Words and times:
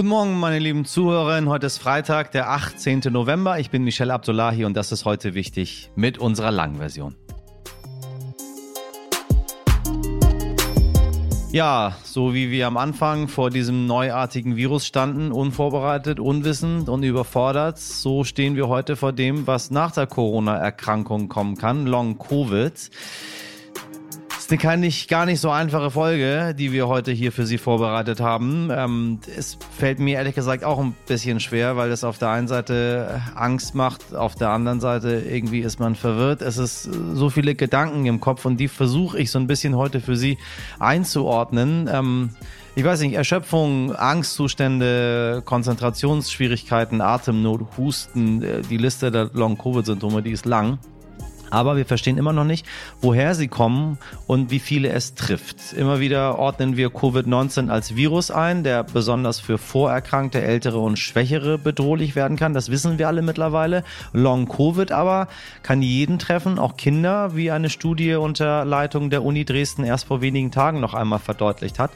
Guten 0.00 0.08
Morgen, 0.08 0.40
meine 0.40 0.58
lieben 0.58 0.86
Zuhörerinnen. 0.86 1.50
Heute 1.50 1.66
ist 1.66 1.76
Freitag, 1.76 2.32
der 2.32 2.48
18. 2.48 3.02
November. 3.10 3.58
Ich 3.58 3.68
bin 3.68 3.84
Michelle 3.84 4.14
Abdullahi 4.14 4.64
und 4.64 4.74
das 4.74 4.92
ist 4.92 5.04
heute 5.04 5.34
wichtig 5.34 5.90
mit 5.94 6.16
unserer 6.16 6.50
langen 6.50 6.76
Version. 6.76 7.16
Ja, 11.52 11.98
so 12.02 12.32
wie 12.32 12.50
wir 12.50 12.66
am 12.66 12.78
Anfang 12.78 13.28
vor 13.28 13.50
diesem 13.50 13.86
neuartigen 13.86 14.56
Virus 14.56 14.86
standen, 14.86 15.32
unvorbereitet, 15.32 16.18
unwissend 16.18 16.88
und 16.88 17.02
überfordert, 17.02 17.78
so 17.78 18.24
stehen 18.24 18.56
wir 18.56 18.68
heute 18.68 18.96
vor 18.96 19.12
dem, 19.12 19.46
was 19.46 19.70
nach 19.70 19.92
der 19.92 20.06
Corona-Erkrankung 20.06 21.28
kommen 21.28 21.58
kann, 21.58 21.84
Long 21.84 22.18
Covid 22.18 22.72
ist 24.50 24.66
eine 24.66 24.80
nicht, 24.80 25.08
gar 25.08 25.26
nicht 25.26 25.40
so 25.40 25.50
einfache 25.50 25.90
Folge, 25.90 26.54
die 26.58 26.72
wir 26.72 26.88
heute 26.88 27.12
hier 27.12 27.30
für 27.30 27.46
Sie 27.46 27.56
vorbereitet 27.56 28.20
haben. 28.20 28.68
Ähm, 28.72 29.20
es 29.36 29.56
fällt 29.78 30.00
mir 30.00 30.16
ehrlich 30.16 30.34
gesagt 30.34 30.64
auch 30.64 30.80
ein 30.80 30.96
bisschen 31.06 31.38
schwer, 31.38 31.76
weil 31.76 31.90
es 31.90 32.02
auf 32.02 32.18
der 32.18 32.30
einen 32.30 32.48
Seite 32.48 33.22
Angst 33.36 33.74
macht, 33.74 34.14
auf 34.14 34.34
der 34.34 34.50
anderen 34.50 34.80
Seite 34.80 35.22
irgendwie 35.28 35.60
ist 35.60 35.78
man 35.78 35.94
verwirrt. 35.94 36.42
Es 36.42 36.58
ist 36.58 36.82
so 37.14 37.30
viele 37.30 37.54
Gedanken 37.54 38.06
im 38.06 38.20
Kopf 38.20 38.44
und 38.44 38.58
die 38.58 38.68
versuche 38.68 39.18
ich 39.18 39.30
so 39.30 39.38
ein 39.38 39.46
bisschen 39.46 39.76
heute 39.76 40.00
für 40.00 40.16
Sie 40.16 40.36
einzuordnen. 40.80 41.88
Ähm, 41.92 42.30
ich 42.74 42.84
weiß 42.84 43.00
nicht, 43.02 43.14
Erschöpfung, 43.14 43.94
Angstzustände, 43.94 45.42
Konzentrationsschwierigkeiten, 45.44 47.00
Atemnot, 47.00 47.76
Husten, 47.76 48.42
äh, 48.42 48.62
die 48.62 48.78
Liste 48.78 49.10
der 49.10 49.30
Long-Covid-Symptome, 49.32 50.22
die 50.22 50.32
ist 50.32 50.46
lang. 50.46 50.78
Aber 51.50 51.76
wir 51.76 51.84
verstehen 51.84 52.18
immer 52.18 52.32
noch 52.32 52.44
nicht, 52.44 52.66
woher 53.00 53.34
sie 53.34 53.48
kommen 53.48 53.98
und 54.26 54.50
wie 54.50 54.60
viele 54.60 54.90
es 54.90 55.14
trifft. 55.14 55.72
Immer 55.72 56.00
wieder 56.00 56.38
ordnen 56.38 56.76
wir 56.76 56.88
Covid-19 56.88 57.68
als 57.68 57.96
Virus 57.96 58.30
ein, 58.30 58.64
der 58.64 58.84
besonders 58.84 59.40
für 59.40 59.58
Vorerkrankte, 59.58 60.40
Ältere 60.40 60.78
und 60.78 60.98
Schwächere 60.98 61.58
bedrohlich 61.58 62.14
werden 62.16 62.36
kann. 62.36 62.54
Das 62.54 62.70
wissen 62.70 62.98
wir 62.98 63.08
alle 63.08 63.22
mittlerweile. 63.22 63.84
Long-Covid 64.12 64.92
aber 64.92 65.28
kann 65.62 65.82
jeden 65.82 66.18
treffen, 66.18 66.58
auch 66.58 66.76
Kinder, 66.76 67.34
wie 67.34 67.50
eine 67.50 67.70
Studie 67.70 68.14
unter 68.14 68.64
Leitung 68.64 69.10
der 69.10 69.24
Uni 69.24 69.44
Dresden 69.44 69.84
erst 69.84 70.06
vor 70.06 70.20
wenigen 70.20 70.50
Tagen 70.50 70.80
noch 70.80 70.94
einmal 70.94 71.18
verdeutlicht 71.18 71.78
hat. 71.78 71.90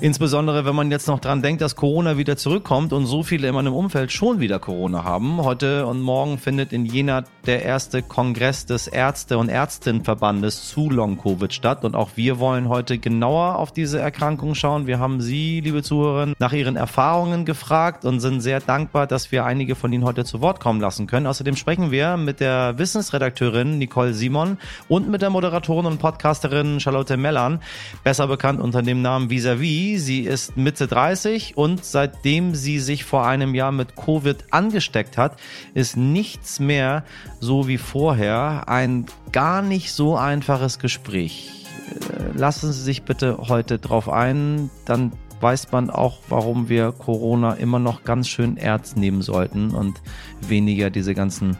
Insbesondere, 0.00 0.64
wenn 0.64 0.74
man 0.74 0.90
jetzt 0.90 1.08
noch 1.08 1.20
dran 1.20 1.42
denkt, 1.42 1.62
dass 1.62 1.76
Corona 1.76 2.16
wieder 2.16 2.36
zurückkommt 2.36 2.92
und 2.92 3.06
so 3.06 3.22
viele 3.22 3.48
in 3.48 3.54
meinem 3.54 3.74
Umfeld 3.74 4.12
schon 4.12 4.40
wieder 4.40 4.58
Corona 4.58 5.04
haben. 5.04 5.42
Heute 5.42 5.86
und 5.86 6.00
morgen 6.00 6.38
findet 6.38 6.72
in 6.72 6.86
Jena 6.86 7.24
der 7.46 7.62
erste 7.62 8.02
Kongress 8.02 8.66
des 8.66 8.91
Ärzte- 8.92 9.38
und 9.38 9.48
Ärztinnenverbandes 9.48 10.68
zu 10.68 10.90
Long-Covid 10.90 11.52
statt. 11.52 11.84
Und 11.84 11.96
auch 11.96 12.10
wir 12.16 12.38
wollen 12.38 12.68
heute 12.68 12.98
genauer 12.98 13.56
auf 13.56 13.72
diese 13.72 13.98
Erkrankung 13.98 14.54
schauen. 14.54 14.86
Wir 14.86 14.98
haben 14.98 15.20
Sie, 15.20 15.60
liebe 15.60 15.82
Zuhörerinnen, 15.82 16.34
nach 16.38 16.52
Ihren 16.52 16.76
Erfahrungen 16.76 17.44
gefragt 17.44 18.04
und 18.04 18.20
sind 18.20 18.40
sehr 18.40 18.60
dankbar, 18.60 19.06
dass 19.06 19.32
wir 19.32 19.44
einige 19.44 19.74
von 19.74 19.92
Ihnen 19.92 20.04
heute 20.04 20.24
zu 20.24 20.40
Wort 20.40 20.60
kommen 20.60 20.80
lassen 20.80 21.06
können. 21.06 21.26
Außerdem 21.26 21.56
sprechen 21.56 21.90
wir 21.90 22.16
mit 22.16 22.40
der 22.40 22.78
Wissensredakteurin 22.78 23.78
Nicole 23.78 24.14
Simon 24.14 24.58
und 24.88 25.08
mit 25.08 25.22
der 25.22 25.30
Moderatorin 25.30 25.86
und 25.86 25.98
Podcasterin 25.98 26.80
Charlotte 26.80 27.16
Mellan, 27.16 27.60
besser 28.04 28.26
bekannt 28.26 28.60
unter 28.60 28.82
dem 28.82 29.02
Namen 29.02 29.30
Visavi. 29.30 29.98
Sie 29.98 30.20
ist 30.20 30.56
Mitte 30.56 30.86
30 30.86 31.56
und 31.56 31.84
seitdem 31.84 32.54
sie 32.54 32.78
sich 32.78 33.04
vor 33.04 33.26
einem 33.26 33.54
Jahr 33.54 33.72
mit 33.72 33.96
Covid 33.96 34.44
angesteckt 34.50 35.16
hat, 35.16 35.38
ist 35.74 35.96
nichts 35.96 36.60
mehr 36.60 37.04
so 37.40 37.68
wie 37.68 37.78
vorher. 37.78 38.68
Ein 38.68 38.81
ein 38.82 39.06
gar 39.30 39.62
nicht 39.62 39.92
so 39.92 40.16
einfaches 40.16 40.78
Gespräch. 40.80 41.50
Äh, 41.88 42.36
lassen 42.36 42.72
Sie 42.72 42.82
sich 42.82 43.04
bitte 43.04 43.38
heute 43.48 43.78
drauf 43.78 44.08
ein, 44.08 44.70
dann 44.86 45.12
weiß 45.40 45.70
man 45.72 45.90
auch, 45.90 46.18
warum 46.28 46.68
wir 46.68 46.92
Corona 46.92 47.54
immer 47.54 47.78
noch 47.78 48.04
ganz 48.04 48.28
schön 48.28 48.56
ernst 48.56 48.96
nehmen 48.96 49.22
sollten 49.22 49.70
und 49.70 50.00
weniger 50.40 50.90
diese 50.90 51.14
ganzen 51.14 51.56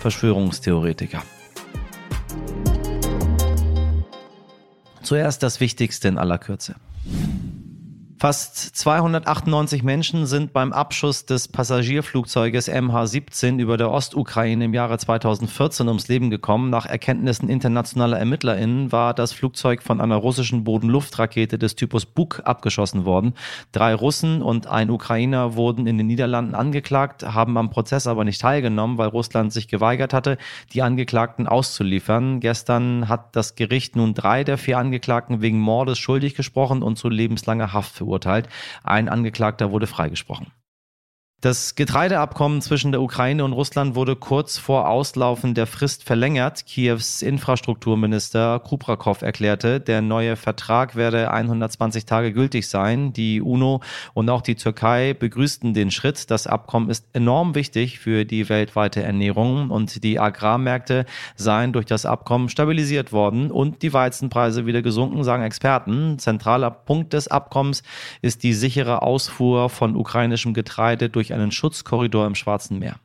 Verschwörungstheoretiker. 0.00 1.22
Zuerst 5.02 5.42
das 5.42 5.60
Wichtigste 5.60 6.08
in 6.08 6.18
aller 6.18 6.38
Kürze. 6.38 6.74
Fast 8.18 8.74
298 8.74 9.82
Menschen 9.82 10.24
sind 10.24 10.54
beim 10.54 10.72
Abschuss 10.72 11.26
des 11.26 11.48
Passagierflugzeuges 11.48 12.66
MH17 12.66 13.58
über 13.58 13.76
der 13.76 13.90
Ostukraine 13.90 14.64
im 14.64 14.72
Jahre 14.72 14.96
2014 14.96 15.86
ums 15.86 16.08
Leben 16.08 16.30
gekommen. 16.30 16.70
Nach 16.70 16.86
Erkenntnissen 16.86 17.50
internationaler 17.50 18.18
ErmittlerInnen 18.18 18.90
war 18.90 19.12
das 19.12 19.34
Flugzeug 19.34 19.82
von 19.82 20.00
einer 20.00 20.16
russischen 20.16 20.64
Bodenluftrakete 20.64 21.58
des 21.58 21.76
Typus 21.76 22.06
Buk 22.06 22.40
abgeschossen 22.46 23.04
worden. 23.04 23.34
Drei 23.72 23.94
Russen 23.94 24.40
und 24.40 24.66
ein 24.66 24.88
Ukrainer 24.88 25.54
wurden 25.54 25.86
in 25.86 25.98
den 25.98 26.06
Niederlanden 26.06 26.54
angeklagt, 26.54 27.22
haben 27.22 27.58
am 27.58 27.68
Prozess 27.68 28.06
aber 28.06 28.24
nicht 28.24 28.40
teilgenommen, 28.40 28.96
weil 28.96 29.08
Russland 29.08 29.52
sich 29.52 29.68
geweigert 29.68 30.14
hatte, 30.14 30.38
die 30.72 30.80
Angeklagten 30.80 31.46
auszuliefern. 31.46 32.40
Gestern 32.40 33.10
hat 33.10 33.36
das 33.36 33.56
Gericht 33.56 33.94
nun 33.94 34.14
drei 34.14 34.42
der 34.42 34.56
vier 34.56 34.78
Angeklagten 34.78 35.42
wegen 35.42 35.60
Mordes 35.60 35.98
schuldig 35.98 36.34
gesprochen 36.34 36.82
und 36.82 36.96
zu 36.96 37.10
lebenslanger 37.10 37.74
Haft 37.74 38.05
verurteilt. 38.06 38.48
Ein 38.84 39.08
Angeklagter 39.08 39.70
wurde 39.70 39.86
freigesprochen. 39.86 40.46
Das 41.42 41.74
Getreideabkommen 41.74 42.62
zwischen 42.62 42.92
der 42.92 43.02
Ukraine 43.02 43.44
und 43.44 43.52
Russland 43.52 43.94
wurde 43.94 44.16
kurz 44.16 44.56
vor 44.56 44.88
Auslaufen 44.88 45.52
der 45.52 45.66
Frist 45.66 46.02
verlängert. 46.02 46.64
Kiews 46.64 47.20
Infrastrukturminister 47.20 48.58
Kubrakow 48.58 49.20
erklärte, 49.20 49.78
der 49.78 50.00
neue 50.00 50.36
Vertrag 50.36 50.96
werde 50.96 51.30
120 51.30 52.06
Tage 52.06 52.32
gültig 52.32 52.68
sein. 52.68 53.12
Die 53.12 53.42
UNO 53.42 53.82
und 54.14 54.30
auch 54.30 54.40
die 54.40 54.54
Türkei 54.54 55.12
begrüßten 55.12 55.74
den 55.74 55.90
Schritt. 55.90 56.30
Das 56.30 56.46
Abkommen 56.46 56.88
ist 56.88 57.06
enorm 57.12 57.54
wichtig 57.54 57.98
für 57.98 58.24
die 58.24 58.48
weltweite 58.48 59.02
Ernährung 59.02 59.68
und 59.68 60.04
die 60.04 60.18
Agrarmärkte 60.18 61.04
seien 61.36 61.74
durch 61.74 61.84
das 61.84 62.06
Abkommen 62.06 62.48
stabilisiert 62.48 63.12
worden 63.12 63.50
und 63.50 63.82
die 63.82 63.92
Weizenpreise 63.92 64.64
wieder 64.64 64.80
gesunken, 64.80 65.22
sagen 65.22 65.42
Experten. 65.42 66.18
Zentraler 66.18 66.70
Punkt 66.70 67.12
des 67.12 67.28
Abkommens 67.28 67.82
ist 68.22 68.42
die 68.42 68.54
sichere 68.54 69.02
Ausfuhr 69.02 69.68
von 69.68 69.96
ukrainischem 69.96 70.54
Getreide 70.54 71.10
durch 71.10 71.35
einen 71.36 71.52
Schutzkorridor 71.52 72.26
im 72.26 72.34
Schwarzen 72.34 72.78
Meer. 72.78 72.96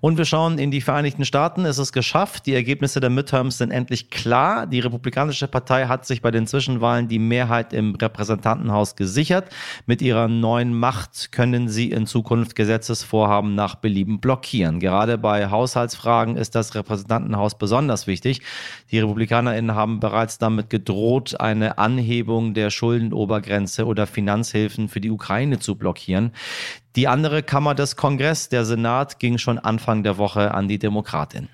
Und 0.00 0.16
wir 0.16 0.24
schauen 0.24 0.58
in 0.58 0.70
die 0.70 0.80
Vereinigten 0.80 1.24
Staaten. 1.24 1.64
Es 1.64 1.78
ist 1.78 1.92
geschafft. 1.92 2.46
Die 2.46 2.54
Ergebnisse 2.54 3.00
der 3.00 3.10
Midterms 3.10 3.58
sind 3.58 3.72
endlich 3.72 4.10
klar. 4.10 4.66
Die 4.66 4.78
Republikanische 4.78 5.48
Partei 5.48 5.86
hat 5.86 6.06
sich 6.06 6.22
bei 6.22 6.30
den 6.30 6.46
Zwischenwahlen 6.46 7.08
die 7.08 7.18
Mehrheit 7.18 7.72
im 7.72 7.96
Repräsentantenhaus 7.96 8.94
gesichert. 8.94 9.50
Mit 9.86 10.00
ihrer 10.00 10.28
neuen 10.28 10.72
Macht 10.72 11.32
können 11.32 11.68
sie 11.68 11.90
in 11.90 12.06
Zukunft 12.06 12.54
Gesetzesvorhaben 12.54 13.56
nach 13.56 13.74
Belieben 13.74 14.20
blockieren. 14.20 14.78
Gerade 14.78 15.18
bei 15.18 15.50
Haushaltsfragen 15.50 16.36
ist 16.36 16.54
das 16.54 16.76
Repräsentantenhaus 16.76 17.58
besonders 17.58 18.06
wichtig. 18.06 18.42
Die 18.92 19.00
RepublikanerInnen 19.00 19.74
haben 19.74 19.98
bereits 19.98 20.38
damit 20.38 20.70
gedroht, 20.70 21.40
eine 21.40 21.78
Anhebung 21.78 22.54
der 22.54 22.70
Schuldenobergrenze 22.70 23.84
oder 23.84 24.06
Finanzhilfen 24.06 24.88
für 24.88 25.00
die 25.00 25.10
Ukraine 25.10 25.58
zu 25.58 25.74
blockieren. 25.74 26.32
Die 26.96 27.06
andere 27.06 27.42
Kammer 27.42 27.74
des 27.74 27.96
Kongress, 27.96 28.48
der 28.48 28.64
Senat, 28.64 29.18
ging 29.18 29.38
schon 29.38 29.58
Anfang 29.58 30.02
der 30.02 30.18
Woche 30.18 30.54
an 30.54 30.68
die 30.68 30.78
Demokratin. 30.78 31.48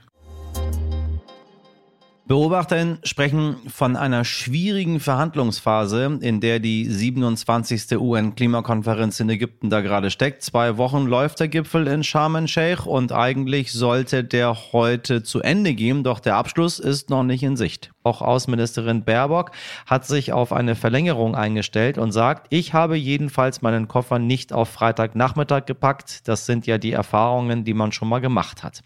Beobachterinnen 2.27 3.01
sprechen 3.03 3.57
von 3.67 3.97
einer 3.97 4.25
schwierigen 4.25 4.99
Verhandlungsphase, 4.99 6.21
in 6.23 6.41
der 6.41 6.59
die 6.59 6.87
27. 6.87 7.99
UN-Klimakonferenz 7.99 9.21
in 9.21 9.29
Ägypten 9.29 9.69
da 9.69 9.83
gerade 9.83 10.11
steckt. 10.11 10.43
Zwei 10.43 10.79
Wochen 10.79 11.05
läuft 11.05 11.41
der 11.41 11.49
Gipfel 11.49 11.87
in 11.87 12.03
Sharm 12.03 12.37
el-Sheikh 12.37 12.89
und 12.89 13.13
eigentlich 13.13 13.73
sollte 13.73 14.25
der 14.25 14.57
heute 14.73 15.23
zu 15.23 15.41
Ende 15.41 15.75
gehen, 15.75 16.03
doch 16.03 16.19
der 16.19 16.37
Abschluss 16.37 16.79
ist 16.79 17.11
noch 17.11 17.25
nicht 17.25 17.43
in 17.43 17.59
Sicht. 17.59 17.94
Auch 18.07 18.21
Außenministerin 18.21 19.03
Baerbock 19.03 19.53
hat 19.87 20.05
sich 20.05 20.35
auf 20.35 20.53
eine 20.53 20.75
Verlängerung 20.75 21.35
eingestellt 21.35 21.97
und 21.97 22.13
sagt, 22.13 22.49
ich 22.51 22.75
habe 22.75 22.97
jedenfalls 22.97 23.63
meinen 23.63 23.89
Koffer 23.89 24.19
nicht 24.19 24.53
auf 24.53 24.69
Freitagnachmittag 24.69 25.65
gepackt. 25.65 26.29
Das 26.29 26.45
sind 26.45 26.67
ja 26.67 26.77
die 26.77 26.93
Erfahrungen, 26.93 27.65
die 27.65 27.73
man 27.73 27.93
schon 27.93 28.11
mal 28.11 28.21
gemacht 28.21 28.63
hat. 28.63 28.83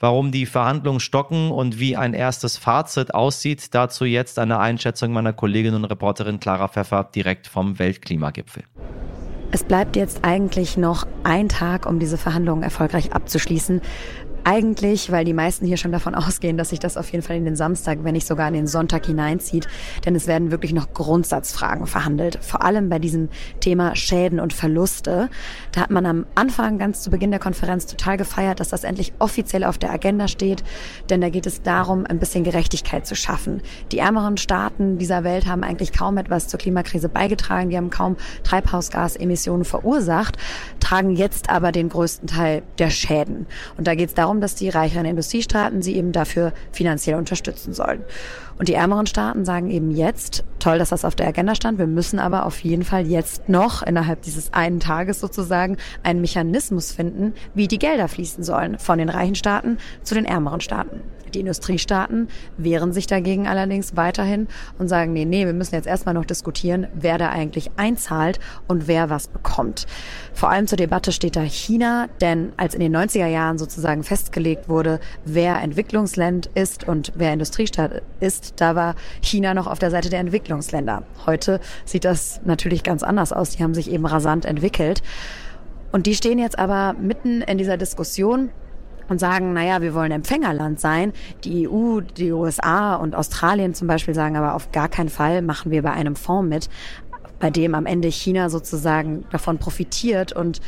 Warum 0.00 0.32
die 0.32 0.46
Verhandlungen 0.46 0.98
stocken 0.98 1.52
und 1.52 1.78
wie 1.78 1.96
ein 1.96 2.12
erstes 2.12 2.56
Fazit 2.56 3.14
aussieht, 3.14 3.72
dazu 3.72 4.04
jetzt 4.04 4.36
eine 4.40 4.58
Einschätzung 4.58 5.12
meiner 5.12 5.32
Kollegin 5.32 5.74
und 5.74 5.84
Reporterin 5.84 6.40
Clara 6.40 6.66
Pfeffer 6.66 7.04
direkt 7.04 7.46
vom 7.46 7.78
Weltklimagipfel. 7.78 8.64
Es 9.52 9.62
bleibt 9.62 9.94
jetzt 9.96 10.24
eigentlich 10.24 10.76
noch 10.76 11.06
ein 11.22 11.48
Tag, 11.48 11.86
um 11.86 12.00
diese 12.00 12.18
Verhandlungen 12.18 12.62
erfolgreich 12.62 13.12
abzuschließen. 13.12 13.80
Eigentlich, 14.48 15.10
weil 15.10 15.24
die 15.24 15.32
meisten 15.32 15.66
hier 15.66 15.76
schon 15.76 15.90
davon 15.90 16.14
ausgehen, 16.14 16.56
dass 16.56 16.68
sich 16.68 16.78
das 16.78 16.96
auf 16.96 17.10
jeden 17.10 17.24
Fall 17.24 17.34
in 17.34 17.44
den 17.44 17.56
Samstag, 17.56 17.98
wenn 18.02 18.12
nicht 18.12 18.28
sogar 18.28 18.46
in 18.46 18.54
den 18.54 18.68
Sonntag 18.68 19.06
hineinzieht. 19.06 19.66
Denn 20.04 20.14
es 20.14 20.28
werden 20.28 20.52
wirklich 20.52 20.72
noch 20.72 20.92
Grundsatzfragen 20.94 21.88
verhandelt. 21.88 22.38
Vor 22.42 22.62
allem 22.62 22.88
bei 22.88 23.00
diesem 23.00 23.28
Thema 23.58 23.96
Schäden 23.96 24.38
und 24.38 24.52
Verluste. 24.52 25.30
Da 25.72 25.80
hat 25.80 25.90
man 25.90 26.06
am 26.06 26.26
Anfang, 26.36 26.78
ganz 26.78 27.02
zu 27.02 27.10
Beginn 27.10 27.32
der 27.32 27.40
Konferenz, 27.40 27.86
total 27.86 28.18
gefeiert, 28.18 28.60
dass 28.60 28.68
das 28.68 28.84
endlich 28.84 29.14
offiziell 29.18 29.64
auf 29.64 29.78
der 29.78 29.90
Agenda 29.90 30.28
steht. 30.28 30.62
Denn 31.10 31.20
da 31.20 31.28
geht 31.28 31.46
es 31.46 31.62
darum, 31.62 32.06
ein 32.06 32.20
bisschen 32.20 32.44
Gerechtigkeit 32.44 33.04
zu 33.04 33.16
schaffen. 33.16 33.62
Die 33.90 33.98
ärmeren 33.98 34.36
Staaten 34.36 34.96
dieser 34.96 35.24
Welt 35.24 35.46
haben 35.46 35.64
eigentlich 35.64 35.92
kaum 35.92 36.18
etwas 36.18 36.46
zur 36.46 36.60
Klimakrise 36.60 37.08
beigetragen. 37.08 37.70
Die 37.70 37.76
haben 37.76 37.90
kaum 37.90 38.16
Treibhausgasemissionen 38.44 39.64
verursacht, 39.64 40.36
tragen 40.78 41.16
jetzt 41.16 41.50
aber 41.50 41.72
den 41.72 41.88
größten 41.88 42.28
Teil 42.28 42.62
der 42.78 42.90
Schäden. 42.90 43.48
Und 43.76 43.88
da 43.88 43.96
geht 43.96 44.10
es 44.10 44.14
darum, 44.14 44.35
darum, 44.36 44.40
dass 44.40 44.54
die 44.54 44.68
reicheren 44.68 45.06
Industriestaaten 45.06 45.82
sie 45.82 45.96
eben 45.96 46.12
dafür 46.12 46.52
finanziell 46.72 47.16
unterstützen 47.16 47.72
sollen. 47.72 48.04
Und 48.58 48.68
die 48.68 48.74
ärmeren 48.74 49.06
Staaten 49.06 49.44
sagen 49.44 49.70
eben 49.70 49.90
jetzt, 49.90 50.44
toll, 50.58 50.78
dass 50.78 50.90
das 50.90 51.04
auf 51.04 51.14
der 51.14 51.28
Agenda 51.28 51.54
stand, 51.54 51.78
wir 51.78 51.86
müssen 51.86 52.18
aber 52.18 52.46
auf 52.46 52.60
jeden 52.60 52.84
Fall 52.84 53.06
jetzt 53.06 53.48
noch 53.48 53.82
innerhalb 53.82 54.22
dieses 54.22 54.52
einen 54.52 54.80
Tages 54.80 55.20
sozusagen 55.20 55.76
einen 56.02 56.20
Mechanismus 56.20 56.92
finden, 56.92 57.34
wie 57.54 57.68
die 57.68 57.78
Gelder 57.78 58.08
fließen 58.08 58.44
sollen 58.44 58.78
von 58.78 58.98
den 58.98 59.08
reichen 59.08 59.34
Staaten 59.34 59.78
zu 60.02 60.14
den 60.14 60.24
ärmeren 60.24 60.60
Staaten. 60.60 61.00
Die 61.34 61.40
Industriestaaten 61.40 62.28
wehren 62.56 62.92
sich 62.92 63.06
dagegen 63.06 63.46
allerdings 63.46 63.96
weiterhin 63.96 64.48
und 64.78 64.88
sagen, 64.88 65.12
nee, 65.12 65.24
nee, 65.24 65.46
wir 65.46 65.52
müssen 65.52 65.74
jetzt 65.74 65.86
erstmal 65.86 66.14
noch 66.14 66.24
diskutieren, 66.24 66.86
wer 66.94 67.18
da 67.18 67.30
eigentlich 67.30 67.70
einzahlt 67.76 68.38
und 68.66 68.88
wer 68.88 69.10
was 69.10 69.28
bekommt. 69.28 69.86
Vor 70.32 70.50
allem 70.50 70.66
zur 70.66 70.78
Debatte 70.78 71.12
steht 71.12 71.36
da 71.36 71.42
China, 71.42 72.08
denn 72.20 72.52
als 72.56 72.74
in 72.74 72.80
den 72.80 72.96
90er 72.96 73.26
Jahren 73.26 73.58
sozusagen 73.58 74.02
festgelegt 74.02 74.68
wurde, 74.68 75.00
wer 75.24 75.60
Entwicklungsland 75.62 76.50
ist 76.54 76.86
und 76.86 77.12
wer 77.16 77.32
Industriestaat 77.32 78.02
ist, 78.20 78.54
da 78.60 78.74
war 78.74 78.94
China 79.20 79.54
noch 79.54 79.66
auf 79.66 79.78
der 79.78 79.90
Seite 79.90 80.10
der 80.10 80.20
Entwicklungsländer. 80.20 81.02
Heute 81.26 81.60
sieht 81.84 82.04
das 82.04 82.40
natürlich 82.44 82.82
ganz 82.82 83.02
anders 83.02 83.32
aus. 83.32 83.50
Die 83.50 83.62
haben 83.62 83.74
sich 83.74 83.90
eben 83.90 84.06
rasant 84.06 84.44
entwickelt. 84.44 85.02
Und 85.92 86.06
die 86.06 86.14
stehen 86.14 86.38
jetzt 86.38 86.58
aber 86.58 86.94
mitten 87.00 87.40
in 87.42 87.58
dieser 87.58 87.76
Diskussion 87.76 88.50
und 89.08 89.18
sagen, 89.18 89.52
naja, 89.52 89.80
wir 89.82 89.94
wollen 89.94 90.12
Empfängerland 90.12 90.80
sein. 90.80 91.12
Die 91.44 91.68
EU, 91.68 92.00
die 92.00 92.32
USA 92.32 92.96
und 92.96 93.14
Australien 93.14 93.74
zum 93.74 93.88
Beispiel 93.88 94.14
sagen 94.14 94.36
aber 94.36 94.54
auf 94.54 94.72
gar 94.72 94.88
keinen 94.88 95.08
Fall 95.08 95.42
machen 95.42 95.70
wir 95.70 95.82
bei 95.82 95.92
einem 95.92 96.16
Fonds 96.16 96.48
mit, 96.48 96.68
bei 97.38 97.50
dem 97.50 97.74
am 97.74 97.86
Ende 97.86 98.08
China 98.08 98.48
sozusagen 98.48 99.24
davon 99.30 99.58
profitiert 99.58 100.32
und 100.32 100.60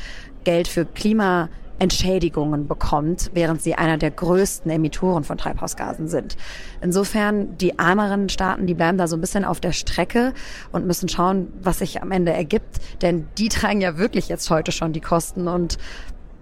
Geld 0.45 0.69
für 0.69 0.85
Klima 0.85 1.49
Entschädigungen 1.79 2.67
bekommt, 2.67 3.31
während 3.35 3.63
sie 3.63 3.75
einer 3.75 3.99
der 3.99 4.11
größten 4.11 4.71
Emittoren 4.71 5.25
von 5.25 5.39
Treibhausgasen 5.39 6.09
sind. 6.09 6.37
Insofern, 6.81 7.57
die 7.57 7.79
ärmeren 7.79 8.29
Staaten, 8.29 8.67
die 8.67 8.75
bleiben 8.75 8.99
da 8.99 9.07
so 9.07 9.17
ein 9.17 9.21
bisschen 9.21 9.45
auf 9.45 9.61
der 9.61 9.73
Strecke 9.73 10.35
und 10.73 10.87
müssen 10.87 11.09
schauen, 11.09 11.53
was 11.63 11.79
sich 11.79 12.03
am 12.03 12.11
Ende 12.11 12.33
ergibt. 12.33 12.81
Denn 13.03 13.29
die 13.39 13.49
tragen 13.49 13.81
ja 13.81 13.97
wirklich 13.97 14.29
jetzt 14.29 14.51
heute 14.51 14.73
schon 14.73 14.93
die 14.93 15.01
Kosten 15.01 15.47
und 15.47 15.79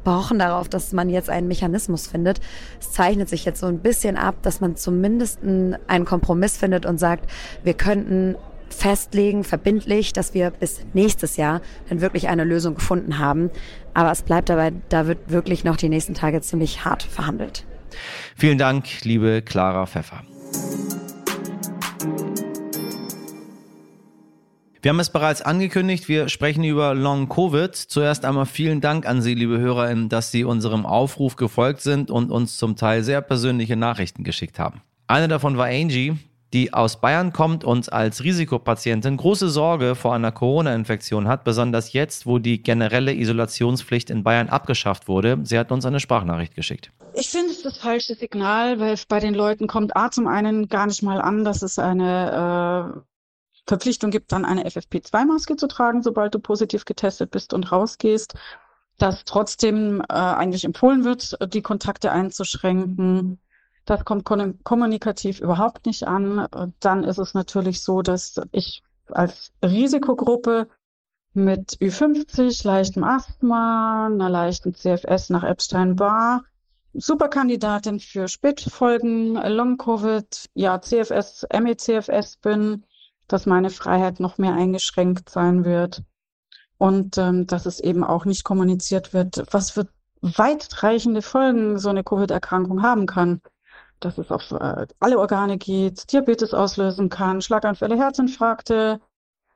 pochen 0.06 0.38
darauf, 0.38 0.68
dass 0.68 0.92
man 0.92 1.10
jetzt 1.10 1.28
einen 1.28 1.48
Mechanismus 1.48 2.06
findet. 2.06 2.38
Es 2.80 2.92
zeichnet 2.92 3.28
sich 3.28 3.44
jetzt 3.44 3.58
so 3.58 3.66
ein 3.66 3.80
bisschen 3.80 4.16
ab, 4.16 4.36
dass 4.42 4.60
man 4.60 4.76
zumindest 4.76 5.40
einen 5.42 6.04
Kompromiss 6.04 6.56
findet 6.56 6.86
und 6.86 6.98
sagt, 6.98 7.28
wir 7.64 7.74
könnten 7.74 8.36
festlegen, 8.68 9.42
verbindlich, 9.42 10.12
dass 10.12 10.32
wir 10.32 10.50
bis 10.50 10.82
nächstes 10.92 11.36
Jahr 11.36 11.60
dann 11.88 12.00
wirklich 12.00 12.28
eine 12.28 12.44
Lösung 12.44 12.76
gefunden 12.76 13.18
haben. 13.18 13.50
Aber 13.94 14.12
es 14.12 14.22
bleibt 14.22 14.48
dabei, 14.48 14.72
da 14.90 15.08
wird 15.08 15.28
wirklich 15.28 15.64
noch 15.64 15.76
die 15.76 15.88
nächsten 15.88 16.14
Tage 16.14 16.40
ziemlich 16.40 16.84
hart 16.84 17.02
verhandelt. 17.02 17.64
Vielen 18.36 18.58
Dank, 18.58 18.84
liebe 19.02 19.42
Clara 19.42 19.86
Pfeffer. 19.86 20.22
Wir 24.82 24.90
haben 24.90 25.00
es 25.00 25.10
bereits 25.10 25.42
angekündigt, 25.42 26.08
wir 26.08 26.28
sprechen 26.28 26.62
über 26.62 26.94
Long 26.94 27.28
Covid. 27.28 27.74
Zuerst 27.74 28.24
einmal 28.24 28.46
vielen 28.46 28.80
Dank 28.80 29.06
an 29.06 29.22
Sie, 29.22 29.34
liebe 29.34 29.58
HörerInnen, 29.58 30.08
dass 30.08 30.30
Sie 30.30 30.44
unserem 30.44 30.84
Aufruf 30.84 31.36
gefolgt 31.36 31.80
sind 31.80 32.10
und 32.10 32.30
uns 32.30 32.56
zum 32.56 32.76
Teil 32.76 33.02
sehr 33.02 33.22
persönliche 33.22 33.76
Nachrichten 33.76 34.22
geschickt 34.22 34.58
haben. 34.58 34.82
Eine 35.06 35.28
davon 35.28 35.56
war 35.56 35.66
Angie, 35.66 36.16
die 36.52 36.72
aus 36.72 37.00
Bayern 37.00 37.32
kommt 37.32 37.64
und 37.64 37.92
als 37.92 38.22
Risikopatientin 38.22 39.16
große 39.16 39.48
Sorge 39.48 39.94
vor 39.94 40.14
einer 40.14 40.30
Corona-Infektion 40.32 41.26
hat, 41.26 41.44
besonders 41.44 41.92
jetzt, 41.92 42.26
wo 42.26 42.38
die 42.38 42.62
generelle 42.62 43.14
Isolationspflicht 43.14 44.10
in 44.10 44.22
Bayern 44.22 44.48
abgeschafft 44.48 45.08
wurde. 45.08 45.38
Sie 45.42 45.58
hat 45.58 45.72
uns 45.72 45.86
eine 45.86 46.00
Sprachnachricht 46.00 46.54
geschickt. 46.54 46.92
Ich 47.14 47.30
finde 47.30 47.50
es 47.50 47.62
das 47.62 47.78
falsche 47.78 48.14
Signal, 48.14 48.78
weil 48.78 48.92
es 48.92 49.06
bei 49.06 49.20
den 49.20 49.34
Leuten 49.34 49.66
kommt 49.66 49.96
A 49.96 50.10
zum 50.10 50.26
einen 50.26 50.68
gar 50.68 50.86
nicht 50.86 51.02
mal 51.02 51.20
an, 51.20 51.44
dass 51.44 51.62
es 51.62 51.78
eine 51.78 52.94
äh, 52.94 53.00
Verpflichtung 53.66 54.10
gibt, 54.10 54.32
dann 54.32 54.44
eine 54.44 54.66
FFP2-Maske 54.66 55.56
zu 55.56 55.66
tragen, 55.66 56.02
sobald 56.02 56.34
du 56.34 56.38
positiv 56.38 56.84
getestet 56.84 57.30
bist 57.30 57.52
und 57.52 57.70
rausgehst, 57.72 58.34
dass 58.98 59.24
trotzdem 59.24 60.00
äh, 60.00 60.14
eigentlich 60.14 60.64
empfohlen 60.64 61.04
wird, 61.04 61.36
die 61.52 61.62
Kontakte 61.62 62.12
einzuschränken. 62.12 63.40
Das 63.84 64.04
kommt 64.04 64.24
kommunikativ 64.24 65.40
überhaupt 65.40 65.86
nicht 65.86 66.08
an. 66.08 66.46
Dann 66.80 67.04
ist 67.04 67.18
es 67.18 67.34
natürlich 67.34 67.82
so, 67.82 68.02
dass 68.02 68.40
ich 68.50 68.82
als 69.08 69.52
Risikogruppe 69.62 70.68
mit 71.34 71.76
Ü50, 71.80 72.66
leichtem 72.66 73.04
Asthma, 73.04 74.06
einer 74.06 74.30
leichten 74.30 74.74
CFS 74.74 75.30
nach 75.30 75.44
Epstein-Barr, 75.44 76.44
Superkandidatin 76.94 78.00
für 78.00 78.26
Spätfolgen, 78.26 79.34
Long-Covid, 79.34 80.46
ja, 80.54 80.80
CFS, 80.80 81.46
ME-CFS 81.52 82.38
bin, 82.38 82.84
dass 83.28 83.46
meine 83.46 83.70
Freiheit 83.70 84.20
noch 84.20 84.38
mehr 84.38 84.54
eingeschränkt 84.54 85.30
sein 85.30 85.64
wird 85.64 86.02
und 86.78 87.18
ähm, 87.18 87.46
dass 87.46 87.66
es 87.66 87.80
eben 87.80 88.04
auch 88.04 88.24
nicht 88.24 88.44
kommuniziert 88.44 89.12
wird, 89.12 89.42
was 89.50 89.70
für 89.70 89.88
weitreichende 90.20 91.22
Folgen 91.22 91.78
so 91.78 91.88
eine 91.88 92.04
Covid-Erkrankung 92.04 92.82
haben 92.82 93.06
kann. 93.06 93.40
Dass 94.00 94.18
es 94.18 94.30
auf 94.30 94.50
äh, 94.52 94.86
alle 95.00 95.18
Organe 95.18 95.56
geht, 95.56 96.12
Diabetes 96.12 96.52
auslösen 96.52 97.08
kann, 97.08 97.40
Schlaganfälle, 97.40 97.96
Herzinfarkte, 97.96 99.00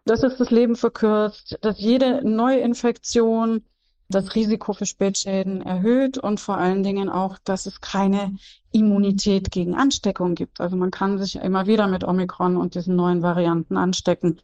dass 0.07 0.23
es 0.23 0.39
das 0.39 0.51
Leben 0.51 0.77
verkürzt, 0.77 1.59
dass 1.61 1.79
jede 1.79 2.27
neue 2.27 2.61
Infektion 2.61 3.65
das 4.11 4.35
Risiko 4.35 4.73
für 4.73 4.87
Spätschäden 4.87 5.63
erhöht 5.63 6.19
und 6.19 6.41
vor 6.41 6.59
allen 6.59 6.83
Dingen 6.83 7.09
auch, 7.09 7.39
dass 7.45 7.67
es 7.67 7.81
keine 7.81 8.37
Immunität 8.73 9.51
gegen 9.51 9.75
Ansteckung 9.75 10.35
gibt. 10.35 10.61
Also 10.61 10.77
man 10.77 10.91
kann 10.91 11.19
sich 11.19 11.37
immer 11.37 11.67
wieder 11.67 11.87
mit 11.87 12.05
Omikron 12.05 12.57
und 12.57 12.75
diesen 12.75 12.97
neuen 12.97 13.23
Varianten 13.23 13.77
anstecken. 13.77 14.41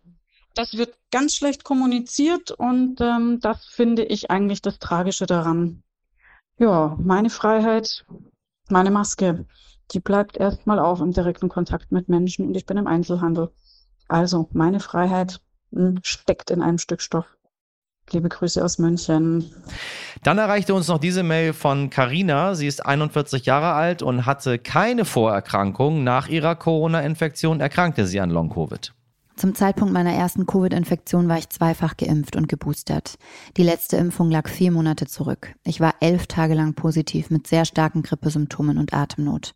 Das 0.55 0.75
wird 0.75 0.97
ganz 1.11 1.35
schlecht 1.35 1.65
kommuniziert 1.65 2.51
und 2.51 3.01
ähm, 3.01 3.41
das 3.41 3.67
finde 3.67 4.05
ich 4.05 4.31
eigentlich 4.31 4.63
das 4.63 4.79
Tragische 4.79 5.27
daran. 5.27 5.83
Ja, 6.59 6.97
meine 6.99 7.29
Freiheit, 7.29 8.07
meine 8.71 8.91
Maske, 8.91 9.45
die 9.93 10.01
bleibt 10.01 10.39
erstmal 10.39 10.79
auf 10.79 11.01
im 11.01 11.13
direkten 11.13 11.49
Kontakt 11.49 11.93
mit 11.93 12.09
Menschen 12.09 12.47
und 12.47 12.57
ich 12.57 12.65
bin 12.65 12.79
im 12.79 12.87
Einzelhandel. 12.87 13.51
Also 14.09 14.49
meine 14.53 14.81
Freiheit 14.81 15.41
hm, 15.73 15.99
steckt 16.03 16.51
in 16.51 16.63
einem 16.63 16.79
Stück 16.79 17.03
Stoff. 17.03 17.36
Liebe 18.11 18.29
Grüße 18.29 18.65
aus 18.65 18.79
München. 18.79 19.51
Dann 20.23 20.39
erreichte 20.39 20.75
uns 20.75 20.89
noch 20.89 20.99
diese 20.99 21.23
Mail 21.23 21.53
von 21.53 21.91
Carina. 21.91 22.55
Sie 22.55 22.67
ist 22.67 22.85
41 22.85 23.47
Jahre 23.47 23.73
alt 23.73 24.03
und 24.03 24.27
hatte 24.27 24.59
keine 24.59 25.05
Vorerkrankung. 25.05 26.05
Nach 26.05 26.29
ihrer 26.29 26.55
Corona-Infektion 26.55 27.61
erkrankte 27.61 28.07
sie 28.07 28.21
an 28.21 28.31
Long-Covid. 28.31 28.93
Zum 29.37 29.55
Zeitpunkt 29.55 29.93
meiner 29.93 30.13
ersten 30.15 30.47
Covid-Infektion 30.47 31.29
war 31.29 31.37
ich 31.37 31.51
zweifach 31.51 31.99
geimpft 31.99 32.37
und 32.37 32.49
geboostert. 32.49 33.17
Die 33.59 33.65
letzte 33.65 33.99
Impfung 33.99 34.31
lag 34.31 34.49
vier 34.49 34.71
Monate 34.71 35.07
zurück. 35.07 35.55
Ich 35.63 35.79
war 35.79 35.95
elf 36.01 36.27
Tage 36.27 36.55
lang 36.55 36.73
positiv 36.73 37.29
mit 37.29 37.47
sehr 37.47 37.67
starken 37.67 38.03
Grippesymptomen 38.03 38.79
und 38.79 38.95
Atemnot. 38.95 39.55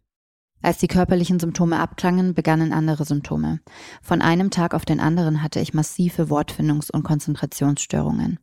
Als 0.63 0.79
die 0.79 0.89
körperlichen 0.89 1.41
Symptome 1.41 1.79
abklangen, 1.79 2.35
begannen 2.35 2.73
andere 2.73 3.05
Symptome. 3.05 3.61
Von 4.03 4.21
einem 4.21 4.51
Tag 4.51 4.75
auf 4.75 4.85
den 4.85 5.01
anderen 5.01 5.43
hatte 5.43 5.61
ich 5.61 5.73
massive 5.73 6.25
Wortfindungs- 6.25 6.91
und 6.91 7.03
Konzentrationsstörungen. 7.03 8.39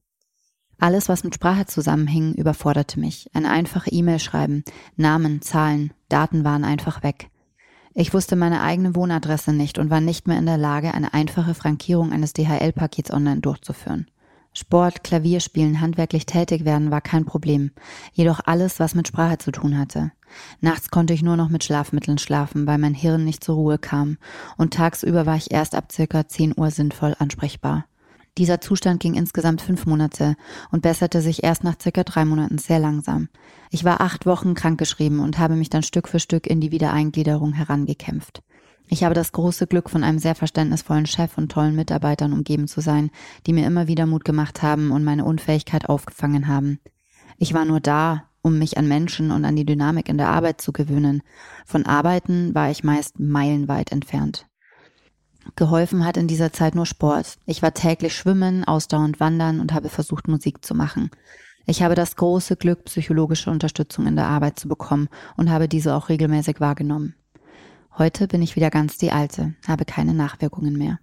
Alles, 0.79 1.09
was 1.09 1.23
mit 1.23 1.35
Sprache 1.35 1.65
zusammenhing, 1.65 2.33
überforderte 2.33 2.99
mich. 2.99 3.29
Eine 3.33 3.49
einfache 3.49 3.91
E-Mail 3.91 4.19
schreiben, 4.19 4.63
Namen, 4.95 5.41
Zahlen, 5.41 5.91
Daten 6.09 6.43
waren 6.43 6.63
einfach 6.63 7.03
weg. 7.03 7.29
Ich 7.93 8.13
wusste 8.13 8.35
meine 8.35 8.61
eigene 8.61 8.95
Wohnadresse 8.95 9.53
nicht 9.53 9.79
und 9.79 9.89
war 9.89 10.01
nicht 10.01 10.27
mehr 10.27 10.37
in 10.37 10.45
der 10.45 10.57
Lage, 10.57 10.93
eine 10.93 11.15
einfache 11.15 11.55
Frankierung 11.55 12.11
eines 12.11 12.33
DHL-Pakets 12.33 13.11
online 13.11 13.41
durchzuführen. 13.41 14.07
Sport, 14.57 15.03
Klavierspielen, 15.03 15.81
handwerklich 15.81 16.25
tätig 16.25 16.65
werden 16.65 16.89
war 16.89 16.99
kein 16.99 17.25
Problem, 17.25 17.69
jedoch 18.11 18.39
alles, 18.43 18.79
was 18.79 18.95
mit 18.95 19.07
Sprache 19.07 19.37
zu 19.37 19.51
tun 19.51 19.77
hatte. 19.77 20.11
Nachts 20.61 20.89
konnte 20.89 21.13
ich 21.13 21.21
nur 21.21 21.37
noch 21.37 21.49
mit 21.49 21.63
Schlafmitteln 21.63 22.17
schlafen, 22.17 22.65
weil 22.65 22.79
mein 22.79 22.95
Hirn 22.95 23.23
nicht 23.23 23.43
zur 23.43 23.53
Ruhe 23.53 23.77
kam, 23.77 24.17
und 24.57 24.73
tagsüber 24.73 25.27
war 25.27 25.35
ich 25.35 25.51
erst 25.51 25.75
ab 25.75 25.91
circa 25.91 26.27
10 26.27 26.55
Uhr 26.57 26.71
sinnvoll 26.71 27.15
ansprechbar. 27.19 27.85
Dieser 28.39 28.59
Zustand 28.59 28.99
ging 28.99 29.13
insgesamt 29.13 29.61
fünf 29.61 29.85
Monate 29.85 30.35
und 30.71 30.81
besserte 30.81 31.21
sich 31.21 31.43
erst 31.43 31.63
nach 31.63 31.75
circa 31.79 32.03
drei 32.03 32.25
Monaten 32.25 32.57
sehr 32.57 32.79
langsam. 32.79 33.29
Ich 33.69 33.83
war 33.83 34.01
acht 34.01 34.25
Wochen 34.25 34.55
krankgeschrieben 34.55 35.19
und 35.19 35.37
habe 35.37 35.55
mich 35.55 35.69
dann 35.69 35.83
Stück 35.83 36.07
für 36.07 36.19
Stück 36.19 36.47
in 36.47 36.61
die 36.61 36.71
Wiedereingliederung 36.71 37.53
herangekämpft. 37.53 38.41
Ich 38.89 39.03
habe 39.03 39.13
das 39.13 39.33
große 39.33 39.67
Glück, 39.67 39.89
von 39.89 40.03
einem 40.03 40.19
sehr 40.19 40.35
verständnisvollen 40.35 41.05
Chef 41.05 41.37
und 41.37 41.51
tollen 41.51 41.75
Mitarbeitern 41.75 42.33
umgeben 42.33 42.67
zu 42.67 42.81
sein, 42.81 43.11
die 43.45 43.53
mir 43.53 43.67
immer 43.67 43.87
wieder 43.87 44.05
Mut 44.05 44.23
gemacht 44.23 44.61
haben 44.61 44.91
und 44.91 45.03
meine 45.03 45.25
Unfähigkeit 45.25 45.89
aufgefangen 45.89 46.47
haben. 46.47 46.79
Ich 47.37 47.53
war 47.53 47.65
nur 47.65 47.81
da, 47.81 48.23
um 48.41 48.57
mich 48.57 48.77
an 48.77 48.87
Menschen 48.87 49.31
und 49.31 49.43
an 49.43 49.55
die 49.55 49.65
Dynamik 49.65 50.07
in 50.07 50.17
der 50.17 50.29
Arbeit 50.29 50.61
zu 50.61 50.71
gewöhnen. 50.71 51.21
Von 51.65 51.85
Arbeiten 51.85 52.55
war 52.55 52.71
ich 52.71 52.83
meist 52.83 53.19
meilenweit 53.19 53.91
entfernt. 53.91 54.47
Geholfen 55.55 56.05
hat 56.05 56.17
in 56.17 56.27
dieser 56.27 56.53
Zeit 56.53 56.75
nur 56.75 56.85
Sport. 56.85 57.37
Ich 57.45 57.61
war 57.61 57.73
täglich 57.73 58.15
schwimmen, 58.15 58.63
ausdauernd 58.63 59.19
wandern 59.19 59.59
und 59.59 59.73
habe 59.73 59.89
versucht, 59.89 60.27
Musik 60.27 60.63
zu 60.63 60.75
machen. 60.75 61.09
Ich 61.65 61.83
habe 61.83 61.95
das 61.95 62.15
große 62.15 62.55
Glück, 62.55 62.85
psychologische 62.85 63.51
Unterstützung 63.51 64.07
in 64.07 64.15
der 64.15 64.27
Arbeit 64.27 64.57
zu 64.57 64.69
bekommen 64.69 65.09
und 65.35 65.49
habe 65.49 65.67
diese 65.67 65.95
auch 65.95 66.07
regelmäßig 66.07 66.61
wahrgenommen. 66.61 67.15
Heute 67.97 68.27
bin 68.27 68.41
ich 68.41 68.55
wieder 68.55 68.69
ganz 68.69 68.97
die 68.97 69.11
Alte, 69.11 69.55
habe 69.67 69.85
keine 69.85 70.13
Nachwirkungen 70.13 70.77
mehr. 70.77 70.99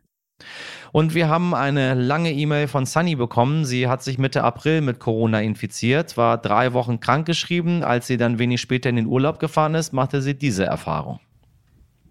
Und 0.92 1.14
wir 1.14 1.28
haben 1.28 1.54
eine 1.54 1.94
lange 1.94 2.32
E-Mail 2.32 2.68
von 2.68 2.86
Sunny 2.86 3.16
bekommen. 3.16 3.64
Sie 3.64 3.88
hat 3.88 4.02
sich 4.02 4.18
Mitte 4.18 4.44
April 4.44 4.80
mit 4.80 5.00
Corona 5.00 5.40
infiziert, 5.40 6.16
war 6.16 6.38
drei 6.38 6.72
Wochen 6.72 7.00
krankgeschrieben. 7.00 7.82
Als 7.82 8.06
sie 8.06 8.16
dann 8.16 8.38
wenig 8.38 8.60
später 8.60 8.90
in 8.90 8.96
den 8.96 9.06
Urlaub 9.06 9.40
gefahren 9.40 9.74
ist, 9.74 9.92
machte 9.92 10.22
sie 10.22 10.34
diese 10.34 10.64
Erfahrung. 10.66 11.18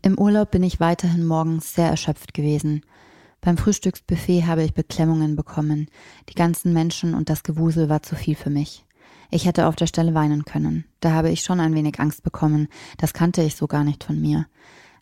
Im 0.02 0.18
Urlaub 0.18 0.52
bin 0.52 0.64
ich 0.64 0.82
weiterhin 0.82 1.26
morgens 1.26 1.74
sehr 1.76 1.88
erschöpft 1.88 2.34
gewesen. 2.34 2.82
Beim 3.40 3.58
Frühstücksbuffet 3.58 4.46
habe 4.46 4.64
ich 4.64 4.74
Beklemmungen 4.74 5.38
bekommen. 5.38 5.88
Die 6.30 6.36
ganzen 6.36 6.74
Menschen 6.74 7.14
und 7.14 7.30
das 7.30 7.44
Gewusel 7.44 7.88
war 7.88 8.02
zu 8.02 8.16
viel 8.16 8.36
für 8.36 8.50
mich. 8.50 8.86
Ich 9.34 9.48
hätte 9.48 9.66
auf 9.66 9.76
der 9.76 9.88
Stelle 9.88 10.14
weinen 10.14 10.46
können. 10.46 10.86
Da 11.00 11.14
habe 11.14 11.32
ich 11.32 11.42
schon 11.42 11.60
ein 11.60 11.74
wenig 11.74 12.00
Angst 12.00 12.22
bekommen. 12.22 12.68
Das 13.00 13.14
kannte 13.14 13.42
ich 13.42 13.56
so 13.56 13.66
gar 13.66 13.84
nicht 13.84 14.04
von 14.04 14.22
mir. 14.22 14.46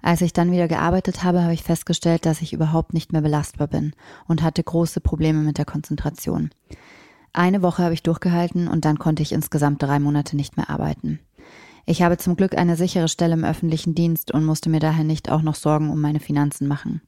Als 0.01 0.21
ich 0.21 0.31
dann 0.31 0.53
wieder 0.53 0.69
gearbeitet 0.69 1.25
habe, 1.25 1.43
habe 1.43 1.53
ich 1.53 1.63
festgestellt, 1.63 2.25
dass 2.25 2.41
ich 2.41 2.53
überhaupt 2.53 2.93
nicht 2.93 3.11
mehr 3.11 3.21
belastbar 3.21 3.67
bin 3.67 3.91
und 4.29 4.41
hatte 4.41 4.63
große 4.63 5.01
Probleme 5.01 5.39
mit 5.39 5.57
der 5.57 5.65
Konzentration. 5.65 6.51
Eine 7.33 7.61
Woche 7.61 7.83
habe 7.83 7.93
ich 7.93 8.03
durchgehalten 8.03 8.69
und 8.69 8.85
dann 8.85 9.00
konnte 9.00 9.21
ich 9.21 9.33
insgesamt 9.33 9.83
drei 9.83 10.00
Monate 10.00 10.38
nicht 10.38 10.55
mehr 10.55 10.69
arbeiten. 10.69 11.19
Ich 11.85 12.01
habe 12.01 12.15
zum 12.15 12.38
Glück 12.38 12.57
eine 12.57 12.77
sichere 12.77 13.09
Stelle 13.09 13.33
im 13.33 13.43
öffentlichen 13.43 13.95
Dienst 13.95 14.31
und 14.31 14.45
musste 14.45 14.69
mir 14.69 14.79
daher 14.79 15.03
nicht 15.03 15.29
auch 15.29 15.41
noch 15.41 15.55
Sorgen 15.55 15.89
um 15.89 16.00
meine 16.00 16.21
Finanzen 16.21 16.69
machen. 16.69 17.01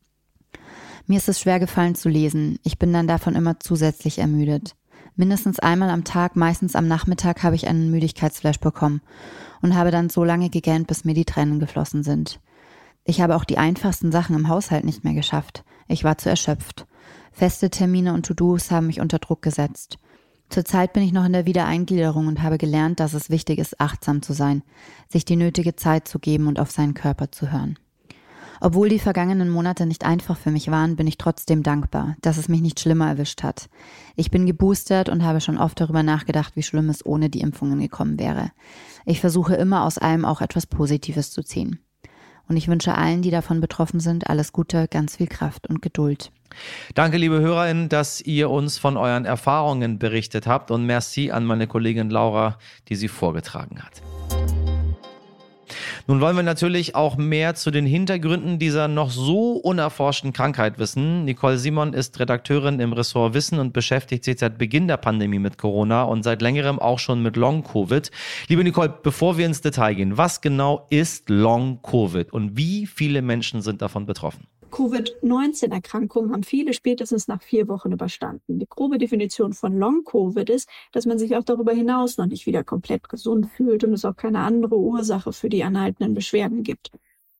Mir 1.07 1.19
ist 1.19 1.29
es 1.29 1.39
schwer 1.39 1.61
gefallen 1.61 1.95
zu 1.95 2.09
lesen. 2.09 2.59
Ich 2.63 2.77
bin 2.79 2.91
dann 2.91 3.07
davon 3.07 3.35
immer 3.35 3.61
zusätzlich 3.61 4.19
ermüdet. 4.19 4.75
Mindestens 5.15 5.59
einmal 5.59 5.89
am 5.89 6.03
Tag, 6.03 6.35
meistens 6.35 6.75
am 6.75 6.87
Nachmittag, 6.87 7.43
habe 7.43 7.55
ich 7.55 7.67
einen 7.67 7.91
Müdigkeitsflash 7.91 8.59
bekommen 8.59 9.01
und 9.61 9.75
habe 9.75 9.91
dann 9.91 10.09
so 10.09 10.23
lange 10.23 10.49
gegähnt, 10.49 10.87
bis 10.87 11.05
mir 11.05 11.13
die 11.13 11.25
Tränen 11.25 11.59
geflossen 11.59 12.03
sind. 12.03 12.39
Ich 13.03 13.21
habe 13.21 13.35
auch 13.35 13.43
die 13.43 13.57
einfachsten 13.57 14.11
Sachen 14.11 14.35
im 14.35 14.47
Haushalt 14.47 14.85
nicht 14.85 15.03
mehr 15.03 15.13
geschafft. 15.13 15.63
Ich 15.87 16.03
war 16.03 16.17
zu 16.17 16.29
erschöpft. 16.29 16.87
Feste 17.31 17.69
Termine 17.69 18.13
und 18.13 18.25
To-Dos 18.25 18.71
haben 18.71 18.87
mich 18.87 19.01
unter 19.01 19.19
Druck 19.19 19.41
gesetzt. 19.41 19.97
Zurzeit 20.49 20.93
bin 20.93 21.03
ich 21.03 21.13
noch 21.13 21.25
in 21.25 21.33
der 21.33 21.45
Wiedereingliederung 21.45 22.27
und 22.27 22.41
habe 22.41 22.57
gelernt, 22.57 22.99
dass 22.99 23.13
es 23.13 23.29
wichtig 23.29 23.59
ist, 23.59 23.79
achtsam 23.81 24.21
zu 24.21 24.33
sein, 24.33 24.63
sich 25.09 25.25
die 25.25 25.35
nötige 25.35 25.75
Zeit 25.75 26.07
zu 26.07 26.19
geben 26.19 26.47
und 26.47 26.59
auf 26.59 26.71
seinen 26.71 26.93
Körper 26.93 27.31
zu 27.31 27.51
hören. 27.51 27.77
Obwohl 28.61 28.89
die 28.89 28.99
vergangenen 28.99 29.49
Monate 29.49 29.85
nicht 29.85 30.05
einfach 30.05 30.37
für 30.37 30.51
mich 30.51 30.69
waren, 30.71 30.95
bin 30.95 31.07
ich 31.07 31.17
trotzdem 31.17 31.63
dankbar, 31.63 32.15
dass 32.21 32.37
es 32.37 32.49
mich 32.49 32.61
nicht 32.61 32.79
schlimmer 32.79 33.09
erwischt 33.09 33.43
hat. 33.43 33.69
Ich 34.15 34.31
bin 34.31 34.45
geboostert 34.45 35.09
und 35.09 35.23
habe 35.23 35.41
schon 35.41 35.57
oft 35.57 35.79
darüber 35.79 36.03
nachgedacht, 36.03 36.55
wie 36.55 36.63
schlimm 36.63 36.89
es 36.89 37.05
ohne 37.05 37.29
die 37.29 37.41
Impfungen 37.41 37.79
gekommen 37.79 38.19
wäre. 38.19 38.51
Ich 39.05 39.19
versuche 39.19 39.55
immer 39.55 39.83
aus 39.83 39.97
allem 39.97 40.25
auch 40.25 40.41
etwas 40.41 40.65
Positives 40.67 41.31
zu 41.31 41.43
ziehen. 41.43 41.79
Und 42.47 42.57
ich 42.57 42.67
wünsche 42.67 42.95
allen, 42.95 43.21
die 43.21 43.31
davon 43.31 43.61
betroffen 43.61 43.99
sind, 43.99 44.27
alles 44.29 44.51
Gute, 44.51 44.87
ganz 44.89 45.15
viel 45.15 45.27
Kraft 45.27 45.67
und 45.67 45.81
Geduld. 45.81 46.31
Danke, 46.93 47.17
liebe 47.17 47.39
HörerInnen, 47.39 47.89
dass 47.89 48.21
ihr 48.21 48.49
uns 48.49 48.77
von 48.77 48.97
euren 48.97 49.25
Erfahrungen 49.25 49.97
berichtet 49.97 50.45
habt 50.45 50.69
und 50.69 50.85
merci 50.85 51.31
an 51.31 51.45
meine 51.45 51.67
Kollegin 51.67 52.09
Laura, 52.09 52.57
die 52.89 52.95
sie 52.95 53.07
vorgetragen 53.07 53.81
hat. 53.81 54.01
Nun 56.07 56.21
wollen 56.21 56.35
wir 56.35 56.43
natürlich 56.43 56.95
auch 56.95 57.17
mehr 57.17 57.55
zu 57.55 57.71
den 57.71 57.85
Hintergründen 57.85 58.59
dieser 58.59 58.87
noch 58.87 59.11
so 59.11 59.53
unerforschten 59.53 60.33
Krankheit 60.33 60.79
wissen. 60.79 61.25
Nicole 61.25 61.57
Simon 61.57 61.93
ist 61.93 62.19
Redakteurin 62.19 62.79
im 62.79 62.93
Ressort 62.93 63.33
Wissen 63.33 63.59
und 63.59 63.73
beschäftigt 63.73 64.23
sich 64.23 64.39
seit 64.39 64.57
Beginn 64.57 64.87
der 64.87 64.97
Pandemie 64.97 65.39
mit 65.39 65.57
Corona 65.57 66.03
und 66.03 66.23
seit 66.23 66.41
längerem 66.41 66.79
auch 66.79 66.99
schon 66.99 67.21
mit 67.21 67.35
Long-Covid. 67.35 68.11
Liebe 68.47 68.63
Nicole, 68.63 68.93
bevor 69.01 69.37
wir 69.37 69.45
ins 69.45 69.61
Detail 69.61 69.95
gehen, 69.95 70.17
was 70.17 70.41
genau 70.41 70.87
ist 70.89 71.29
Long-Covid 71.29 72.31
und 72.33 72.57
wie 72.57 72.85
viele 72.85 73.21
Menschen 73.21 73.61
sind 73.61 73.81
davon 73.81 74.05
betroffen? 74.05 74.47
Covid-19-Erkrankungen 74.73 76.31
haben 76.31 76.41
viele 76.41 76.73
spätestens 76.73 77.27
nach 77.27 77.43
vier 77.43 77.67
Wochen 77.67 77.91
überstanden. 77.91 78.57
Die 78.57 78.65
grobe 78.67 78.97
Definition 78.97 79.53
von 79.53 79.77
Long-Covid 79.77 80.49
ist, 80.49 80.67
dass 80.91 81.05
man 81.05 81.19
sich 81.19 81.35
auch 81.35 81.43
darüber 81.43 81.73
hinaus 81.73 82.17
noch 82.17 82.25
nicht 82.25 82.47
wieder 82.47 82.63
komplett 82.63 83.07
gesund 83.07 83.45
fühlt 83.55 83.83
und 83.83 83.93
es 83.93 84.03
auch 84.03 84.15
keine 84.15 84.39
andere 84.39 84.75
Ursache 84.75 85.31
für 85.31 85.47
die 85.47 85.63
anhaltenden 85.63 86.15
Beschwerden 86.15 86.63
gibt. 86.63 86.89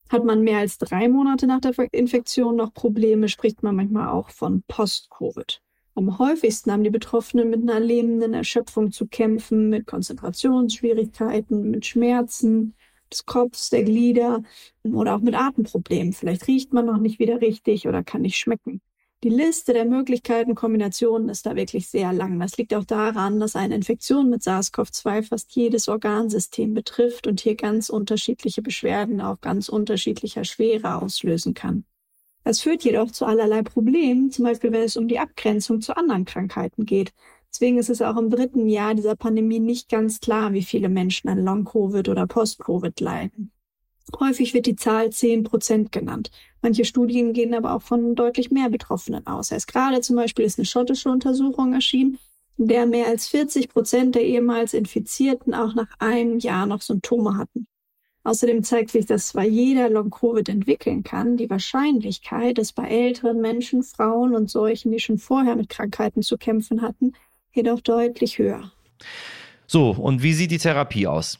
Hat 0.09 0.23
man 0.23 0.43
mehr 0.43 0.59
als 0.59 0.77
drei 0.77 1.09
Monate 1.09 1.47
nach 1.47 1.59
der 1.59 1.73
Infektion 1.91 2.55
noch 2.55 2.71
Probleme, 2.71 3.27
spricht 3.27 3.63
man 3.63 3.77
manchmal 3.77 4.09
auch 4.09 4.29
von 4.29 4.61
Post-Covid. 4.67 5.59
Am 5.95 6.19
häufigsten 6.19 6.71
haben 6.71 6.83
die 6.83 6.91
Betroffenen 6.91 7.49
mit 7.49 7.63
einer 7.63 7.79
lähmenden 7.79 8.35
Erschöpfung 8.35 8.91
zu 8.91 9.07
kämpfen, 9.07 9.69
mit 9.69 9.87
Konzentrationsschwierigkeiten, 9.87 11.71
mit 11.71 11.87
Schmerzen, 11.87 12.75
des 13.12 13.25
Kopfs, 13.25 13.69
der 13.69 13.83
Glieder 13.83 14.43
oder 14.83 15.15
auch 15.15 15.22
mit 15.22 15.36
Atemproblemen. 15.36 16.13
Vielleicht 16.13 16.48
riecht 16.48 16.74
man 16.74 16.86
noch 16.86 16.98
nicht 16.98 17.19
wieder 17.19 17.41
richtig 17.41 17.88
oder 17.88 18.03
kann 18.03 18.22
nicht 18.22 18.38
schmecken. 18.38 18.81
Die 19.24 19.29
Liste 19.29 19.72
der 19.72 19.86
Möglichkeiten, 19.86 20.53
Kombinationen 20.53 21.29
ist 21.29 21.45
da 21.45 21.55
wirklich 21.55 21.88
sehr 21.88 22.12
lang. 22.12 22.38
Das 22.41 22.57
liegt 22.57 22.74
auch 22.74 22.83
daran, 22.83 23.39
dass 23.39 23.55
eine 23.55 23.74
Infektion 23.74 24.29
mit 24.29 24.41
SARS-CoV-2 24.41 25.24
fast 25.24 25.55
jedes 25.55 25.88
Organsystem 25.88 26.74
betrifft 26.74 27.25
und 27.25 27.39
hier 27.39 27.55
ganz 27.55 27.89
unterschiedliche 27.89 28.62
Beschwerden 28.62 29.22
auch 29.22 29.39
ganz 29.39 29.69
unterschiedlicher 29.69 30.43
Schwere 30.43 31.01
auslösen 31.01 31.53
kann. 31.53 31.86
Das 32.43 32.60
führt 32.60 32.83
jedoch 32.83 33.12
zu 33.12 33.25
allerlei 33.25 33.63
Problemen, 33.63 34.29
zum 34.29 34.43
Beispiel 34.43 34.74
wenn 34.74 34.83
es 34.83 34.98
um 34.98 35.07
die 35.07 35.19
Abgrenzung 35.19 35.79
zu 35.79 35.95
anderen 35.95 36.25
Krankheiten 36.25 36.86
geht. 36.86 37.13
Deswegen 37.53 37.77
ist 37.77 37.89
es 37.89 38.01
auch 38.01 38.17
im 38.17 38.31
dritten 38.31 38.67
Jahr 38.67 38.95
dieser 38.95 39.15
Pandemie 39.15 39.60
nicht 39.60 39.88
ganz 39.88 40.19
klar, 40.19 40.53
wie 40.53 40.63
viele 40.63 40.89
Menschen 40.89 41.29
an 41.29 41.45
Long-Covid 41.45 42.10
oder 42.10 42.25
Post-Covid 42.25 43.00
leiden. 43.00 43.51
Häufig 44.19 44.55
wird 44.55 44.65
die 44.65 44.75
Zahl 44.75 45.12
10 45.12 45.43
Prozent 45.43 45.91
genannt. 45.91 46.31
Manche 46.62 46.83
Studien 46.83 47.31
gehen 47.31 47.53
aber 47.53 47.74
auch 47.74 47.83
von 47.83 48.15
deutlich 48.15 48.50
mehr 48.50 48.69
Betroffenen 48.69 49.27
aus. 49.27 49.51
Erst 49.51 49.67
gerade 49.67 50.01
zum 50.01 50.15
Beispiel 50.15 50.45
ist 50.45 50.57
eine 50.57 50.65
schottische 50.65 51.10
Untersuchung 51.10 51.74
erschienen, 51.74 52.17
in 52.57 52.67
der 52.67 52.88
mehr 52.88 53.07
als 53.07 53.27
40 53.27 53.69
Prozent 53.69 54.15
der 54.15 54.24
ehemals 54.24 54.74
Infizierten 54.74 55.53
auch 55.53 55.75
nach 55.75 55.89
einem 56.00 56.39
Jahr 56.39 56.65
noch 56.65 56.81
Symptome 56.81 57.38
hatten. 57.38 57.67
Außerdem 58.24 58.63
zeigt 58.63 58.89
sich, 58.89 59.05
dass 59.05 59.27
zwar 59.27 59.43
jeder 59.43 59.89
Long-Covid 59.89 60.50
entwickeln 60.50 61.03
kann, 61.03 61.38
die 61.38 61.50
Wahrscheinlichkeit, 61.50 62.57
dass 62.57 62.72
bei 62.72 62.88
älteren 62.88 63.41
Menschen, 63.41 63.83
Frauen 63.83 64.33
und 64.33 64.50
solchen, 64.50 64.91
die 64.91 65.00
schon 65.00 65.17
vorher 65.17 65.55
mit 65.55 65.69
Krankheiten 65.69 66.22
zu 66.24 66.38
kämpfen 66.38 66.81
hatten, 66.81 67.13
jedoch 67.53 67.81
deutlich 67.81 68.38
höher. 68.39 68.72
So, 69.67 69.91
und 69.91 70.22
wie 70.22 70.33
sieht 70.33 70.51
die 70.51 70.57
Therapie 70.57 71.07
aus? 71.07 71.39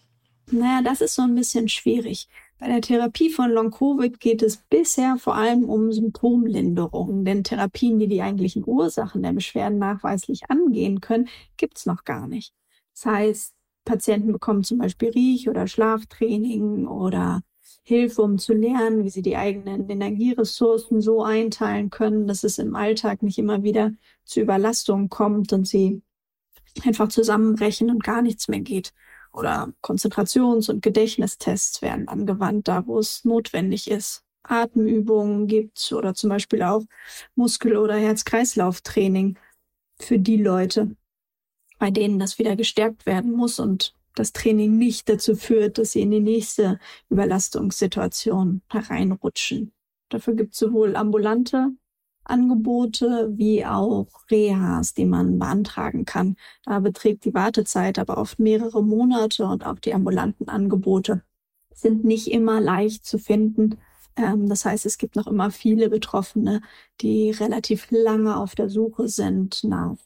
Naja, 0.52 0.82
das 0.84 1.02
ist 1.02 1.16
so 1.16 1.22
ein 1.22 1.36
bisschen 1.36 1.70
schwierig. 1.70 2.28
Bei 2.60 2.68
der 2.68 2.82
Therapie 2.82 3.30
von 3.30 3.52
Long-Covid 3.52 4.20
geht 4.20 4.42
es 4.42 4.58
bisher 4.58 5.18
vor 5.18 5.36
allem 5.36 5.66
um 5.66 5.92
Symptomlinderung, 5.92 7.26
denn 7.26 7.44
Therapien, 7.44 8.00
die 8.00 8.08
die 8.08 8.22
eigentlichen 8.22 8.64
Ursachen 8.66 9.22
der 9.22 9.34
Beschwerden 9.34 9.80
nachweislich 9.80 10.50
angehen 10.50 11.02
können, 11.02 11.28
gibt 11.58 11.78
es 11.78 11.86
noch 11.86 12.06
gar 12.06 12.28
nicht. 12.28 12.54
Das 12.94 13.06
heißt, 13.06 13.54
Patienten 13.84 14.32
bekommen 14.32 14.64
zum 14.64 14.78
Beispiel 14.78 15.10
Riech- 15.10 15.50
oder 15.50 15.68
Schlaftraining 15.68 16.88
oder 16.88 17.42
Hilfe, 17.84 18.22
um 18.22 18.38
zu 18.38 18.54
lernen, 18.54 19.04
wie 19.04 19.10
sie 19.10 19.22
die 19.22 19.38
eigenen 19.38 19.90
Energieressourcen 19.90 21.02
so 21.02 21.24
einteilen 21.24 21.90
können, 21.90 22.28
dass 22.28 22.44
es 22.44 22.60
im 22.60 22.76
Alltag 22.76 23.24
nicht 23.24 23.38
immer 23.38 23.64
wieder 23.64 23.92
zu 24.24 24.42
Überlastungen 24.42 25.10
kommt 25.10 25.54
und 25.54 25.68
sie 25.68 26.02
einfach 26.84 27.10
zusammenbrechen 27.10 27.90
und 27.90 28.04
gar 28.04 28.22
nichts 28.22 28.48
mehr 28.48 28.62
geht. 28.62 28.94
Oder 29.32 29.74
Konzentrations- 29.82 30.70
und 30.70 30.82
Gedächtnistests 30.82 31.82
werden 31.82 32.08
angewandt, 32.08 32.68
da 32.68 32.86
wo 32.86 33.00
es 33.00 33.26
notwendig 33.26 33.90
ist. 33.90 34.24
Atemübungen 34.44 35.48
gibt 35.48 35.92
oder 35.94 36.14
zum 36.14 36.30
Beispiel 36.30 36.64
auch 36.64 36.84
Muskel- 37.36 37.78
oder 37.78 37.96
Herz-Kreislauf-Training 37.96 39.38
für 40.00 40.20
die 40.20 40.38
Leute, 40.38 40.96
bei 41.80 41.92
denen 41.92 42.20
das 42.20 42.38
wieder 42.40 42.56
gestärkt 42.56 43.06
werden 43.06 43.32
muss 43.32 43.60
und 43.60 43.96
das 44.16 44.34
Training 44.34 44.78
nicht 44.78 45.10
dazu 45.10 45.36
führt, 45.36 45.78
dass 45.78 45.94
sie 45.94 46.02
in 46.02 46.12
die 46.12 46.20
nächste 46.20 46.80
Überlastungssituation 47.10 48.62
hereinrutschen. 48.70 49.74
Dafür 50.10 50.36
gibt 50.36 50.54
es 50.54 50.60
sowohl 50.60 50.96
ambulante 50.96 51.72
Angebote 52.26 53.32
wie 53.36 53.66
auch 53.66 54.08
Rehas, 54.32 54.94
die 54.94 55.06
man 55.06 55.40
beantragen 55.40 56.06
kann. 56.06 56.36
Da 56.64 56.80
beträgt 56.80 57.26
die 57.26 57.34
Wartezeit 57.34 58.00
aber 58.00 58.18
oft 58.18 58.40
mehrere 58.40 58.84
Monate 58.84 59.46
und 59.46 59.66
auch 59.66 59.80
die 59.80 59.94
ambulanten 59.94 60.48
Angebote 60.48 61.24
sind 61.74 62.06
nicht 62.06 62.32
immer 62.32 62.62
leicht 62.62 63.06
zu 63.06 63.18
finden. 63.18 63.78
Ähm, 64.16 64.48
das 64.48 64.66
heißt, 64.66 64.86
es 64.86 64.98
gibt 64.98 65.16
noch 65.16 65.28
immer 65.28 65.52
viele 65.52 65.90
Betroffene, 65.90 66.62
die 67.02 67.32
relativ 67.32 67.88
lange 67.92 68.38
auf 68.38 68.56
der 68.56 68.70
Suche 68.70 69.08
sind 69.08 69.64
nach 69.64 69.98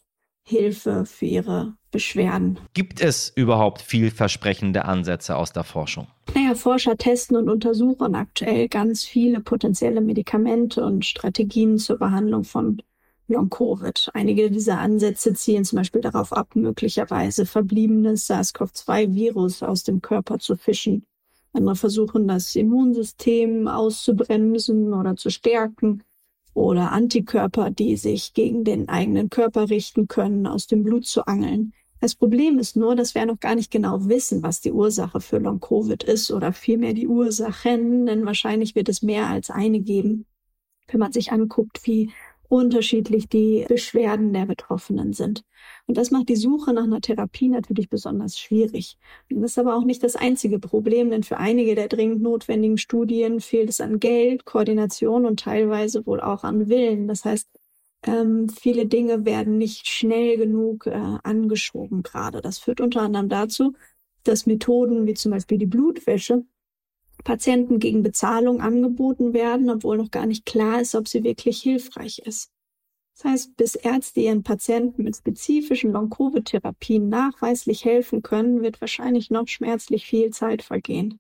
Hilfe 0.43 1.05
für 1.05 1.25
ihre 1.25 1.75
Beschwerden. 1.97 2.59
Gibt 2.75 3.01
es 3.01 3.33
überhaupt 3.35 3.81
vielversprechende 3.81 4.85
Ansätze 4.85 5.35
aus 5.35 5.51
der 5.51 5.63
Forschung? 5.63 6.05
Naja, 6.35 6.53
Forscher 6.53 6.95
testen 6.95 7.35
und 7.35 7.49
untersuchen 7.49 8.13
aktuell 8.13 8.67
ganz 8.67 9.03
viele 9.03 9.39
potenzielle 9.39 9.99
Medikamente 9.99 10.85
und 10.85 11.05
Strategien 11.05 11.79
zur 11.79 11.97
Behandlung 11.97 12.43
von 12.43 12.83
Long-Covid. 13.29 14.11
Einige 14.13 14.51
dieser 14.51 14.77
Ansätze 14.77 15.33
zielen 15.33 15.65
zum 15.65 15.77
Beispiel 15.77 16.01
darauf 16.01 16.33
ab, 16.33 16.55
möglicherweise 16.55 17.47
verbliebenes 17.47 18.27
SARS-CoV-2-Virus 18.27 19.63
aus 19.63 19.83
dem 19.83 19.99
Körper 19.99 20.37
zu 20.37 20.55
fischen. 20.55 21.03
Andere 21.51 21.75
versuchen, 21.75 22.27
das 22.27 22.55
Immunsystem 22.55 23.67
auszubremsen 23.67 24.93
oder 24.93 25.15
zu 25.15 25.31
stärken 25.31 26.03
oder 26.53 26.91
Antikörper, 26.91 27.71
die 27.71 27.97
sich 27.97 28.35
gegen 28.35 28.63
den 28.63 28.87
eigenen 28.87 29.31
Körper 29.31 29.71
richten 29.71 30.07
können, 30.07 30.45
aus 30.45 30.67
dem 30.67 30.83
Blut 30.83 31.07
zu 31.07 31.25
angeln. 31.25 31.73
Das 31.99 32.15
Problem 32.15 32.59
ist 32.59 32.75
nur, 32.75 32.95
dass 32.95 33.15
wir 33.15 33.25
noch 33.25 33.39
gar 33.39 33.55
nicht 33.55 33.71
genau 33.71 34.07
wissen, 34.07 34.43
was 34.43 34.61
die 34.61 34.71
Ursache 34.71 35.19
für 35.19 35.39
Long-Covid 35.39 36.03
ist 36.03 36.31
oder 36.31 36.53
vielmehr 36.53 36.93
die 36.93 37.07
Ursachen, 37.07 38.05
denn 38.05 38.25
wahrscheinlich 38.25 38.75
wird 38.75 38.89
es 38.89 39.01
mehr 39.01 39.27
als 39.27 39.49
eine 39.49 39.79
geben. 39.79 40.25
Wenn 40.87 40.99
man 40.99 41.11
sich 41.11 41.31
anguckt, 41.31 41.85
wie 41.85 42.11
unterschiedlich 42.49 43.27
die 43.27 43.65
Beschwerden 43.67 44.33
der 44.33 44.45
Betroffenen 44.45 45.13
sind. 45.13 45.43
Und 45.85 45.97
das 45.97 46.11
macht 46.11 46.29
die 46.29 46.35
Suche 46.35 46.73
nach 46.73 46.83
einer 46.83 47.01
Therapie 47.01 47.49
natürlich 47.49 47.89
besonders 47.89 48.39
schwierig. 48.39 48.97
Und 49.29 49.41
das 49.41 49.51
ist 49.51 49.59
aber 49.59 49.75
auch 49.75 49.83
nicht 49.83 50.03
das 50.03 50.15
einzige 50.15 50.59
Problem, 50.59 51.09
denn 51.09 51.23
für 51.23 51.37
einige 51.37 51.75
der 51.75 51.87
dringend 51.87 52.21
notwendigen 52.21 52.77
Studien 52.77 53.41
fehlt 53.41 53.69
es 53.69 53.81
an 53.81 53.99
Geld, 53.99 54.45
Koordination 54.45 55.25
und 55.25 55.41
teilweise 55.41 56.05
wohl 56.05 56.21
auch 56.21 56.43
an 56.43 56.69
Willen. 56.69 57.07
Das 57.07 57.25
heißt, 57.25 57.47
ähm, 58.03 58.49
viele 58.49 58.85
Dinge 58.85 59.25
werden 59.25 59.57
nicht 59.57 59.87
schnell 59.87 60.37
genug 60.37 60.87
äh, 60.87 61.17
angeschoben 61.23 62.03
gerade. 62.03 62.41
Das 62.41 62.59
führt 62.59 62.81
unter 62.81 63.01
anderem 63.01 63.29
dazu, 63.29 63.73
dass 64.23 64.45
Methoden 64.45 65.07
wie 65.07 65.13
zum 65.13 65.31
Beispiel 65.31 65.57
die 65.57 65.65
Blutwäsche 65.65 66.45
Patienten 67.23 67.79
gegen 67.79 68.03
Bezahlung 68.03 68.61
angeboten 68.61 69.33
werden, 69.33 69.69
obwohl 69.69 69.97
noch 69.97 70.11
gar 70.11 70.25
nicht 70.25 70.45
klar 70.45 70.81
ist, 70.81 70.95
ob 70.95 71.07
sie 71.07 71.23
wirklich 71.23 71.61
hilfreich 71.61 72.19
ist. 72.19 72.51
Das 73.15 73.31
heißt, 73.31 73.57
bis 73.57 73.73
Ärzte 73.73 74.19
ihren 74.19 74.43
Patienten 74.43 75.03
mit 75.03 75.15
spezifischen 75.15 75.91
Long-Covid-Therapien 75.91 77.09
nachweislich 77.09 77.83
helfen 77.83 78.21
können, 78.21 78.61
wird 78.61 78.79
wahrscheinlich 78.79 79.31
noch 79.31 79.47
schmerzlich 79.47 80.05
viel 80.05 80.29
Zeit 80.29 80.61
vergehen. 80.61 81.19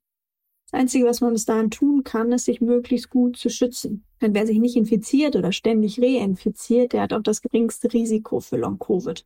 Das 0.69 0.81
Einzige, 0.81 1.05
was 1.05 1.21
man 1.21 1.31
bis 1.31 1.45
dahin 1.45 1.71
tun 1.71 2.03
kann, 2.03 2.31
ist, 2.33 2.45
sich 2.45 2.59
möglichst 2.59 3.09
gut 3.09 3.37
zu 3.37 3.49
schützen. 3.49 4.03
Denn 4.21 4.33
wer 4.33 4.45
sich 4.45 4.59
nicht 4.59 4.75
infiziert 4.75 5.37
oder 5.37 5.53
ständig 5.53 6.01
reinfiziert, 6.01 6.91
der 6.91 7.03
hat 7.03 7.13
auch 7.13 7.23
das 7.23 7.41
geringste 7.41 7.93
Risiko 7.93 8.41
für 8.41 8.57
Long-Covid. 8.57 9.25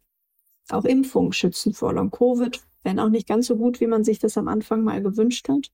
Auch 0.70 0.86
Impfungen 0.86 1.34
schützen 1.34 1.74
vor 1.74 1.94
Long-Covid, 1.94 2.62
wenn 2.84 3.00
auch 3.00 3.10
nicht 3.10 3.28
ganz 3.28 3.48
so 3.48 3.56
gut, 3.56 3.82
wie 3.82 3.88
man 3.88 4.04
sich 4.04 4.20
das 4.20 4.38
am 4.38 4.48
Anfang 4.48 4.84
mal 4.84 5.02
gewünscht 5.02 5.50
hat. 5.50 5.72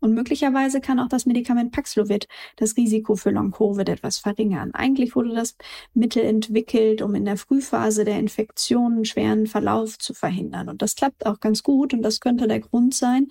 Und 0.00 0.14
möglicherweise 0.14 0.80
kann 0.80 0.98
auch 0.98 1.08
das 1.08 1.26
Medikament 1.26 1.70
Paxlovid 1.70 2.26
das 2.56 2.76
Risiko 2.76 3.14
für 3.14 3.30
Long-Covid 3.30 3.88
etwas 3.88 4.18
verringern. 4.18 4.74
Eigentlich 4.74 5.14
wurde 5.14 5.32
das 5.32 5.56
Mittel 5.94 6.24
entwickelt, 6.24 7.00
um 7.02 7.14
in 7.14 7.24
der 7.24 7.36
Frühphase 7.36 8.04
der 8.04 8.18
Infektion 8.18 8.94
einen 8.94 9.04
schweren 9.04 9.46
Verlauf 9.46 9.96
zu 9.96 10.12
verhindern. 10.12 10.68
Und 10.68 10.82
das 10.82 10.96
klappt 10.96 11.24
auch 11.24 11.38
ganz 11.38 11.62
gut. 11.62 11.94
Und 11.94 12.02
das 12.02 12.20
könnte 12.20 12.48
der 12.48 12.60
Grund 12.60 12.94
sein, 12.94 13.28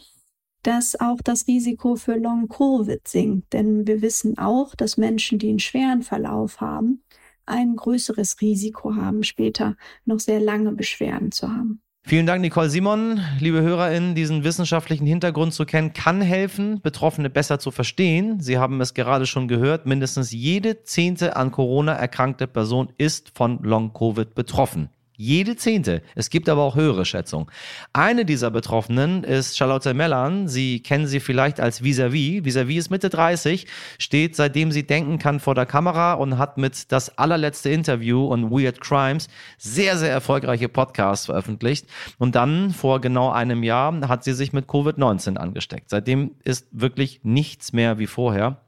dass 0.63 0.99
auch 0.99 1.19
das 1.23 1.47
Risiko 1.47 1.95
für 1.95 2.15
Long-Covid 2.15 3.07
sinkt. 3.07 3.53
Denn 3.53 3.85
wir 3.85 4.01
wissen 4.01 4.37
auch, 4.37 4.75
dass 4.75 4.97
Menschen, 4.97 5.39
die 5.39 5.49
einen 5.49 5.59
schweren 5.59 6.01
Verlauf 6.01 6.61
haben, 6.61 7.03
ein 7.45 7.75
größeres 7.75 8.41
Risiko 8.41 8.95
haben, 8.95 9.23
später 9.23 9.75
noch 10.05 10.19
sehr 10.19 10.39
lange 10.39 10.71
Beschwerden 10.71 11.31
zu 11.31 11.49
haben. 11.49 11.81
Vielen 12.05 12.25
Dank, 12.25 12.41
Nicole 12.41 12.69
Simon. 12.69 13.21
Liebe 13.39 13.61
HörerInnen, 13.61 14.13
diesen 14.13 14.43
wissenschaftlichen 14.43 15.05
Hintergrund 15.05 15.53
zu 15.53 15.65
kennen, 15.65 15.93
kann 15.93 16.19
helfen, 16.19 16.81
Betroffene 16.81 17.29
besser 17.29 17.59
zu 17.59 17.71
verstehen. 17.71 18.41
Sie 18.41 18.57
haben 18.57 18.81
es 18.81 18.93
gerade 18.93 19.25
schon 19.25 19.47
gehört, 19.47 19.85
mindestens 19.85 20.33
jede 20.33 20.83
zehnte 20.83 21.37
an 21.37 21.51
Corona 21.51 21.93
erkrankte 21.93 22.45
Person 22.47 22.91
ist 22.97 23.31
von 23.33 23.63
Long-Covid 23.63 24.35
betroffen. 24.35 24.89
Jede 25.15 25.55
zehnte. 25.55 26.01
Es 26.15 26.29
gibt 26.29 26.49
aber 26.49 26.63
auch 26.63 26.75
höhere 26.75 27.05
Schätzungen. 27.05 27.47
Eine 27.93 28.25
dieser 28.25 28.49
Betroffenen 28.49 29.23
ist 29.23 29.55
Charlotte 29.55 29.93
Mellan. 29.93 30.47
Sie 30.47 30.81
kennen 30.81 31.05
sie 31.05 31.19
vielleicht 31.19 31.59
als 31.59 31.83
Vis-a-vis. 31.83 32.43
Vis-a-vis 32.43 32.77
ist 32.79 32.89
Mitte 32.89 33.09
30, 33.09 33.67
steht 33.99 34.35
seitdem 34.35 34.71
sie 34.71 34.87
denken 34.87 35.19
kann 35.19 35.39
vor 35.39 35.53
der 35.53 35.67
Kamera 35.67 36.13
und 36.13 36.39
hat 36.39 36.57
mit 36.57 36.91
das 36.91 37.17
allerletzte 37.17 37.69
Interview 37.69 38.25
und 38.25 38.49
Weird 38.49 38.81
Crimes 38.81 39.27
sehr, 39.59 39.97
sehr 39.97 40.11
erfolgreiche 40.11 40.67
Podcasts 40.67 41.27
veröffentlicht. 41.27 41.87
Und 42.17 42.33
dann 42.33 42.71
vor 42.71 42.99
genau 42.99 43.31
einem 43.31 43.61
Jahr 43.61 43.93
hat 44.07 44.23
sie 44.23 44.33
sich 44.33 44.51
mit 44.51 44.65
Covid-19 44.65 45.37
angesteckt. 45.37 45.91
Seitdem 45.91 46.31
ist 46.43 46.67
wirklich 46.71 47.19
nichts 47.23 47.71
mehr 47.71 47.99
wie 47.99 48.07
vorher. 48.07 48.62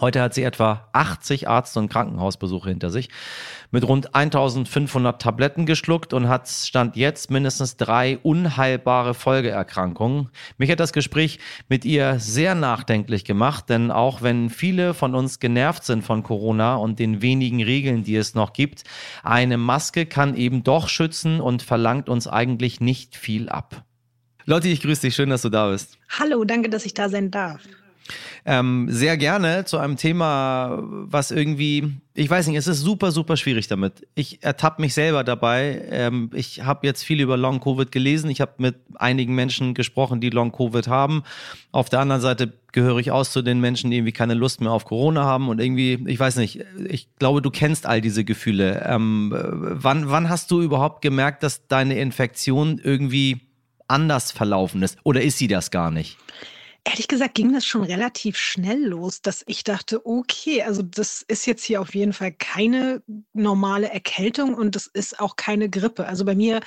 Heute 0.00 0.20
hat 0.20 0.34
sie 0.34 0.42
etwa 0.42 0.88
80 0.92 1.48
Arzt- 1.48 1.76
und 1.76 1.88
Krankenhausbesuche 1.88 2.68
hinter 2.68 2.90
sich, 2.90 3.10
mit 3.70 3.86
rund 3.86 4.14
1500 4.14 5.20
Tabletten 5.20 5.66
geschluckt 5.66 6.12
und 6.12 6.28
hat 6.28 6.48
Stand 6.48 6.96
jetzt 6.96 7.30
mindestens 7.30 7.76
drei 7.76 8.18
unheilbare 8.18 9.14
Folgeerkrankungen. 9.14 10.30
Mich 10.58 10.70
hat 10.70 10.80
das 10.80 10.92
Gespräch 10.92 11.38
mit 11.68 11.84
ihr 11.84 12.18
sehr 12.18 12.54
nachdenklich 12.54 13.24
gemacht, 13.24 13.68
denn 13.68 13.90
auch 13.90 14.22
wenn 14.22 14.50
viele 14.50 14.94
von 14.94 15.14
uns 15.14 15.38
genervt 15.40 15.84
sind 15.84 16.02
von 16.02 16.22
Corona 16.22 16.76
und 16.76 16.98
den 16.98 17.22
wenigen 17.22 17.62
Regeln, 17.62 18.04
die 18.04 18.16
es 18.16 18.34
noch 18.34 18.52
gibt, 18.52 18.84
eine 19.22 19.58
Maske 19.58 20.06
kann 20.06 20.36
eben 20.36 20.64
doch 20.64 20.88
schützen 20.88 21.40
und 21.40 21.62
verlangt 21.62 22.08
uns 22.08 22.26
eigentlich 22.26 22.80
nicht 22.80 23.16
viel 23.16 23.48
ab. 23.48 23.84
Lotti, 24.46 24.70
ich 24.70 24.82
grüße 24.82 25.02
dich. 25.02 25.14
Schön, 25.14 25.30
dass 25.30 25.42
du 25.42 25.48
da 25.48 25.70
bist. 25.70 25.98
Hallo, 26.18 26.44
danke, 26.44 26.68
dass 26.68 26.84
ich 26.84 26.92
da 26.92 27.08
sein 27.08 27.30
darf. 27.30 27.62
Ähm, 28.44 28.88
sehr 28.90 29.16
gerne 29.16 29.64
zu 29.64 29.78
einem 29.78 29.96
Thema, 29.96 30.78
was 30.82 31.30
irgendwie, 31.30 31.92
ich 32.12 32.28
weiß 32.28 32.46
nicht, 32.46 32.56
es 32.56 32.66
ist 32.66 32.80
super, 32.80 33.10
super 33.10 33.36
schwierig 33.36 33.68
damit. 33.68 34.06
Ich 34.14 34.42
ertappe 34.42 34.82
mich 34.82 34.92
selber 34.92 35.24
dabei. 35.24 35.82
Ähm, 35.90 36.30
ich 36.34 36.62
habe 36.62 36.86
jetzt 36.86 37.02
viel 37.02 37.20
über 37.20 37.36
Long 37.36 37.60
Covid 37.60 37.90
gelesen. 37.90 38.28
Ich 38.28 38.42
habe 38.42 38.52
mit 38.58 38.76
einigen 38.96 39.34
Menschen 39.34 39.72
gesprochen, 39.72 40.20
die 40.20 40.30
Long 40.30 40.52
Covid 40.52 40.86
haben. 40.88 41.22
Auf 41.72 41.88
der 41.88 42.00
anderen 42.00 42.20
Seite 42.20 42.52
gehöre 42.72 42.98
ich 42.98 43.10
aus 43.10 43.32
zu 43.32 43.40
den 43.40 43.60
Menschen, 43.60 43.90
die 43.90 43.96
irgendwie 43.96 44.12
keine 44.12 44.34
Lust 44.34 44.60
mehr 44.60 44.72
auf 44.72 44.84
Corona 44.84 45.24
haben 45.24 45.48
und 45.48 45.60
irgendwie, 45.60 46.04
ich 46.06 46.18
weiß 46.18 46.36
nicht, 46.36 46.60
ich 46.86 47.08
glaube, 47.18 47.40
du 47.40 47.50
kennst 47.50 47.86
all 47.86 48.00
diese 48.00 48.24
Gefühle. 48.24 48.84
Ähm, 48.86 49.32
wann, 49.34 50.10
wann 50.10 50.28
hast 50.28 50.50
du 50.50 50.60
überhaupt 50.60 51.00
gemerkt, 51.00 51.42
dass 51.42 51.66
deine 51.68 51.98
Infektion 51.98 52.78
irgendwie 52.82 53.40
anders 53.88 54.32
verlaufen 54.32 54.82
ist? 54.82 54.98
Oder 55.04 55.22
ist 55.22 55.38
sie 55.38 55.48
das 55.48 55.70
gar 55.70 55.90
nicht? 55.90 56.18
Ehrlich 56.86 57.08
gesagt 57.08 57.34
ging 57.34 57.52
das 57.52 57.64
schon 57.64 57.82
relativ 57.82 58.36
schnell 58.36 58.84
los, 58.84 59.22
dass 59.22 59.42
ich 59.46 59.64
dachte, 59.64 60.04
okay, 60.04 60.62
also 60.62 60.82
das 60.82 61.22
ist 61.22 61.46
jetzt 61.46 61.64
hier 61.64 61.80
auf 61.80 61.94
jeden 61.94 62.12
Fall 62.12 62.32
keine 62.32 63.02
normale 63.32 63.88
Erkältung 63.90 64.54
und 64.54 64.76
das 64.76 64.86
ist 64.86 65.18
auch 65.18 65.36
keine 65.36 65.70
Grippe. 65.70 66.06
Also 66.06 66.26
bei 66.26 66.34
mir 66.34 66.60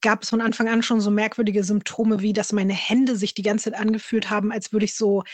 gab 0.00 0.22
es 0.22 0.30
von 0.30 0.40
Anfang 0.40 0.68
an 0.68 0.82
schon 0.82 1.00
so 1.00 1.10
merkwürdige 1.10 1.64
Symptome, 1.64 2.20
wie 2.22 2.32
dass 2.32 2.52
meine 2.52 2.72
Hände 2.72 3.16
sich 3.16 3.34
die 3.34 3.42
ganze 3.42 3.70
Zeit 3.70 3.80
angefühlt 3.80 4.30
haben, 4.30 4.52
als 4.52 4.72
würde 4.72 4.86
ich 4.86 4.94
so 4.94 5.24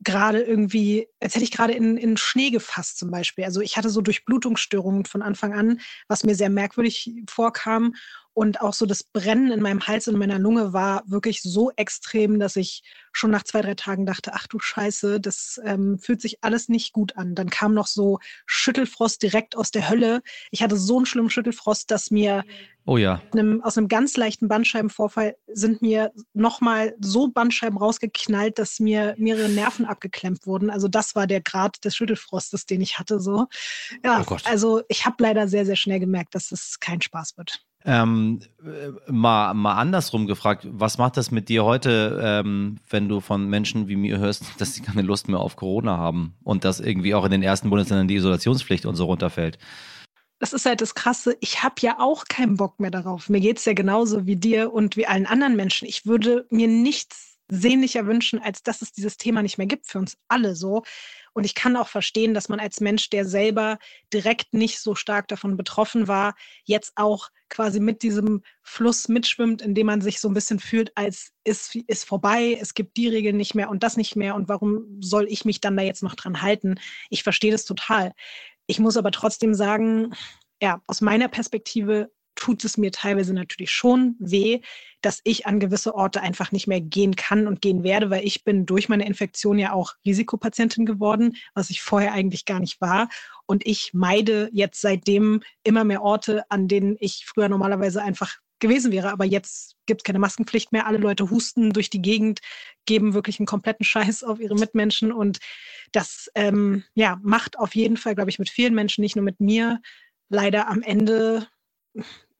gerade 0.00 0.40
irgendwie, 0.40 1.08
als 1.20 1.34
hätte 1.34 1.44
ich 1.44 1.52
gerade 1.52 1.74
in, 1.74 1.96
in 1.96 2.16
Schnee 2.16 2.50
gefasst 2.50 2.98
zum 2.98 3.10
Beispiel. 3.10 3.44
Also 3.44 3.60
ich 3.60 3.76
hatte 3.76 3.90
so 3.90 4.00
Durchblutungsstörungen 4.00 5.04
von 5.04 5.22
Anfang 5.22 5.52
an, 5.52 5.80
was 6.08 6.24
mir 6.24 6.34
sehr 6.34 6.50
merkwürdig 6.50 7.12
vorkam. 7.28 7.94
Und 8.34 8.60
auch 8.60 8.72
so 8.72 8.86
das 8.86 9.02
Brennen 9.02 9.50
in 9.50 9.60
meinem 9.60 9.86
Hals 9.86 10.08
und 10.08 10.18
meiner 10.18 10.38
Lunge 10.38 10.72
war 10.72 11.02
wirklich 11.06 11.42
so 11.42 11.70
extrem, 11.76 12.38
dass 12.38 12.56
ich 12.56 12.82
schon 13.12 13.30
nach 13.30 13.42
zwei, 13.42 13.60
drei 13.60 13.74
Tagen 13.74 14.06
dachte, 14.06 14.32
ach 14.34 14.46
du 14.46 14.58
Scheiße, 14.58 15.20
das 15.20 15.60
ähm, 15.64 15.98
fühlt 15.98 16.22
sich 16.22 16.42
alles 16.42 16.68
nicht 16.68 16.92
gut 16.92 17.16
an. 17.16 17.34
Dann 17.34 17.50
kam 17.50 17.74
noch 17.74 17.86
so 17.86 18.18
Schüttelfrost 18.46 19.22
direkt 19.22 19.56
aus 19.56 19.70
der 19.70 19.88
Hölle. 19.88 20.22
Ich 20.50 20.62
hatte 20.62 20.76
so 20.76 20.96
einen 20.96 21.06
schlimmen 21.06 21.30
Schüttelfrost, 21.30 21.90
dass 21.90 22.10
mir 22.10 22.44
Oh 22.84 22.96
ja. 22.96 23.22
Einem, 23.32 23.62
aus 23.62 23.78
einem 23.78 23.86
ganz 23.86 24.16
leichten 24.16 24.48
Bandscheibenvorfall 24.48 25.36
sind 25.46 25.82
mir 25.82 26.12
nochmal 26.34 26.96
so 27.00 27.28
Bandscheiben 27.28 27.78
rausgeknallt, 27.78 28.58
dass 28.58 28.80
mir 28.80 29.14
mehrere 29.18 29.48
Nerven 29.48 29.84
abgeklemmt 29.84 30.46
wurden. 30.46 30.68
Also 30.68 30.88
das 30.88 31.14
war 31.14 31.28
der 31.28 31.40
Grad 31.40 31.84
des 31.84 31.94
Schüttelfrostes, 31.94 32.66
den 32.66 32.80
ich 32.80 32.98
hatte. 32.98 33.20
So. 33.20 33.46
Ja, 34.04 34.24
oh 34.28 34.36
also 34.44 34.82
ich 34.88 35.06
habe 35.06 35.16
leider 35.20 35.46
sehr, 35.46 35.64
sehr 35.64 35.76
schnell 35.76 36.00
gemerkt, 36.00 36.34
dass 36.34 36.50
es 36.50 36.80
kein 36.80 37.00
Spaß 37.00 37.36
wird. 37.36 37.64
Ähm, 37.84 38.40
äh, 38.64 39.10
mal, 39.10 39.54
mal 39.54 39.74
andersrum 39.74 40.26
gefragt, 40.26 40.66
was 40.70 40.98
macht 40.98 41.16
das 41.16 41.30
mit 41.30 41.48
dir 41.48 41.64
heute, 41.64 42.20
ähm, 42.22 42.78
wenn 42.88 43.08
du 43.08 43.20
von 43.20 43.48
Menschen 43.48 43.88
wie 43.88 43.96
mir 43.96 44.18
hörst, 44.18 44.44
dass 44.60 44.74
sie 44.74 44.82
keine 44.82 45.02
Lust 45.02 45.28
mehr 45.28 45.40
auf 45.40 45.56
Corona 45.56 45.96
haben 45.96 46.34
und 46.44 46.64
dass 46.64 46.78
irgendwie 46.78 47.14
auch 47.14 47.24
in 47.24 47.32
den 47.32 47.42
ersten 47.42 47.70
Bundesländern 47.70 48.08
die 48.08 48.14
Isolationspflicht 48.16 48.86
und 48.86 48.94
so 48.94 49.06
runterfällt? 49.06 49.58
Das 50.38 50.52
ist 50.52 50.66
halt 50.66 50.80
das 50.80 50.94
Krasse. 50.94 51.36
Ich 51.40 51.62
habe 51.62 51.76
ja 51.80 52.00
auch 52.00 52.24
keinen 52.24 52.56
Bock 52.56 52.80
mehr 52.80 52.90
darauf. 52.90 53.28
Mir 53.28 53.40
geht 53.40 53.58
es 53.58 53.64
ja 53.64 53.74
genauso 53.74 54.26
wie 54.26 54.36
dir 54.36 54.72
und 54.72 54.96
wie 54.96 55.06
allen 55.06 55.26
anderen 55.26 55.54
Menschen. 55.54 55.86
Ich 55.86 56.04
würde 56.04 56.46
mir 56.50 56.68
nichts 56.68 57.31
sehnlicher 57.52 58.06
wünschen, 58.06 58.40
als 58.40 58.62
dass 58.62 58.80
es 58.80 58.92
dieses 58.92 59.18
Thema 59.18 59.42
nicht 59.42 59.58
mehr 59.58 59.66
gibt 59.66 59.86
für 59.86 59.98
uns 59.98 60.16
alle 60.28 60.56
so. 60.56 60.82
Und 61.34 61.44
ich 61.44 61.54
kann 61.54 61.76
auch 61.76 61.88
verstehen, 61.88 62.32
dass 62.32 62.48
man 62.48 62.60
als 62.60 62.80
Mensch, 62.80 63.10
der 63.10 63.26
selber 63.26 63.78
direkt 64.12 64.54
nicht 64.54 64.80
so 64.80 64.94
stark 64.94 65.28
davon 65.28 65.56
betroffen 65.58 66.08
war, 66.08 66.34
jetzt 66.64 66.92
auch 66.96 67.28
quasi 67.50 67.78
mit 67.78 68.02
diesem 68.02 68.42
Fluss 68.62 69.08
mitschwimmt, 69.08 69.60
indem 69.60 69.86
man 69.86 70.00
sich 70.00 70.18
so 70.18 70.28
ein 70.28 70.34
bisschen 70.34 70.60
fühlt, 70.60 70.96
als 70.96 71.32
ist, 71.44 71.76
ist 71.86 72.04
vorbei, 72.04 72.56
es 72.58 72.72
gibt 72.72 72.96
die 72.96 73.08
Regeln 73.08 73.36
nicht 73.36 73.54
mehr 73.54 73.68
und 73.68 73.82
das 73.82 73.98
nicht 73.98 74.16
mehr 74.16 74.34
und 74.34 74.48
warum 74.48 74.98
soll 75.00 75.26
ich 75.28 75.44
mich 75.44 75.60
dann 75.60 75.76
da 75.76 75.82
jetzt 75.82 76.02
noch 76.02 76.14
dran 76.14 76.40
halten? 76.40 76.76
Ich 77.10 77.22
verstehe 77.22 77.52
das 77.52 77.66
total. 77.66 78.12
Ich 78.66 78.78
muss 78.78 78.96
aber 78.96 79.10
trotzdem 79.10 79.52
sagen, 79.52 80.14
ja, 80.62 80.80
aus 80.86 81.02
meiner 81.02 81.28
Perspektive 81.28 82.10
tut 82.34 82.64
es 82.64 82.76
mir 82.76 82.92
teilweise 82.92 83.34
natürlich 83.34 83.70
schon 83.70 84.16
weh, 84.18 84.60
dass 85.00 85.20
ich 85.24 85.46
an 85.46 85.60
gewisse 85.60 85.94
Orte 85.94 86.20
einfach 86.20 86.52
nicht 86.52 86.66
mehr 86.66 86.80
gehen 86.80 87.16
kann 87.16 87.46
und 87.46 87.60
gehen 87.60 87.82
werde, 87.82 88.10
weil 88.10 88.24
ich 88.24 88.44
bin 88.44 88.66
durch 88.66 88.88
meine 88.88 89.06
Infektion 89.06 89.58
ja 89.58 89.72
auch 89.72 89.94
Risikopatientin 90.06 90.86
geworden, 90.86 91.36
was 91.54 91.70
ich 91.70 91.82
vorher 91.82 92.12
eigentlich 92.12 92.44
gar 92.44 92.60
nicht 92.60 92.80
war. 92.80 93.08
Und 93.46 93.66
ich 93.66 93.90
meide 93.92 94.48
jetzt 94.52 94.80
seitdem 94.80 95.42
immer 95.64 95.84
mehr 95.84 96.02
Orte, 96.02 96.44
an 96.50 96.68
denen 96.68 96.96
ich 97.00 97.24
früher 97.26 97.48
normalerweise 97.48 98.02
einfach 98.02 98.38
gewesen 98.60 98.92
wäre. 98.92 99.12
Aber 99.12 99.26
jetzt 99.26 99.76
gibt 99.86 100.00
es 100.00 100.04
keine 100.04 100.20
Maskenpflicht 100.20 100.72
mehr. 100.72 100.86
Alle 100.86 100.98
Leute 100.98 101.28
husten 101.30 101.72
durch 101.72 101.90
die 101.90 102.00
Gegend, 102.00 102.40
geben 102.86 103.12
wirklich 103.12 103.38
einen 103.38 103.46
kompletten 103.46 103.84
Scheiß 103.84 104.24
auf 104.24 104.40
ihre 104.40 104.54
Mitmenschen. 104.54 105.12
Und 105.12 105.38
das 105.90 106.30
ähm, 106.34 106.84
ja, 106.94 107.18
macht 107.22 107.58
auf 107.58 107.74
jeden 107.74 107.98
Fall, 107.98 108.14
glaube 108.14 108.30
ich, 108.30 108.38
mit 108.38 108.48
vielen 108.48 108.74
Menschen, 108.74 109.02
nicht 109.02 109.16
nur 109.16 109.24
mit 109.24 109.40
mir, 109.40 109.80
leider 110.30 110.68
am 110.68 110.80
Ende 110.80 111.46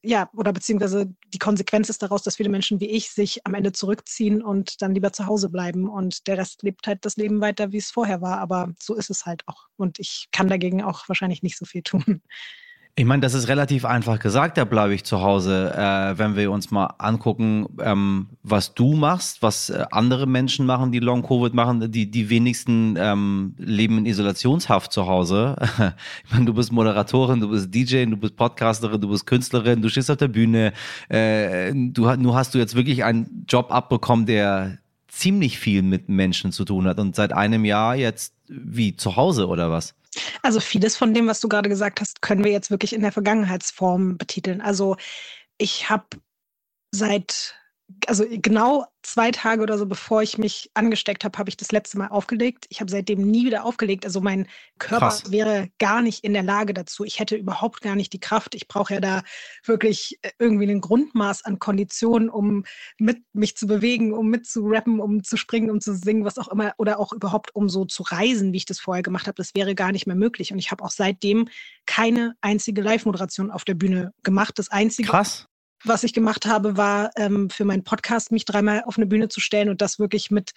ja, 0.03 0.29
oder 0.35 0.53
beziehungsweise 0.53 1.15
die 1.33 1.39
Konsequenz 1.39 1.89
ist 1.89 2.03
daraus, 2.03 2.23
dass 2.23 2.37
viele 2.37 2.49
Menschen 2.49 2.81
wie 2.81 2.91
ich 2.91 3.11
sich 3.11 3.47
am 3.47 3.55
Ende 3.55 3.73
zurückziehen 3.73 4.43
und 4.43 4.83
dann 4.83 4.95
lieber 4.95 5.13
zu 5.13 5.27
Hause 5.27 5.49
bleiben 5.49 5.89
und 5.89 6.27
der 6.27 6.39
Rest 6.39 6.63
lebt 6.63 6.87
halt 6.87 7.05
das 7.05 7.17
Leben 7.17 7.41
weiter, 7.41 7.71
wie 7.73 7.79
es 7.79 7.91
vorher 7.91 8.21
war. 8.21 8.39
Aber 8.39 8.73
so 8.81 8.95
ist 8.95 9.11
es 9.11 9.27
halt 9.27 9.43
auch. 9.47 9.69
Und 9.77 10.01
ich 10.01 10.29
kann 10.33 10.49
dagegen 10.49 10.83
auch 10.83 11.09
wahrscheinlich 11.09 11.43
nicht 11.43 11.57
so 11.57 11.65
viel 11.67 11.83
tun. 11.83 12.23
Ich 12.95 13.07
meine, 13.07 13.23
das 13.23 13.33
ist 13.33 13.49
relativ 13.49 13.87
einfach 13.87 14.19
gesagt, 14.19 14.59
da 14.59 14.67
bleibe 14.67 14.93
ich 14.93 15.03
zu 15.03 15.23
Hause. 15.23 15.73
Äh, 15.75 16.19
wenn 16.19 16.37
wir 16.37 16.53
uns 16.53 16.71
mal 16.71 16.93
angucken, 16.99 17.67
ähm, 17.81 18.29
was 18.43 18.75
du 18.75 18.93
machst, 18.93 19.41
was 19.41 19.71
äh, 19.71 19.87
andere 19.91 20.27
Menschen 20.27 20.67
machen, 20.67 20.93
die 20.93 20.99
Long-Covid 20.99 21.55
machen, 21.55 21.91
die, 21.91 22.11
die 22.11 22.29
wenigsten 22.29 22.97
ähm, 22.99 23.55
leben 23.57 23.97
in 23.97 24.05
Isolationshaft 24.05 24.93
zu 24.93 25.07
Hause. 25.07 25.57
ich 26.27 26.33
meine, 26.35 26.45
du 26.45 26.53
bist 26.53 26.71
Moderatorin, 26.71 27.41
du 27.41 27.49
bist 27.49 27.75
DJ, 27.75 28.05
du 28.05 28.19
bist 28.19 28.37
Podcasterin, 28.37 29.01
du 29.01 29.09
bist 29.09 29.27
Künstlerin, 29.27 29.81
du 29.81 29.89
stehst 29.89 30.11
auf 30.11 30.19
der 30.19 30.29
Bühne. 30.29 30.75
Äh, 31.09 31.73
du, 31.73 32.15
nur 32.17 32.35
hast 32.35 32.55
du 32.55 32.59
jetzt 32.59 32.75
wirklich 32.75 33.05
einen 33.05 33.47
Job 33.49 33.73
abbekommen, 33.73 34.27
der 34.27 34.81
ziemlich 35.09 35.59
viel 35.59 35.81
mit 35.81 36.11
Menschen 36.11 36.53
zu 36.53 36.67
tun 36.67 36.87
hat 36.87 37.01
und 37.01 37.17
seit 37.17 37.33
einem 37.33 37.65
Jahr 37.65 37.97
jetzt 37.97 38.35
wie 38.49 38.97
zu 38.97 39.17
Hause 39.17 39.49
oder 39.49 39.71
was? 39.71 39.95
Also 40.43 40.61
vieles 40.61 40.97
von 40.97 41.15
dem, 41.15 41.27
was 41.27 41.41
du 41.41 41.49
gerade 41.49 41.69
gesagt 41.69 42.01
hast, 42.01 42.23
können 42.23 42.45
wir 42.45 42.53
jetzt 42.53 42.71
wirklich 42.71 42.93
in 42.93 43.03
der 43.03 43.13
Vergangenheitsform 43.13 44.19
betiteln. 44.19 44.61
Also 44.61 44.97
ich 45.59 45.89
habe 45.89 46.07
seit 46.91 47.57
also 48.07 48.25
genau 48.29 48.87
zwei 49.03 49.31
Tage 49.31 49.63
oder 49.63 49.79
so, 49.79 49.87
bevor 49.87 50.23
ich 50.23 50.39
mich 50.39 50.71
angesteckt 50.75 51.25
habe, 51.25 51.37
habe 51.39 51.49
ich 51.51 51.57
das 51.57 51.73
letzte 51.73 51.99
Mal 51.99 52.09
aufgelegt. 52.09 52.67
Ich 52.69 52.81
habe 52.81 52.91
seitdem 52.91 53.23
nie 53.23 53.45
wieder 53.45 53.65
aufgelegt. 53.65 54.05
Also 54.05 54.21
mein 54.21 54.47
Körper 54.79 55.07
Krass. 55.09 55.31
wäre 55.31 55.69
gar 55.79 56.03
nicht 56.03 56.25
in 56.25 56.33
der 56.33 56.43
Lage 56.43 56.75
dazu. 56.75 57.05
Ich 57.05 57.19
hätte 57.19 57.37
überhaupt 57.37 57.81
gar 57.81 57.97
nicht 57.97 58.13
die 58.13 58.21
Kraft. 58.21 58.55
Ich 58.55 58.69
brauche 58.69 58.95
ja 58.95 59.01
da 59.01 59.23
wirklich 59.65 60.19
äh, 60.23 60.31
irgendwie 60.39 60.71
ein 60.71 60.81
Grundmaß 60.81 61.45
an 61.45 61.59
Konditionen, 61.59 62.31
um 62.31 62.65
mit 62.99 63.23
mich 63.33 63.57
zu 63.57 63.67
bewegen, 63.67 64.13
um 64.13 64.29
mitzurappen, 64.29 65.01
um 65.01 65.25
zu 65.25 65.37
springen, 65.37 65.71
um 65.71 65.81
zu 65.81 65.95
singen, 65.95 66.25
was 66.25 66.39
auch 66.39 66.49
immer, 66.49 66.73
oder 66.79 67.01
auch 67.01 67.13
überhaupt 67.13 67.55
um 67.55 67.69
so 67.69 67.85
zu 67.85 68.05
reisen, 68.05 68.53
wie 68.53 68.59
ich 68.59 68.67
das 68.67 68.81
vorher 68.81 69.03
gemacht 69.03 69.27
habe. 69.27 69.37
Das 69.37 69.55
wäre 69.55 69.75
gar 69.75 69.93
nicht 69.93 70.07
mehr 70.07 70.17
möglich. 70.17 70.53
Und 70.53 70.59
ich 70.59 70.71
habe 70.71 70.85
auch 70.85 70.91
seitdem 70.91 71.49
keine 71.87 72.35
einzige 72.41 72.83
Live-Moderation 72.83 73.51
auf 73.51 73.65
der 73.65 73.75
Bühne 73.75 74.13
gemacht. 74.23 74.59
Das 74.59 74.71
einzige, 74.71 75.09
Krass 75.09 75.49
was 75.85 76.05
ich 76.05 76.13
gemacht 76.13 76.47
habe, 76.47 76.77
war 76.77 77.11
ähm, 77.17 77.51
für 77.51 77.65
meinen 77.65 77.85
Podcast 77.85 78.33
mich 78.33 78.45
dreimal 78.45 78.83
auf 78.85 78.97
eine 78.97 79.07
Bühne 79.07 79.29
zu 79.29 79.41
stellen 79.41 79.69
und 79.69 79.81
das 79.81 79.99
wirklich 79.99 80.31
mit 80.31 80.53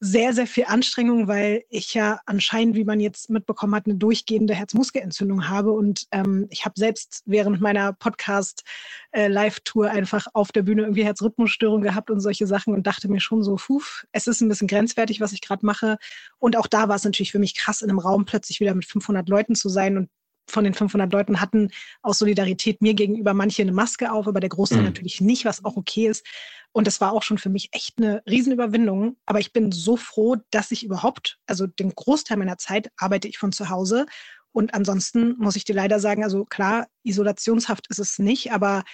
sehr, 0.00 0.32
sehr 0.32 0.46
viel 0.46 0.66
Anstrengung, 0.66 1.26
weil 1.26 1.64
ich 1.70 1.92
ja 1.92 2.20
anscheinend, 2.24 2.76
wie 2.76 2.84
man 2.84 3.00
jetzt 3.00 3.30
mitbekommen 3.30 3.74
hat, 3.74 3.86
eine 3.86 3.96
durchgehende 3.96 4.54
Herzmuskelentzündung 4.54 5.48
habe. 5.48 5.72
Und 5.72 6.06
ähm, 6.12 6.46
ich 6.50 6.64
habe 6.64 6.74
selbst 6.76 7.22
während 7.26 7.60
meiner 7.60 7.94
Podcast-Live-Tour 7.94 9.86
äh, 9.86 9.90
einfach 9.90 10.28
auf 10.34 10.52
der 10.52 10.62
Bühne 10.62 10.82
irgendwie 10.82 11.04
Herzrhythmusstörungen 11.04 11.82
gehabt 11.82 12.10
und 12.10 12.20
solche 12.20 12.46
Sachen 12.46 12.74
und 12.74 12.86
dachte 12.86 13.08
mir 13.08 13.20
schon 13.20 13.42
so, 13.42 13.56
fuf, 13.56 14.04
es 14.12 14.28
ist 14.28 14.40
ein 14.40 14.48
bisschen 14.48 14.68
grenzwertig, 14.68 15.20
was 15.20 15.32
ich 15.32 15.40
gerade 15.40 15.66
mache. 15.66 15.98
Und 16.38 16.56
auch 16.56 16.68
da 16.68 16.88
war 16.88 16.94
es 16.96 17.04
natürlich 17.04 17.32
für 17.32 17.40
mich 17.40 17.56
krass, 17.56 17.82
in 17.82 17.90
einem 17.90 17.98
Raum 17.98 18.24
plötzlich 18.24 18.60
wieder 18.60 18.74
mit 18.74 18.84
500 18.84 19.28
Leuten 19.28 19.56
zu 19.56 19.68
sein 19.68 19.96
und 19.96 20.10
von 20.50 20.64
den 20.64 20.74
500 20.74 21.12
Leuten 21.12 21.40
hatten 21.40 21.70
aus 22.02 22.18
Solidarität 22.18 22.82
mir 22.82 22.94
gegenüber 22.94 23.34
manche 23.34 23.62
eine 23.62 23.72
Maske 23.72 24.12
auf, 24.12 24.26
aber 24.26 24.40
der 24.40 24.48
Großteil 24.48 24.80
mhm. 24.80 24.86
natürlich 24.86 25.20
nicht, 25.20 25.44
was 25.44 25.64
auch 25.64 25.76
okay 25.76 26.08
ist. 26.08 26.26
Und 26.72 26.86
das 26.86 27.00
war 27.00 27.12
auch 27.12 27.22
schon 27.22 27.38
für 27.38 27.48
mich 27.48 27.70
echt 27.72 27.98
eine 27.98 28.22
Riesenüberwindung. 28.28 29.16
Aber 29.26 29.40
ich 29.40 29.52
bin 29.52 29.72
so 29.72 29.96
froh, 29.96 30.36
dass 30.50 30.70
ich 30.70 30.84
überhaupt, 30.84 31.38
also 31.46 31.66
den 31.66 31.94
Großteil 31.94 32.36
meiner 32.36 32.58
Zeit 32.58 32.90
arbeite 32.96 33.28
ich 33.28 33.38
von 33.38 33.52
zu 33.52 33.68
Hause. 33.70 34.06
Und 34.52 34.74
ansonsten 34.74 35.36
muss 35.38 35.56
ich 35.56 35.64
dir 35.64 35.74
leider 35.74 36.00
sagen, 36.00 36.24
also 36.24 36.44
klar, 36.44 36.86
Isolationshaft 37.04 37.86
ist 37.88 37.98
es 37.98 38.18
nicht, 38.18 38.52
aber 38.52 38.84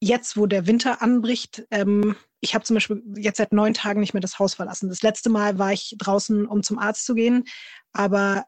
jetzt, 0.00 0.36
wo 0.36 0.46
der 0.46 0.66
Winter 0.66 1.02
anbricht, 1.02 1.66
ähm, 1.70 2.16
ich 2.40 2.54
habe 2.54 2.64
zum 2.64 2.74
Beispiel 2.74 3.02
jetzt 3.16 3.38
seit 3.38 3.52
neun 3.52 3.74
Tagen 3.74 4.00
nicht 4.00 4.14
mehr 4.14 4.20
das 4.20 4.38
Haus 4.38 4.54
verlassen. 4.54 4.88
Das 4.88 5.02
letzte 5.02 5.28
Mal 5.28 5.58
war 5.58 5.72
ich 5.72 5.96
draußen, 5.98 6.46
um 6.46 6.62
zum 6.62 6.78
Arzt 6.78 7.04
zu 7.04 7.14
gehen, 7.14 7.44
aber 7.92 8.44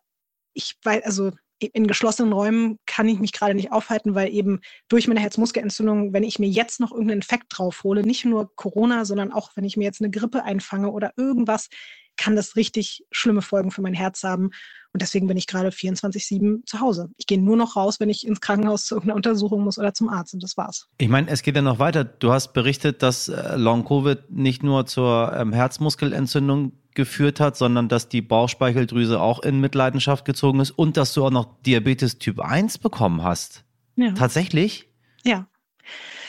ich 0.54 0.76
weiß, 0.84 1.04
also 1.04 1.32
in 1.60 1.86
geschlossenen 1.86 2.32
Räumen 2.32 2.78
kann 2.86 3.08
ich 3.08 3.18
mich 3.18 3.32
gerade 3.32 3.54
nicht 3.54 3.72
aufhalten, 3.72 4.14
weil 4.14 4.32
eben 4.32 4.60
durch 4.88 5.08
meine 5.08 5.20
Herzmuskelentzündung, 5.20 6.12
wenn 6.12 6.22
ich 6.22 6.38
mir 6.38 6.48
jetzt 6.48 6.80
noch 6.80 6.90
irgendeinen 6.90 7.18
Infekt 7.18 7.46
drauf 7.50 7.84
hole, 7.84 8.02
nicht 8.02 8.24
nur 8.24 8.54
Corona, 8.56 9.04
sondern 9.04 9.32
auch 9.32 9.50
wenn 9.54 9.64
ich 9.64 9.76
mir 9.76 9.84
jetzt 9.84 10.00
eine 10.00 10.10
Grippe 10.10 10.44
einfange 10.44 10.90
oder 10.90 11.12
irgendwas, 11.16 11.68
kann 12.16 12.36
das 12.36 12.56
richtig 12.56 13.04
schlimme 13.10 13.42
Folgen 13.42 13.70
für 13.70 13.82
mein 13.82 13.94
Herz 13.94 14.22
haben. 14.22 14.50
Und 14.92 15.02
deswegen 15.02 15.28
bin 15.28 15.36
ich 15.36 15.46
gerade 15.46 15.68
24-7 15.68 16.66
zu 16.66 16.80
Hause. 16.80 17.10
Ich 17.16 17.26
gehe 17.26 17.40
nur 17.40 17.56
noch 17.56 17.76
raus, 17.76 18.00
wenn 18.00 18.08
ich 18.08 18.26
ins 18.26 18.40
Krankenhaus 18.40 18.86
zu 18.86 18.96
irgendeiner 18.96 19.16
Untersuchung 19.16 19.62
muss 19.62 19.78
oder 19.78 19.94
zum 19.94 20.08
Arzt. 20.08 20.34
Und 20.34 20.42
das 20.42 20.56
war's. 20.56 20.88
Ich 20.98 21.08
meine, 21.08 21.30
es 21.30 21.42
geht 21.42 21.54
ja 21.54 21.62
noch 21.62 21.78
weiter. 21.78 22.04
Du 22.04 22.32
hast 22.32 22.52
berichtet, 22.52 23.02
dass 23.02 23.28
äh, 23.28 23.56
Long-Covid 23.56 24.30
nicht 24.30 24.62
nur 24.64 24.86
zur 24.86 25.32
ähm, 25.36 25.52
Herzmuskelentzündung 25.52 26.72
geführt 26.94 27.38
hat, 27.38 27.56
sondern 27.56 27.88
dass 27.88 28.08
die 28.08 28.20
Bauchspeicheldrüse 28.20 29.20
auch 29.20 29.40
in 29.40 29.60
Mitleidenschaft 29.60 30.24
gezogen 30.24 30.58
ist 30.58 30.72
und 30.72 30.96
dass 30.96 31.14
du 31.14 31.24
auch 31.24 31.30
noch 31.30 31.62
Diabetes 31.62 32.18
Typ 32.18 32.40
1 32.40 32.78
bekommen 32.78 33.22
hast. 33.22 33.64
Ja. 33.94 34.12
Tatsächlich? 34.12 34.88
Ja. 35.24 35.46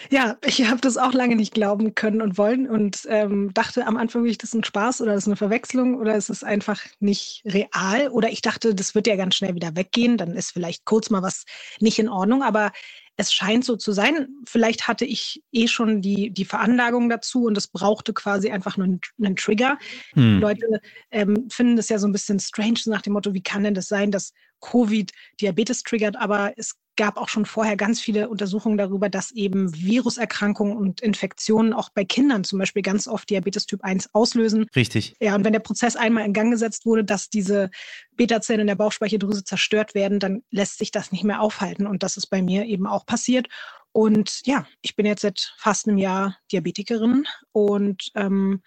Ja, 0.09 0.37
ich 0.43 0.67
habe 0.67 0.81
das 0.81 0.97
auch 0.97 1.13
lange 1.13 1.35
nicht 1.35 1.53
glauben 1.53 1.95
können 1.95 2.21
und 2.21 2.37
wollen 2.37 2.69
und 2.69 3.03
ähm, 3.07 3.53
dachte 3.53 3.87
am 3.87 3.97
Anfang, 3.97 4.25
ist 4.25 4.43
das 4.43 4.53
ein 4.53 4.63
Spaß 4.63 5.01
oder 5.01 5.13
ist 5.13 5.27
eine 5.27 5.37
Verwechslung 5.37 5.95
oder 5.95 6.15
ist 6.15 6.29
es 6.29 6.43
einfach 6.43 6.81
nicht 6.99 7.43
real? 7.45 8.09
Oder 8.09 8.29
ich 8.29 8.41
dachte, 8.41 8.75
das 8.75 8.93
wird 8.93 9.07
ja 9.07 9.15
ganz 9.15 9.35
schnell 9.35 9.55
wieder 9.55 9.75
weggehen, 9.75 10.17
dann 10.17 10.35
ist 10.35 10.51
vielleicht 10.51 10.83
kurz 10.85 11.09
mal 11.09 11.21
was 11.21 11.45
nicht 11.79 11.97
in 11.97 12.09
Ordnung, 12.09 12.43
aber 12.43 12.71
es 13.15 13.31
scheint 13.31 13.63
so 13.63 13.75
zu 13.75 13.91
sein. 13.91 14.27
Vielleicht 14.47 14.87
hatte 14.87 15.05
ich 15.05 15.43
eh 15.51 15.67
schon 15.67 16.01
die, 16.01 16.31
die 16.31 16.45
Veranlagung 16.45 17.09
dazu 17.09 17.45
und 17.45 17.57
es 17.57 17.67
brauchte 17.67 18.13
quasi 18.13 18.49
einfach 18.49 18.77
nur 18.77 18.85
einen, 18.85 19.01
einen 19.23 19.35
Trigger. 19.35 19.77
Hm. 20.13 20.39
Leute 20.39 20.81
ähm, 21.11 21.47
finden 21.49 21.75
das 21.75 21.89
ja 21.89 21.99
so 21.99 22.07
ein 22.07 22.13
bisschen 22.13 22.39
strange 22.39 22.79
nach 22.87 23.01
dem 23.01 23.13
Motto, 23.13 23.33
wie 23.33 23.43
kann 23.43 23.63
denn 23.63 23.75
das 23.75 23.87
sein, 23.87 24.11
dass 24.11 24.33
Covid 24.61 25.11
Diabetes 25.39 25.83
triggert, 25.83 26.15
aber 26.17 26.53
es 26.57 26.75
gab 26.97 27.17
auch 27.17 27.29
schon 27.29 27.45
vorher 27.45 27.77
ganz 27.77 28.01
viele 28.01 28.29
Untersuchungen 28.29 28.77
darüber, 28.77 29.09
dass 29.09 29.31
eben 29.31 29.73
Viruserkrankungen 29.73 30.75
und 30.75 31.01
Infektionen 31.01 31.73
auch 31.73 31.89
bei 31.89 32.03
Kindern 32.03 32.43
zum 32.43 32.59
Beispiel 32.59 32.81
ganz 32.81 33.07
oft 33.07 33.29
Diabetes 33.29 33.65
Typ 33.65 33.83
1 33.83 34.13
auslösen. 34.13 34.67
Richtig. 34.75 35.15
Ja, 35.19 35.35
und 35.35 35.45
wenn 35.45 35.53
der 35.53 35.59
Prozess 35.59 35.95
einmal 35.95 36.25
in 36.25 36.33
Gang 36.33 36.51
gesetzt 36.51 36.85
wurde, 36.85 37.03
dass 37.03 37.29
diese 37.29 37.69
Beta-Zellen 38.15 38.61
in 38.61 38.67
der 38.67 38.75
Bauchspeicheldrüse 38.75 39.43
zerstört 39.43 39.95
werden, 39.95 40.19
dann 40.19 40.43
lässt 40.51 40.77
sich 40.79 40.91
das 40.91 41.11
nicht 41.11 41.23
mehr 41.23 41.41
aufhalten. 41.41 41.87
Und 41.87 42.03
das 42.03 42.17
ist 42.17 42.27
bei 42.27 42.41
mir 42.41 42.65
eben 42.65 42.87
auch 42.87 43.05
passiert. 43.05 43.47
Und 43.93 44.41
ja, 44.45 44.65
ich 44.81 44.95
bin 44.95 45.05
jetzt 45.05 45.21
seit 45.21 45.53
fast 45.57 45.87
einem 45.87 45.97
Jahr 45.97 46.37
Diabetikerin 46.51 47.25
und 47.51 48.11
ähm, 48.15 48.61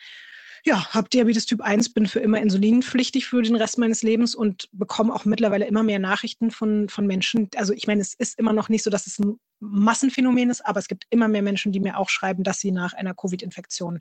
ja, 0.64 0.86
habe 0.94 1.10
Diabetes 1.10 1.44
Typ 1.44 1.60
1, 1.60 1.90
bin 1.90 2.06
für 2.06 2.20
immer 2.20 2.40
insulinpflichtig 2.40 3.26
für 3.26 3.42
den 3.42 3.54
Rest 3.54 3.76
meines 3.76 4.02
Lebens 4.02 4.34
und 4.34 4.68
bekomme 4.72 5.14
auch 5.14 5.26
mittlerweile 5.26 5.66
immer 5.66 5.82
mehr 5.82 5.98
Nachrichten 5.98 6.50
von, 6.50 6.88
von 6.88 7.06
Menschen. 7.06 7.50
Also 7.56 7.74
ich 7.74 7.86
meine, 7.86 8.00
es 8.00 8.14
ist 8.14 8.38
immer 8.38 8.54
noch 8.54 8.70
nicht 8.70 8.82
so, 8.82 8.88
dass 8.88 9.06
es 9.06 9.18
ein 9.18 9.38
Massenphänomen 9.60 10.48
ist, 10.48 10.64
aber 10.64 10.78
es 10.78 10.88
gibt 10.88 11.06
immer 11.10 11.28
mehr 11.28 11.42
Menschen, 11.42 11.70
die 11.70 11.80
mir 11.80 11.98
auch 11.98 12.08
schreiben, 12.08 12.44
dass 12.44 12.60
sie 12.60 12.72
nach 12.72 12.94
einer 12.94 13.14
Covid-Infektion 13.14 14.00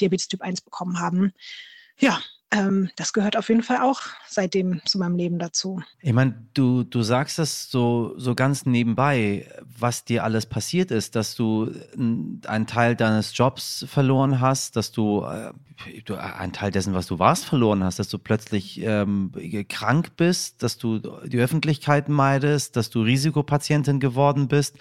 Diabetes 0.00 0.28
Typ 0.28 0.42
1 0.42 0.60
bekommen 0.60 1.00
haben. 1.00 1.32
Ja, 1.98 2.22
ähm, 2.52 2.90
das 2.96 3.14
gehört 3.14 3.36
auf 3.36 3.48
jeden 3.48 3.62
Fall 3.62 3.78
auch 3.78 4.02
seitdem 4.28 4.82
zu 4.84 4.98
meinem 4.98 5.16
Leben 5.16 5.38
dazu. 5.38 5.82
Ich 6.00 6.12
meine, 6.12 6.34
du, 6.52 6.84
du 6.84 7.02
sagst 7.02 7.38
das 7.38 7.70
so, 7.70 8.12
so 8.18 8.34
ganz 8.34 8.66
nebenbei, 8.66 9.48
was 9.78 10.04
dir 10.04 10.22
alles 10.22 10.44
passiert 10.44 10.90
ist, 10.90 11.16
dass 11.16 11.34
du 11.34 11.72
einen 11.96 12.66
Teil 12.66 12.94
deines 12.94 13.36
Jobs 13.36 13.86
verloren 13.88 14.40
hast, 14.40 14.76
dass 14.76 14.92
du, 14.92 15.24
äh, 15.24 15.52
du 16.04 16.16
einen 16.16 16.52
Teil 16.52 16.70
dessen, 16.70 16.92
was 16.92 17.06
du 17.06 17.18
warst, 17.18 17.46
verloren 17.46 17.82
hast, 17.82 17.98
dass 17.98 18.08
du 18.08 18.18
plötzlich 18.18 18.82
ähm, 18.82 19.32
krank 19.70 20.16
bist, 20.16 20.62
dass 20.62 20.76
du 20.76 20.98
die 20.98 21.38
Öffentlichkeit 21.38 22.10
meidest, 22.10 22.76
dass 22.76 22.90
du 22.90 23.00
Risikopatientin 23.00 23.98
geworden 23.98 24.48
bist. 24.48 24.76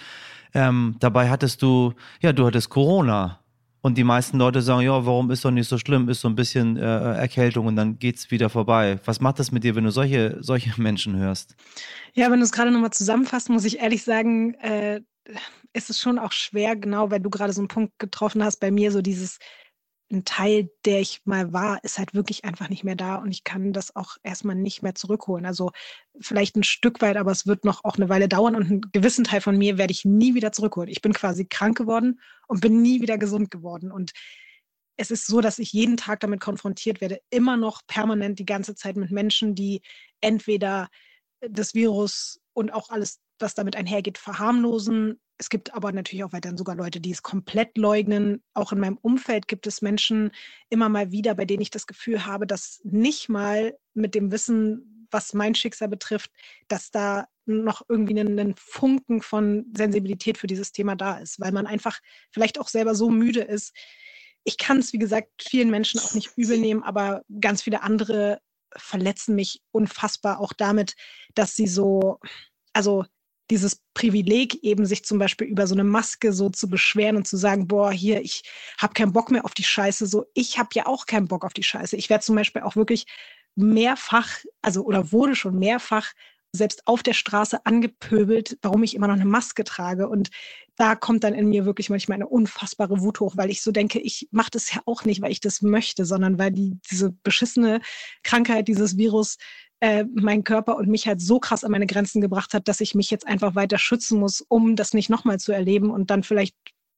Ähm, 0.54 0.98
dabei 1.00 1.30
hattest 1.30 1.62
du, 1.62 1.94
ja, 2.22 2.34
du 2.34 2.46
hattest 2.46 2.70
Corona. 2.70 3.40
Und 3.82 3.98
die 3.98 4.04
meisten 4.04 4.38
Leute 4.38 4.62
sagen, 4.62 4.82
ja, 4.82 5.06
warum 5.06 5.32
ist 5.32 5.44
doch 5.44 5.52
nicht 5.52 5.68
so 5.68 5.78
schlimm, 5.78 6.08
ist 6.08 6.22
so 6.22 6.28
ein 6.28 6.36
bisschen 6.36 6.78
äh, 6.78 6.82
Erkältung 6.82 7.66
und 7.66 7.76
dann 7.76 7.98
geht's 7.98 8.30
wieder 8.30 8.50
vorbei. 8.50 9.00
Was 9.06 9.20
macht 9.22 9.40
das 9.40 9.52
mit 9.52 9.64
dir, 9.64 9.76
wenn 9.76 9.84
du 9.84 9.92
solche, 9.92 10.38
solche 10.40 10.74
Menschen 10.82 11.18
hörst? 11.18 11.56
Ja, 12.14 12.30
wenn 12.30 12.40
du 12.40 12.46
es 12.46 12.52
gerade 12.52 12.72
nochmal 12.72 12.92
zusammenfasst, 12.92 13.50
muss 13.50 13.66
ich 13.66 13.80
ehrlich 13.80 14.04
sagen, 14.04 14.54
äh, 14.56 15.02
ist 15.74 15.90
es 15.90 16.00
schon 16.00 16.20
auch 16.20 16.32
schwer, 16.32 16.76
genau, 16.76 17.10
weil 17.10 17.20
du 17.22 17.30
gerade 17.30 17.54
so 17.54 17.62
einen 17.62 17.68
Punkt 17.68 17.98
getroffen 17.98 18.44
hast, 18.44 18.58
bei 18.60 18.72
mir 18.72 18.92
so 18.92 19.02
dieses, 19.02 19.40
ein 20.12 20.26
Teil, 20.26 20.70
der 20.86 21.02
ich 21.02 21.22
mal 21.26 21.54
war, 21.54 21.84
ist 21.84 21.98
halt 21.98 22.14
wirklich 22.14 22.46
einfach 22.46 22.70
nicht 22.70 22.84
mehr 22.84 22.96
da 22.96 23.16
und 23.16 23.32
ich 23.32 23.44
kann 23.44 23.74
das 23.74 23.96
auch 23.96 24.18
erstmal 24.24 24.56
nicht 24.56 24.82
mehr 24.82 24.96
zurückholen. 24.96 25.46
Also 25.46 25.72
vielleicht 26.20 26.56
ein 26.56 26.64
Stück 26.64 27.02
weit, 27.02 27.18
aber 27.18 27.32
es 27.32 27.48
wird 27.48 27.66
noch 27.66 27.84
auch 27.84 27.98
eine 27.98 28.10
Weile 28.10 28.28
dauern 28.28 28.56
und 28.56 28.66
einen 28.66 28.82
gewissen 28.92 29.24
Teil 29.24 29.42
von 29.42 29.58
mir 29.58 29.78
werde 29.78 29.92
ich 29.92 30.06
nie 30.06 30.36
wieder 30.36 30.52
zurückholen. 30.52 30.90
Ich 30.90 31.02
bin 31.02 31.14
quasi 31.14 31.46
krank 31.46 31.78
geworden 31.78 32.20
und 32.48 32.62
bin 32.62 32.82
nie 32.82 33.02
wieder 33.02 33.18
gesund 33.18 33.52
geworden. 33.52 33.92
Und 33.92 34.12
es 34.98 35.12
ist 35.12 35.28
so, 35.28 35.42
dass 35.42 35.60
ich 35.60 35.74
jeden 35.74 35.98
Tag 35.98 36.20
damit 36.20 36.40
konfrontiert 36.40 37.02
werde, 37.02 37.20
immer 37.30 37.58
noch 37.58 37.82
permanent 37.88 38.40
die 38.40 38.46
ganze 38.46 38.76
Zeit 38.76 38.98
mit 38.98 39.12
Menschen, 39.12 39.56
die 39.56 39.82
entweder 40.22 40.90
das 41.42 41.74
Virus 41.74 42.40
und 42.54 42.72
auch 42.74 42.90
alles, 42.90 43.20
was 43.42 43.56
damit 43.56 43.76
einhergeht, 43.76 44.18
verharmlosen 44.18 45.20
es 45.42 45.50
gibt 45.50 45.74
aber 45.74 45.92
natürlich 45.92 46.24
auch 46.24 46.34
weiterhin 46.34 46.60
sogar 46.60 46.76
Leute, 46.76 47.02
die 47.02 47.10
es 47.10 47.24
komplett 47.24 47.76
leugnen. 47.76 48.44
Auch 48.54 48.74
in 48.74 48.80
meinem 48.80 49.00
Umfeld 49.02 49.48
gibt 49.48 49.66
es 49.66 49.82
Menschen 49.82 50.30
immer 50.70 50.88
mal 50.88 51.12
wieder, 51.12 51.34
bei 51.34 51.46
denen 51.46 51.64
ich 51.64 51.72
das 51.72 51.88
Gefühl 51.88 52.28
habe, 52.28 52.46
dass 52.46 52.80
nicht 52.84 53.28
mal 53.28 53.76
mit 53.96 54.14
dem 54.14 54.32
Wissen, 54.32 55.08
was 55.10 55.34
mein 55.34 55.56
Schicksal 55.56 55.88
betrifft, 55.88 56.30
dass 56.68 56.92
da 56.92 57.26
noch 57.48 57.82
irgendwie 57.90 58.20
ein 58.20 58.54
Funken 58.56 59.24
von 59.24 59.66
Sensibilität 59.76 60.38
für 60.38 60.46
dieses 60.46 60.74
Thema 60.74 60.96
da 60.96 61.18
ist, 61.18 61.40
weil 61.40 61.52
man 61.52 61.66
einfach 61.66 62.00
vielleicht 62.30 62.60
auch 62.60 62.68
selber 62.68 62.94
so 62.94 63.10
müde 63.10 63.42
ist. 63.42 63.74
Ich 64.44 64.60
kann 64.60 64.78
es, 64.78 64.94
wie 64.94 65.00
gesagt, 65.00 65.32
vielen 65.42 65.72
Menschen 65.72 66.00
auch 66.02 66.14
nicht 66.14 66.38
übel 66.38 66.60
nehmen, 66.60 66.84
aber 66.84 67.24
ganz 67.40 67.64
viele 67.64 67.82
andere 67.82 68.42
verletzen 68.78 69.34
mich 69.34 69.60
unfassbar 69.72 70.40
auch 70.40 70.54
damit, 70.54 70.94
dass 71.34 71.56
sie 71.56 71.66
so, 71.66 72.20
also 72.74 73.06
dieses 73.52 73.82
Privileg, 73.94 74.64
eben 74.64 74.86
sich 74.86 75.04
zum 75.06 75.20
Beispiel 75.20 75.48
über 75.48 75.68
so 75.68 75.76
eine 75.76 75.84
Maske 75.84 76.34
so 76.34 76.50
zu 76.50 76.70
beschweren 76.70 77.18
und 77.18 77.28
zu 77.28 77.38
sagen, 77.38 77.68
boah, 77.68 77.92
hier, 77.92 78.22
ich 78.22 78.44
habe 78.80 78.94
keinen 78.94 79.14
Bock 79.14 79.30
mehr 79.30 79.46
auf 79.46 79.54
die 79.54 79.64
Scheiße. 79.64 80.08
So, 80.08 80.26
ich 80.34 80.58
habe 80.58 80.70
ja 80.74 80.88
auch 80.88 81.06
keinen 81.06 81.28
Bock 81.28 81.46
auf 81.46 81.54
die 81.54 81.64
Scheiße. 81.64 81.98
Ich 81.98 82.10
werde 82.10 82.24
zum 82.24 82.36
Beispiel 82.36 82.64
auch 82.64 82.76
wirklich 82.76 83.06
mehrfach, 83.56 84.30
also 84.62 84.84
oder 84.84 85.12
wurde 85.12 85.36
schon 85.36 85.60
mehrfach 85.60 86.14
selbst 86.54 86.86
auf 86.86 87.04
der 87.04 87.14
Straße 87.14 87.66
angepöbelt, 87.66 88.58
warum 88.62 88.84
ich 88.84 88.96
immer 88.96 89.08
noch 89.08 89.16
eine 89.16 89.26
Maske 89.26 89.64
trage. 89.64 90.10
Und 90.10 90.30
da 90.76 90.96
kommt 90.96 91.24
dann 91.24 91.34
in 91.34 91.50
mir 91.50 91.66
wirklich 91.66 91.90
manchmal 91.90 92.16
eine 92.16 92.28
unfassbare 92.28 93.02
Wut 93.02 93.20
hoch, 93.20 93.38
weil 93.38 93.50
ich 93.50 93.62
so 93.62 93.72
denke, 93.72 94.00
ich 94.00 94.28
mache 94.32 94.52
das 94.52 94.74
ja 94.74 94.82
auch 94.86 95.06
nicht, 95.06 95.22
weil 95.22 95.32
ich 95.32 95.40
das 95.40 95.62
möchte, 95.62 96.06
sondern 96.06 96.40
weil 96.40 96.52
die, 96.52 96.78
diese 96.90 97.12
beschissene 97.24 97.82
Krankheit, 98.24 98.68
dieses 98.68 98.98
Virus 98.98 99.38
äh, 99.82 100.06
mein 100.14 100.44
Körper 100.44 100.78
und 100.78 100.88
mich 100.88 101.08
halt 101.08 101.22
so 101.22 101.40
krass 101.40 101.64
an 101.64 101.72
meine 101.72 101.88
Grenzen 101.88 102.22
gebracht 102.22 102.54
hat, 102.54 102.68
dass 102.68 102.82
ich 102.82 102.96
mich 102.96 103.10
jetzt 103.10 103.28
einfach 103.28 103.56
weiter 103.56 103.80
schützen 103.80 104.20
muss, 104.20 104.42
um 104.48 104.76
das 104.76 104.94
nicht 104.94 105.10
nochmal 105.10 105.40
zu 105.40 105.52
erleben 105.52 105.90
und 105.90 106.12
dann 106.12 106.24
vielleicht 106.24 106.56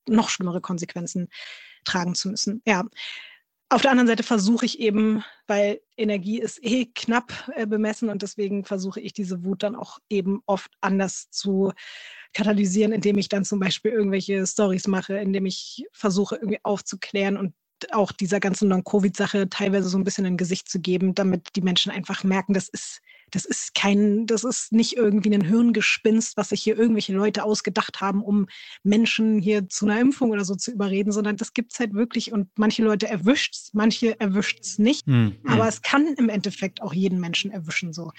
noch 0.08 0.30
schlimmere 0.30 0.62
Konsequenzen 0.62 1.30
tragen 1.86 2.14
zu 2.14 2.30
müssen. 2.30 2.62
Ja. 2.68 2.84
Auf 3.70 3.82
der 3.82 3.92
anderen 3.92 4.08
Seite 4.08 4.22
versuche 4.22 4.66
ich 4.66 4.80
eben, 4.80 5.24
weil 5.48 5.82
Energie 5.98 6.40
ist 6.40 6.64
eh 6.64 6.86
knapp 6.94 7.52
äh, 7.56 7.66
bemessen 7.66 8.10
und 8.10 8.22
deswegen 8.22 8.66
versuche 8.66 9.00
ich 9.00 9.14
diese 9.14 9.44
Wut 9.46 9.64
dann 9.64 9.76
auch 9.76 9.98
eben 10.10 10.42
oft 10.46 10.72
anders 10.82 11.30
zu 11.32 11.72
katalysieren, 12.34 12.92
indem 12.92 13.18
ich 13.18 13.30
dann 13.30 13.46
zum 13.46 13.60
Beispiel 13.60 13.92
irgendwelche 13.92 14.46
Stories 14.46 14.88
mache, 14.88 15.18
indem 15.18 15.46
ich 15.46 15.88
versuche 15.92 16.36
irgendwie 16.36 16.60
aufzuklären 16.64 17.38
und 17.38 17.54
auch 17.92 18.12
dieser 18.12 18.40
ganzen 18.40 18.70
Long-Covid-Sache 18.70 19.50
teilweise 19.50 19.90
so 19.90 19.98
ein 19.98 20.04
bisschen 20.04 20.26
ein 20.26 20.38
Gesicht 20.38 20.70
zu 20.70 20.80
geben, 20.80 21.16
damit 21.16 21.56
die 21.56 21.62
Menschen 21.62 21.92
einfach 21.92 22.24
merken, 22.24 22.54
das 22.54 22.70
ist, 22.70 23.02
das 23.32 23.46
ist 23.46 23.74
kein, 23.74 24.26
das 24.28 24.44
ist 24.44 24.72
nicht 24.72 24.96
irgendwie 24.96 25.34
ein 25.34 25.44
Hirngespinst, 25.44 26.38
was 26.38 26.50
sich 26.50 26.62
hier 26.62 26.78
irgendwelche 26.78 27.14
Leute 27.14 27.44
ausgedacht 27.44 28.02
haben, 28.02 28.24
um 28.24 28.48
Menschen 28.84 29.40
hier 29.40 29.68
zu 29.68 29.86
einer 29.86 30.00
Impfung 30.00 30.32
oder 30.32 30.46
so 30.46 30.56
zu 30.56 30.72
überreden, 30.72 31.12
sondern 31.12 31.38
das 31.38 31.54
gibt 31.54 31.74
es 31.74 31.80
halt 31.80 31.94
wirklich 31.94 32.32
und 32.32 32.48
manche 32.58 32.84
Leute 32.84 33.08
erwischt 33.08 33.56
es, 33.56 33.70
manche 33.74 34.20
erwischt 34.20 34.60
es 34.62 34.78
nicht, 34.78 35.08
mhm. 35.08 35.38
aber 35.46 35.68
es 35.68 35.82
kann 35.82 36.08
im 36.18 36.30
Endeffekt 36.30 36.82
auch 36.82 36.94
jeden 36.94 37.20
Menschen 37.20 37.52
erwischen 37.52 37.92
so. 37.94 38.12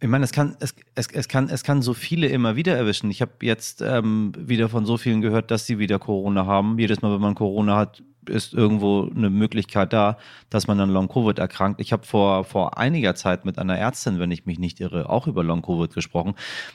Ich 0.00 0.08
meine, 0.08 0.24
es 0.24 0.32
kann, 0.32 0.56
es, 0.60 0.74
es, 0.94 1.08
es, 1.08 1.28
kann, 1.28 1.48
es 1.48 1.64
kann 1.64 1.82
so 1.82 1.92
viele 1.92 2.28
immer 2.28 2.54
wieder 2.54 2.76
erwischen. 2.76 3.10
Ich 3.10 3.20
habe 3.20 3.32
jetzt 3.42 3.82
ähm, 3.82 4.32
wieder 4.36 4.68
von 4.68 4.86
so 4.86 4.96
vielen 4.96 5.20
gehört, 5.20 5.50
dass 5.50 5.66
sie 5.66 5.78
wieder 5.78 5.98
Corona 5.98 6.46
haben. 6.46 6.78
Jedes 6.78 7.02
Mal, 7.02 7.12
wenn 7.12 7.20
man 7.20 7.34
Corona 7.34 7.76
hat, 7.76 8.02
ist 8.28 8.54
irgendwo 8.54 9.10
eine 9.14 9.30
Möglichkeit 9.30 9.92
da, 9.92 10.18
dass 10.50 10.66
man 10.66 10.78
an 10.80 10.90
Long-Covid 10.90 11.38
erkrankt. 11.38 11.80
Ich 11.80 11.92
habe 11.92 12.06
vor, 12.06 12.44
vor 12.44 12.78
einiger 12.78 13.14
Zeit 13.14 13.44
mit 13.44 13.58
einer 13.58 13.76
Ärztin, 13.76 14.18
wenn 14.18 14.30
ich 14.30 14.46
mich 14.46 14.58
nicht 14.58 14.80
irre, 14.80 15.08
auch 15.08 15.26
über 15.26 15.42
Long-Covid 15.42 15.92
gesprochen. 15.92 16.34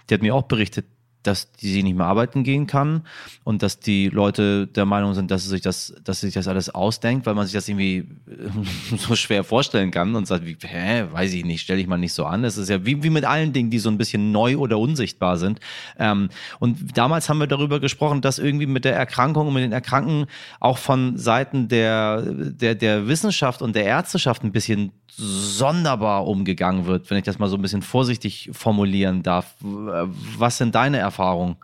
Die 0.10 0.16
hat 0.16 0.22
mir 0.22 0.36
auch 0.36 0.44
berichtet, 0.44 0.86
dass 1.24 1.52
die 1.52 1.72
sie 1.72 1.84
nicht 1.84 1.98
mehr 1.98 2.06
arbeiten 2.06 2.44
gehen 2.44 2.68
kann 2.68 3.04
und 3.44 3.64
dass 3.64 3.80
die 3.80 4.10
Leute 4.10 4.68
der 4.68 4.86
Meinung 4.86 5.14
sind, 5.14 5.32
dass 5.32 5.44
sie 5.44 5.50
sich 5.50 5.62
das, 5.62 5.94
dass 6.04 6.20
sie 6.20 6.28
sich 6.28 6.36
das 6.36 6.48
alles 6.48 6.70
ausdenkt, 6.70 7.26
weil 7.26 7.34
man 7.34 7.46
sich 7.46 7.54
das 7.54 7.68
irgendwie 7.68 8.08
so 8.98 9.16
schwer 9.16 9.44
vorstellen 9.44 9.92
kann 9.92 10.16
und 10.16 10.28
sagt, 10.28 10.46
wie, 10.46 10.58
hä, 10.62 11.06
weiß 11.12 11.34
ich 11.34 11.46
nicht, 11.46 11.62
stell 11.62 11.78
dich 11.78 11.88
mal 11.88 11.98
nicht 11.98 12.14
so 12.14 12.26
an. 12.26 12.44
Das 12.44 12.58
ist 12.58 12.70
ja 12.70 12.86
wie, 12.86 13.02
wie 13.04 13.10
mit 13.10 13.26
allen 13.26 13.54
Dingen, 13.54 13.70
die 13.70 13.80
so 13.80 13.90
ein 13.90 13.98
bisschen 13.98 14.32
neu 14.32 14.58
oder 14.58 14.78
unsichtbar 14.78 15.38
sind. 15.38 15.60
Ähm, 15.98 16.30
und 16.60 16.98
damals 16.98 17.30
haben 17.30 17.40
wir 17.40 17.48
darüber 17.48 17.80
gesprochen, 17.80 18.22
dass 18.22 18.40
irgendwie 18.40 18.68
mit 18.68 18.86
der 18.86 18.96
Erkrankung 18.96 19.48
und 19.48 19.54
mit 19.54 19.64
den 19.64 19.72
Erkrankten 19.72 20.26
auch 20.60 20.78
von 20.78 21.18
Seiten 21.18 21.68
der, 21.68 22.22
der, 22.22 22.76
der 22.76 23.08
Wissenschaft 23.08 23.62
und 23.62 23.76
der 23.76 23.86
Ärzteschaft 23.86 24.44
ein 24.44 24.52
bisschen 24.52 24.92
sonderbar 25.16 26.28
umgegangen 26.28 26.86
wird, 26.86 27.10
wenn 27.10 27.18
ich 27.18 27.24
das 27.24 27.40
mal 27.40 27.50
so 27.50 27.56
ein 27.56 27.62
bisschen 27.62 27.82
vorsichtig 27.82 28.50
formulieren 28.54 29.24
darf. 29.24 29.56
Was 29.60 30.58
sind 30.58 30.76
deine 30.76 30.98
Erfahrungen? 30.98 31.58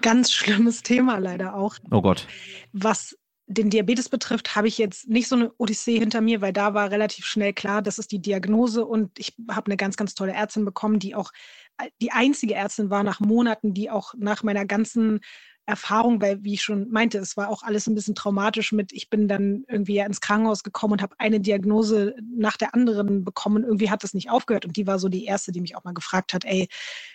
Ganz 0.00 0.32
schlimmes 0.32 0.82
Thema 0.82 1.18
leider 1.18 1.54
auch. 1.54 1.76
Oh 1.90 2.02
Gott. 2.02 2.26
Was 2.72 3.16
den 3.46 3.68
Diabetes 3.68 4.08
betrifft, 4.08 4.56
habe 4.56 4.68
ich 4.68 4.78
jetzt 4.78 5.08
nicht 5.08 5.28
so 5.28 5.36
eine 5.36 5.52
Odyssee 5.58 5.98
hinter 5.98 6.22
mir, 6.22 6.40
weil 6.40 6.52
da 6.52 6.72
war 6.72 6.90
relativ 6.90 7.26
schnell 7.26 7.52
klar, 7.52 7.82
das 7.82 7.98
ist 7.98 8.10
die 8.10 8.22
Diagnose 8.22 8.86
und 8.86 9.18
ich 9.18 9.34
habe 9.50 9.66
eine 9.66 9.76
ganz, 9.76 9.96
ganz 9.96 10.14
tolle 10.14 10.32
Ärztin 10.32 10.64
bekommen, 10.64 10.98
die 10.98 11.14
auch 11.14 11.30
die 12.00 12.12
einzige 12.12 12.54
Ärztin 12.54 12.88
war 12.88 13.02
nach 13.02 13.20
Monaten, 13.20 13.74
die 13.74 13.90
auch 13.90 14.14
nach 14.16 14.42
meiner 14.42 14.64
ganzen 14.64 15.20
Erfahrung, 15.66 16.20
weil, 16.20 16.44
wie 16.44 16.54
ich 16.54 16.62
schon 16.62 16.90
meinte, 16.90 17.18
es 17.18 17.36
war 17.36 17.48
auch 17.48 17.62
alles 17.62 17.86
ein 17.86 17.94
bisschen 17.94 18.14
traumatisch 18.14 18.72
mit, 18.72 18.92
ich 18.92 19.08
bin 19.08 19.28
dann 19.28 19.64
irgendwie 19.66 19.94
ja 19.94 20.04
ins 20.04 20.20
Krankenhaus 20.20 20.62
gekommen 20.62 20.94
und 20.94 21.02
habe 21.02 21.14
eine 21.18 21.40
Diagnose 21.40 22.14
nach 22.36 22.56
der 22.56 22.74
anderen 22.74 23.24
bekommen. 23.24 23.64
Irgendwie 23.64 23.90
hat 23.90 24.04
das 24.04 24.12
nicht 24.12 24.30
aufgehört. 24.30 24.66
Und 24.66 24.76
die 24.76 24.86
war 24.86 24.98
so 24.98 25.08
die 25.08 25.24
erste, 25.24 25.52
die 25.52 25.62
mich 25.62 25.74
auch 25.76 25.84
mal 25.84 25.94
gefragt 25.94 26.34
hat, 26.34 26.44
ey, 26.44 26.68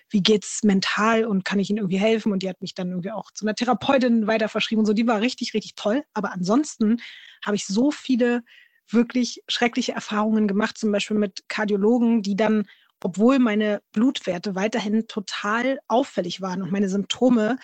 wie 0.10 0.24
geht's 0.24 0.64
mental 0.64 1.26
und 1.26 1.46
kann 1.46 1.60
ich 1.60 1.70
Ihnen 1.70 1.78
irgendwie 1.78 2.00
helfen? 2.00 2.32
Und 2.32 2.42
die 2.42 2.50
hat 2.50 2.62
mich 2.62 2.74
dann 2.74 2.90
irgendwie 2.90 3.12
auch 3.12 3.32
zu 3.32 3.46
einer 3.46 3.56
Therapeutin 3.56 4.26
weiter 4.26 4.50
verschrieben 4.50 4.80
und 4.80 4.86
so. 4.86 4.94
Die 4.94 5.08
war 5.08 5.22
richtig, 5.22 5.54
richtig 5.54 5.76
toll. 5.76 6.04
Aber 6.14 6.32
ansonsten 6.32 6.98
habe 7.46 7.56
ich 7.56 7.68
so 7.68 7.92
viele 7.92 8.42
wirklich 8.90 9.44
schreckliche 9.48 9.92
Erfahrungen 9.92 10.48
gemacht, 10.48 10.78
zum 10.78 10.92
Beispiel 10.92 11.18
mit 11.18 11.44
Kardiologen, 11.48 12.24
die 12.24 12.36
dann 12.36 12.66
obwohl 13.02 13.40
meine 13.40 13.82
Blutwerte 13.92 14.56
weiterhin 14.56 15.08
total 15.08 15.80
auffällig 15.88 16.42
waren 16.42 16.62
und 16.62 16.72
meine 16.72 16.90
Symptome 16.90 17.58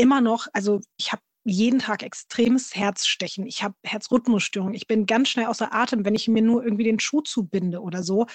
immer 0.00 0.20
noch, 0.20 0.46
also 0.52 0.80
ich 0.96 1.12
habe 1.12 1.22
jeden 1.44 1.78
Tag 1.78 2.02
extremes 2.02 2.74
Herzstechen, 2.74 3.46
ich 3.46 3.62
habe 3.62 3.74
Herzrhythmusstörungen, 3.84 4.74
ich 4.74 4.86
bin 4.86 5.06
ganz 5.06 5.28
schnell 5.28 5.46
außer 5.46 5.74
Atem, 5.74 6.04
wenn 6.04 6.14
ich 6.14 6.28
mir 6.28 6.42
nur 6.42 6.64
irgendwie 6.64 6.84
den 6.84 7.00
Schuh 7.00 7.22
zubinde 7.22 7.80
oder 7.80 8.02
so. 8.02 8.26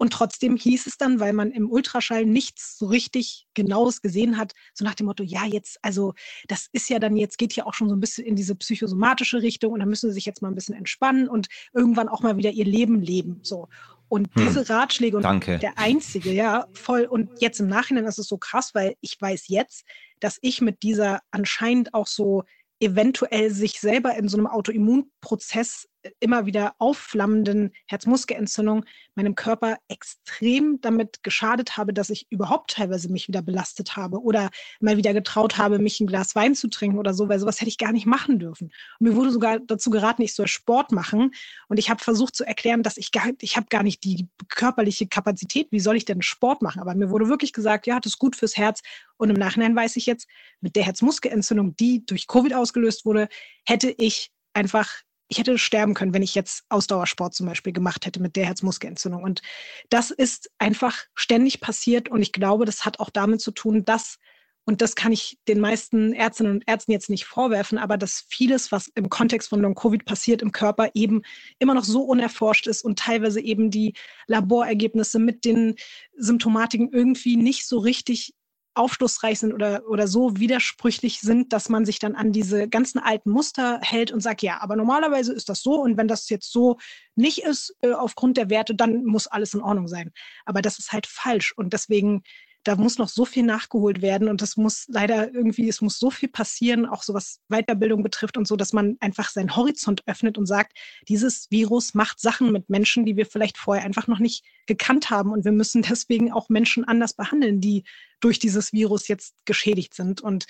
Und 0.00 0.12
trotzdem 0.12 0.56
hieß 0.56 0.86
es 0.86 0.96
dann, 0.96 1.18
weil 1.18 1.32
man 1.32 1.50
im 1.50 1.68
Ultraschall 1.68 2.24
nichts 2.24 2.78
so 2.78 2.86
richtig 2.86 3.48
Genaues 3.54 4.00
gesehen 4.00 4.36
hat, 4.36 4.52
so 4.72 4.84
nach 4.84 4.94
dem 4.94 5.06
Motto, 5.06 5.24
ja, 5.24 5.44
jetzt, 5.44 5.78
also 5.82 6.14
das 6.46 6.68
ist 6.72 6.88
ja 6.88 7.00
dann 7.00 7.16
jetzt, 7.16 7.36
geht 7.36 7.54
ja 7.54 7.66
auch 7.66 7.74
schon 7.74 7.88
so 7.88 7.96
ein 7.96 8.00
bisschen 8.00 8.24
in 8.24 8.36
diese 8.36 8.54
psychosomatische 8.54 9.42
Richtung 9.42 9.72
und 9.72 9.80
dann 9.80 9.88
müssen 9.88 10.08
sie 10.10 10.14
sich 10.14 10.24
jetzt 10.24 10.40
mal 10.40 10.48
ein 10.48 10.54
bisschen 10.54 10.76
entspannen 10.76 11.28
und 11.28 11.48
irgendwann 11.74 12.08
auch 12.08 12.22
mal 12.22 12.36
wieder 12.36 12.52
ihr 12.52 12.64
Leben 12.64 13.02
leben. 13.02 13.40
So. 13.42 13.68
Und 14.08 14.32
hm. 14.36 14.46
diese 14.46 14.70
Ratschläge 14.70 15.16
und 15.16 15.24
Danke. 15.24 15.58
der 15.58 15.78
einzige, 15.78 16.32
ja, 16.32 16.68
voll. 16.74 17.04
Und 17.04 17.30
jetzt 17.40 17.58
im 17.58 17.66
Nachhinein 17.66 18.04
ist 18.04 18.18
es 18.18 18.28
so 18.28 18.38
krass, 18.38 18.74
weil 18.74 18.94
ich 19.00 19.20
weiß 19.20 19.48
jetzt, 19.48 19.84
dass 20.20 20.38
ich 20.42 20.60
mit 20.60 20.82
dieser 20.82 21.20
anscheinend 21.30 21.94
auch 21.94 22.06
so 22.06 22.44
eventuell 22.80 23.50
sich 23.50 23.80
selber 23.80 24.14
in 24.14 24.28
so 24.28 24.36
einem 24.36 24.46
Autoimmunprozess 24.46 25.88
immer 26.20 26.46
wieder 26.46 26.74
aufflammenden 26.78 27.72
Herzmuskelentzündung 27.86 28.84
meinem 29.14 29.34
Körper 29.34 29.78
extrem 29.88 30.80
damit 30.80 31.22
geschadet 31.22 31.76
habe, 31.76 31.92
dass 31.92 32.10
ich 32.10 32.26
überhaupt 32.30 32.70
teilweise 32.72 33.10
mich 33.10 33.28
wieder 33.28 33.42
belastet 33.42 33.96
habe 33.96 34.22
oder 34.22 34.50
mal 34.80 34.96
wieder 34.96 35.12
getraut 35.12 35.58
habe, 35.58 35.78
mich 35.78 36.00
ein 36.00 36.06
Glas 36.06 36.34
Wein 36.34 36.54
zu 36.54 36.68
trinken 36.68 36.98
oder 36.98 37.14
so, 37.14 37.28
weil 37.28 37.40
sowas 37.40 37.60
hätte 37.60 37.68
ich 37.68 37.78
gar 37.78 37.92
nicht 37.92 38.06
machen 38.06 38.38
dürfen. 38.38 38.72
Und 38.98 39.08
mir 39.08 39.16
wurde 39.16 39.30
sogar 39.30 39.58
dazu 39.58 39.90
geraten, 39.90 40.22
ich 40.22 40.34
soll 40.34 40.46
Sport 40.46 40.92
machen. 40.92 41.32
Und 41.68 41.78
ich 41.78 41.90
habe 41.90 42.02
versucht 42.02 42.36
zu 42.36 42.44
erklären, 42.44 42.82
dass 42.82 42.96
ich 42.96 43.10
gar, 43.10 43.28
ich 43.40 43.56
habe 43.56 43.66
gar 43.68 43.82
nicht 43.82 44.04
die 44.04 44.28
körperliche 44.48 45.08
Kapazität. 45.08 45.68
Wie 45.70 45.80
soll 45.80 45.96
ich 45.96 46.04
denn 46.04 46.22
Sport 46.22 46.62
machen? 46.62 46.80
Aber 46.80 46.94
mir 46.94 47.10
wurde 47.10 47.28
wirklich 47.28 47.52
gesagt, 47.52 47.86
ja, 47.86 47.98
das 47.98 48.12
ist 48.12 48.18
gut 48.18 48.36
fürs 48.36 48.56
Herz. 48.56 48.82
Und 49.16 49.30
im 49.30 49.36
Nachhinein 49.36 49.74
weiß 49.74 49.96
ich 49.96 50.06
jetzt, 50.06 50.28
mit 50.60 50.76
der 50.76 50.84
Herzmuskelentzündung, 50.84 51.76
die 51.76 52.06
durch 52.06 52.26
Covid 52.28 52.54
ausgelöst 52.54 53.04
wurde, 53.04 53.28
hätte 53.64 53.94
ich 53.98 54.30
einfach 54.52 55.02
ich 55.28 55.38
hätte 55.38 55.58
sterben 55.58 55.94
können, 55.94 56.14
wenn 56.14 56.22
ich 56.22 56.34
jetzt 56.34 56.64
Ausdauersport 56.70 57.34
zum 57.34 57.46
Beispiel 57.46 57.72
gemacht 57.72 58.06
hätte 58.06 58.20
mit 58.20 58.34
der 58.34 58.46
Herzmuskelentzündung. 58.46 59.22
Und 59.22 59.42
das 59.90 60.10
ist 60.10 60.50
einfach 60.58 61.04
ständig 61.14 61.60
passiert. 61.60 62.08
Und 62.08 62.22
ich 62.22 62.32
glaube, 62.32 62.64
das 62.64 62.84
hat 62.84 62.98
auch 62.98 63.10
damit 63.10 63.42
zu 63.42 63.50
tun, 63.50 63.84
dass, 63.84 64.18
und 64.64 64.80
das 64.80 64.94
kann 64.94 65.12
ich 65.12 65.38
den 65.46 65.60
meisten 65.60 66.14
Ärztinnen 66.14 66.52
und 66.52 66.64
Ärzten 66.66 66.92
jetzt 66.92 67.10
nicht 67.10 67.26
vorwerfen, 67.26 67.76
aber 67.76 67.98
dass 67.98 68.24
vieles, 68.28 68.72
was 68.72 68.88
im 68.94 69.10
Kontext 69.10 69.50
von 69.50 69.60
Long-Covid 69.60 70.06
passiert 70.06 70.40
im 70.40 70.52
Körper, 70.52 70.90
eben 70.94 71.22
immer 71.58 71.74
noch 71.74 71.84
so 71.84 72.02
unerforscht 72.02 72.66
ist 72.66 72.82
und 72.82 72.98
teilweise 72.98 73.40
eben 73.40 73.70
die 73.70 73.94
Laborergebnisse 74.28 75.18
mit 75.18 75.44
den 75.44 75.74
Symptomatiken 76.16 76.90
irgendwie 76.90 77.36
nicht 77.36 77.66
so 77.66 77.78
richtig 77.78 78.34
aufschlussreich 78.78 79.38
sind 79.38 79.52
oder, 79.52 79.82
oder 79.88 80.08
so 80.08 80.36
widersprüchlich 80.36 81.20
sind, 81.20 81.52
dass 81.52 81.68
man 81.68 81.84
sich 81.84 81.98
dann 81.98 82.14
an 82.14 82.32
diese 82.32 82.68
ganzen 82.68 82.98
alten 82.98 83.30
Muster 83.30 83.80
hält 83.82 84.12
und 84.12 84.20
sagt, 84.20 84.42
ja, 84.42 84.60
aber 84.60 84.76
normalerweise 84.76 85.32
ist 85.32 85.48
das 85.48 85.60
so 85.60 85.80
und 85.80 85.96
wenn 85.96 86.08
das 86.08 86.28
jetzt 86.28 86.52
so 86.52 86.78
nicht 87.14 87.38
ist 87.38 87.74
äh, 87.82 87.92
aufgrund 87.92 88.36
der 88.36 88.50
Werte, 88.50 88.74
dann 88.74 89.04
muss 89.04 89.26
alles 89.26 89.54
in 89.54 89.60
Ordnung 89.60 89.88
sein. 89.88 90.12
Aber 90.44 90.62
das 90.62 90.78
ist 90.78 90.92
halt 90.92 91.06
falsch 91.06 91.52
und 91.56 91.72
deswegen 91.72 92.22
da 92.68 92.76
muss 92.76 92.98
noch 92.98 93.08
so 93.08 93.24
viel 93.24 93.44
nachgeholt 93.44 94.02
werden 94.02 94.28
und 94.28 94.42
das 94.42 94.58
muss 94.58 94.84
leider 94.88 95.32
irgendwie, 95.32 95.70
es 95.70 95.80
muss 95.80 95.98
so 95.98 96.10
viel 96.10 96.28
passieren, 96.28 96.84
auch 96.84 97.02
so 97.02 97.14
was 97.14 97.40
Weiterbildung 97.48 98.02
betrifft 98.02 98.36
und 98.36 98.46
so, 98.46 98.56
dass 98.56 98.74
man 98.74 98.98
einfach 99.00 99.30
seinen 99.30 99.56
Horizont 99.56 100.02
öffnet 100.06 100.36
und 100.36 100.44
sagt, 100.44 100.76
dieses 101.08 101.50
Virus 101.50 101.94
macht 101.94 102.20
Sachen 102.20 102.52
mit 102.52 102.68
Menschen, 102.68 103.06
die 103.06 103.16
wir 103.16 103.24
vielleicht 103.24 103.56
vorher 103.56 103.86
einfach 103.86 104.06
noch 104.06 104.18
nicht 104.18 104.44
gekannt 104.66 105.08
haben 105.08 105.32
und 105.32 105.46
wir 105.46 105.52
müssen 105.52 105.80
deswegen 105.80 106.30
auch 106.30 106.50
Menschen 106.50 106.84
anders 106.84 107.14
behandeln, 107.14 107.62
die 107.62 107.84
durch 108.20 108.38
dieses 108.38 108.74
Virus 108.74 109.08
jetzt 109.08 109.34
geschädigt 109.46 109.94
sind 109.94 110.20
und 110.20 110.44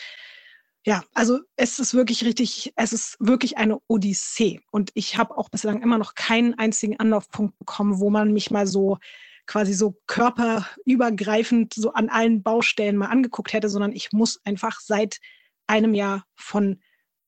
ja, 0.85 1.05
also 1.15 1.39
es 1.55 1.79
ist 1.79 1.95
wirklich 1.95 2.25
richtig, 2.25 2.73
es 2.75 2.93
ist 2.93 3.17
wirklich 3.21 3.59
eine 3.59 3.79
Odyssee. 3.89 4.61
Und 4.71 4.91
ich 4.95 5.19
habe 5.19 5.37
auch 5.37 5.51
bislang 5.51 5.83
immer 5.83 5.99
noch 5.99 6.15
keinen 6.15 6.55
einzigen 6.55 6.99
Anlaufpunkt 6.99 7.59
bekommen, 7.59 8.01
wo 8.01 8.11
man 8.11 8.33
mich 8.33 8.51
mal 8.51 8.67
so 8.67 8.97
quasi 9.49 9.73
so 9.73 9.97
körperübergreifend 10.07 11.75
so 11.75 11.93
an 11.93 12.09
allen 12.09 12.43
Baustellen 12.45 12.97
mal 12.97 13.07
angeguckt 13.07 13.53
hätte, 13.53 13.69
sondern 13.69 13.93
ich 13.93 14.13
muss 14.13 14.39
einfach 14.45 14.79
seit 14.81 15.19
einem 15.67 15.95
Jahr 15.95 16.25
von 16.37 16.81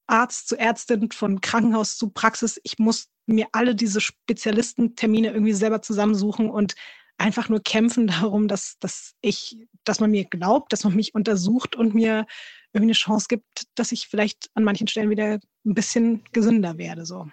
Arzt 0.06 0.48
zu 0.48 0.56
Ärztin, 0.56 1.10
von 1.10 1.40
Krankenhaus 1.40 1.96
zu 1.96 2.10
Praxis, 2.10 2.60
ich 2.62 2.78
muss 2.78 3.08
mir 3.26 3.46
alle 3.52 3.74
diese 3.74 4.00
Spezialistentermine 4.00 5.32
irgendwie 5.32 5.52
selber 5.52 5.82
zusammensuchen 5.82 6.50
und 6.50 6.74
einfach 7.16 7.48
nur 7.48 7.60
kämpfen 7.62 8.06
darum, 8.08 8.48
dass, 8.48 8.76
dass 8.80 9.14
ich, 9.20 9.56
dass 9.84 10.00
man 10.00 10.10
mir 10.10 10.24
glaubt, 10.24 10.72
dass 10.72 10.84
man 10.84 10.96
mich 10.96 11.14
untersucht 11.14 11.76
und 11.76 11.94
mir 11.94 12.26
irgendwie 12.72 12.90
eine 12.90 12.92
Chance 12.92 13.26
gibt, 13.28 13.64
dass 13.74 13.92
ich 13.92 14.08
vielleicht 14.08 14.50
an 14.54 14.64
manchen 14.64 14.88
Stellen 14.88 15.10
wieder 15.10 15.38
ein 15.64 15.74
bisschen 15.74 16.22
gesünder 16.32 16.76
werde. 16.78 17.04
So. 17.06 17.28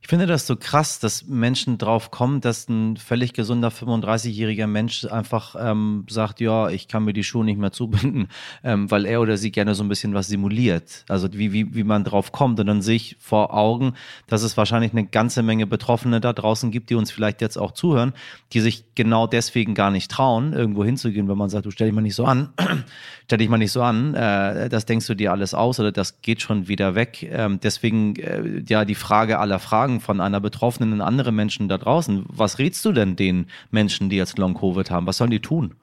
Ich 0.00 0.08
finde 0.08 0.26
das 0.26 0.46
so 0.46 0.56
krass, 0.56 1.00
dass 1.00 1.26
Menschen 1.26 1.76
drauf 1.76 2.10
kommen, 2.10 2.40
dass 2.40 2.68
ein 2.68 2.96
völlig 2.96 3.32
gesunder 3.32 3.68
35-jähriger 3.68 4.68
Mensch 4.68 5.04
einfach 5.04 5.56
ähm, 5.58 6.06
sagt, 6.08 6.40
ja, 6.40 6.68
ich 6.70 6.86
kann 6.86 7.04
mir 7.04 7.12
die 7.12 7.24
Schuhe 7.24 7.44
nicht 7.44 7.58
mehr 7.58 7.72
zubinden, 7.72 8.28
ähm, 8.64 8.90
weil 8.90 9.06
er 9.06 9.20
oder 9.20 9.36
sie 9.36 9.50
gerne 9.50 9.74
so 9.74 9.82
ein 9.82 9.88
bisschen 9.88 10.14
was 10.14 10.28
simuliert. 10.28 11.04
Also 11.08 11.28
wie, 11.32 11.52
wie, 11.52 11.74
wie 11.74 11.82
man 11.82 12.04
drauf 12.04 12.30
kommt. 12.30 12.60
Und 12.60 12.66
dann 12.66 12.80
sehe 12.80 12.96
ich 12.96 13.16
vor 13.18 13.52
Augen, 13.52 13.94
dass 14.28 14.42
es 14.42 14.56
wahrscheinlich 14.56 14.92
eine 14.92 15.04
ganze 15.04 15.42
Menge 15.42 15.66
Betroffene 15.66 16.20
da 16.20 16.32
draußen 16.32 16.70
gibt, 16.70 16.90
die 16.90 16.94
uns 16.94 17.10
vielleicht 17.10 17.40
jetzt 17.40 17.58
auch 17.58 17.72
zuhören, 17.72 18.12
die 18.52 18.60
sich 18.60 18.84
genau 18.94 19.26
deswegen 19.26 19.74
gar 19.74 19.90
nicht 19.90 20.10
trauen, 20.10 20.52
irgendwo 20.52 20.84
hinzugehen, 20.84 21.28
wenn 21.28 21.38
man 21.38 21.50
sagt, 21.50 21.66
du 21.66 21.70
stell 21.70 21.88
dich 21.88 21.94
mal 21.94 22.02
nicht 22.02 22.14
so 22.14 22.24
an, 22.24 22.50
stell 23.26 23.38
dich 23.38 23.48
mal 23.48 23.58
nicht 23.58 23.72
so 23.72 23.82
an, 23.82 24.14
äh, 24.14 24.68
das 24.68 24.86
denkst 24.86 25.06
du 25.06 25.14
dir 25.14 25.32
alles 25.32 25.54
aus 25.54 25.80
oder 25.80 25.92
das 25.92 26.22
geht 26.22 26.40
schon 26.40 26.68
wieder 26.68 26.94
weg. 26.94 27.22
Ähm, 27.22 27.58
deswegen 27.62 28.16
äh, 28.16 28.62
ja 28.66 28.84
die 28.84 28.94
Frage 28.94 29.38
aller 29.38 29.58
Fragen 29.58 29.87
Fragen 29.88 30.00
von 30.00 30.20
einer 30.20 30.40
Betroffenen 30.40 30.92
an 30.94 31.00
andere 31.00 31.32
Menschen 31.32 31.68
da 31.68 31.78
draußen. 31.78 32.26
Was 32.28 32.58
rätst 32.58 32.84
du 32.84 32.92
denn 32.92 33.16
den 33.16 33.46
Menschen, 33.70 34.10
die 34.10 34.16
jetzt 34.16 34.38
Long-Covid 34.38 34.90
haben? 34.90 35.06
Was 35.06 35.16
sollen 35.16 35.30
die 35.30 35.40
tun? 35.40 35.74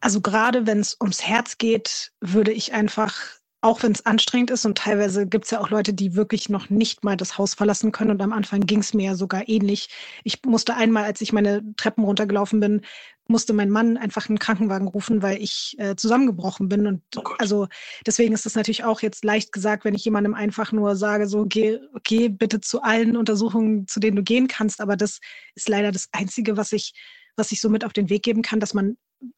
Also 0.00 0.20
gerade 0.20 0.66
wenn 0.66 0.78
es 0.80 0.96
ums 1.00 1.22
Herz 1.26 1.58
geht, 1.58 2.12
würde 2.20 2.52
ich 2.52 2.72
einfach 2.72 3.14
auch 3.62 3.82
wenn 3.82 3.92
es 3.92 4.04
anstrengend 4.04 4.50
ist 4.50 4.66
und 4.66 4.76
teilweise 4.76 5.26
gibt 5.26 5.46
es 5.46 5.50
ja 5.50 5.58
auch 5.58 5.70
Leute, 5.70 5.94
die 5.94 6.14
wirklich 6.14 6.50
noch 6.50 6.68
nicht 6.68 7.02
mal 7.02 7.16
das 7.16 7.38
Haus 7.38 7.54
verlassen 7.54 7.92
können 7.92 8.10
und 8.10 8.20
am 8.20 8.34
Anfang 8.34 8.60
ging 8.60 8.80
es 8.80 8.92
mir 8.92 9.06
ja 9.06 9.14
sogar 9.14 9.48
ähnlich. 9.48 9.88
Ich 10.22 10.44
musste 10.44 10.76
einmal, 10.76 11.04
als 11.04 11.22
ich 11.22 11.32
meine 11.32 11.62
Treppen 11.78 12.04
runtergelaufen 12.04 12.60
bin, 12.60 12.82
musste 13.28 13.52
mein 13.52 13.70
Mann 13.70 13.96
einfach 13.96 14.28
einen 14.28 14.38
Krankenwagen 14.38 14.88
rufen, 14.88 15.22
weil 15.22 15.42
ich 15.42 15.74
äh, 15.78 15.96
zusammengebrochen 15.96 16.68
bin. 16.68 16.86
Und 16.86 17.02
oh 17.16 17.22
also 17.38 17.68
deswegen 18.06 18.34
ist 18.34 18.46
das 18.46 18.54
natürlich 18.54 18.84
auch 18.84 19.00
jetzt 19.00 19.24
leicht 19.24 19.52
gesagt, 19.52 19.84
wenn 19.84 19.94
ich 19.94 20.04
jemandem 20.04 20.34
einfach 20.34 20.72
nur 20.72 20.96
sage, 20.96 21.26
so 21.26 21.46
geh, 21.46 21.78
geh 22.02 22.28
bitte 22.28 22.60
zu 22.60 22.82
allen 22.82 23.16
Untersuchungen, 23.16 23.86
zu 23.86 24.00
denen 24.00 24.16
du 24.16 24.22
gehen 24.22 24.48
kannst. 24.48 24.80
Aber 24.80 24.96
das 24.96 25.20
ist 25.54 25.68
leider 25.68 25.90
das 25.90 26.08
Einzige, 26.12 26.56
was 26.56 26.72
ich, 26.72 26.92
was 27.36 27.52
ich 27.52 27.60
so 27.60 27.68
mit 27.70 27.84
auf 27.84 27.92
den 27.92 28.10
Weg 28.10 28.22
geben 28.22 28.42
kann, 28.42 28.60
dass 28.60 28.74
man 28.74 28.96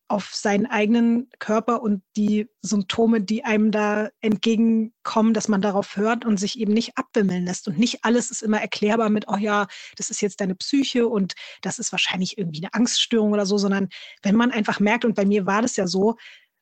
auf 0.09 0.35
seinen 0.35 0.67
eigenen 0.67 1.29
Körper 1.39 1.83
und 1.83 2.03
die 2.17 2.49
Symptome, 2.62 3.21
die 3.21 3.45
einem 3.45 3.71
da 3.71 4.09
entgegenkommen, 4.21 5.35
dass 5.35 5.49
man 5.49 5.61
darauf 5.61 5.97
hört 5.97 6.25
und 6.25 6.39
sich 6.39 6.59
eben 6.59 6.73
nicht 6.73 6.97
abwimmeln 6.97 7.45
lässt. 7.45 7.67
Und 7.67 7.79
nicht 7.79 8.05
alles 8.05 8.31
ist 8.31 8.43
immer 8.43 8.61
erklärbar 8.61 9.11
mit, 9.11 9.27
oh 9.29 9.37
ja, 9.37 9.67
das 9.97 10.11
ist 10.11 10.21
jetzt 10.21 10.41
deine 10.41 10.55
Psyche 10.55 11.09
und 11.09 11.35
das 11.62 11.79
ist 11.79 11.93
wahrscheinlich 11.93 12.39
irgendwie 12.39 12.62
eine 12.62 12.75
Angststörung 12.75 13.33
oder 13.33 13.47
so, 13.47 13.59
sondern 13.59 13.89
wenn 14.23 14.37
man 14.37 14.53
einfach 14.53 14.81
merkt, 14.81 15.05
und 15.05 15.15
bei 15.15 15.25
mir 15.25 15.47
war 15.47 15.62
das 15.62 15.77
ja 15.77 15.87
so, 15.87 16.17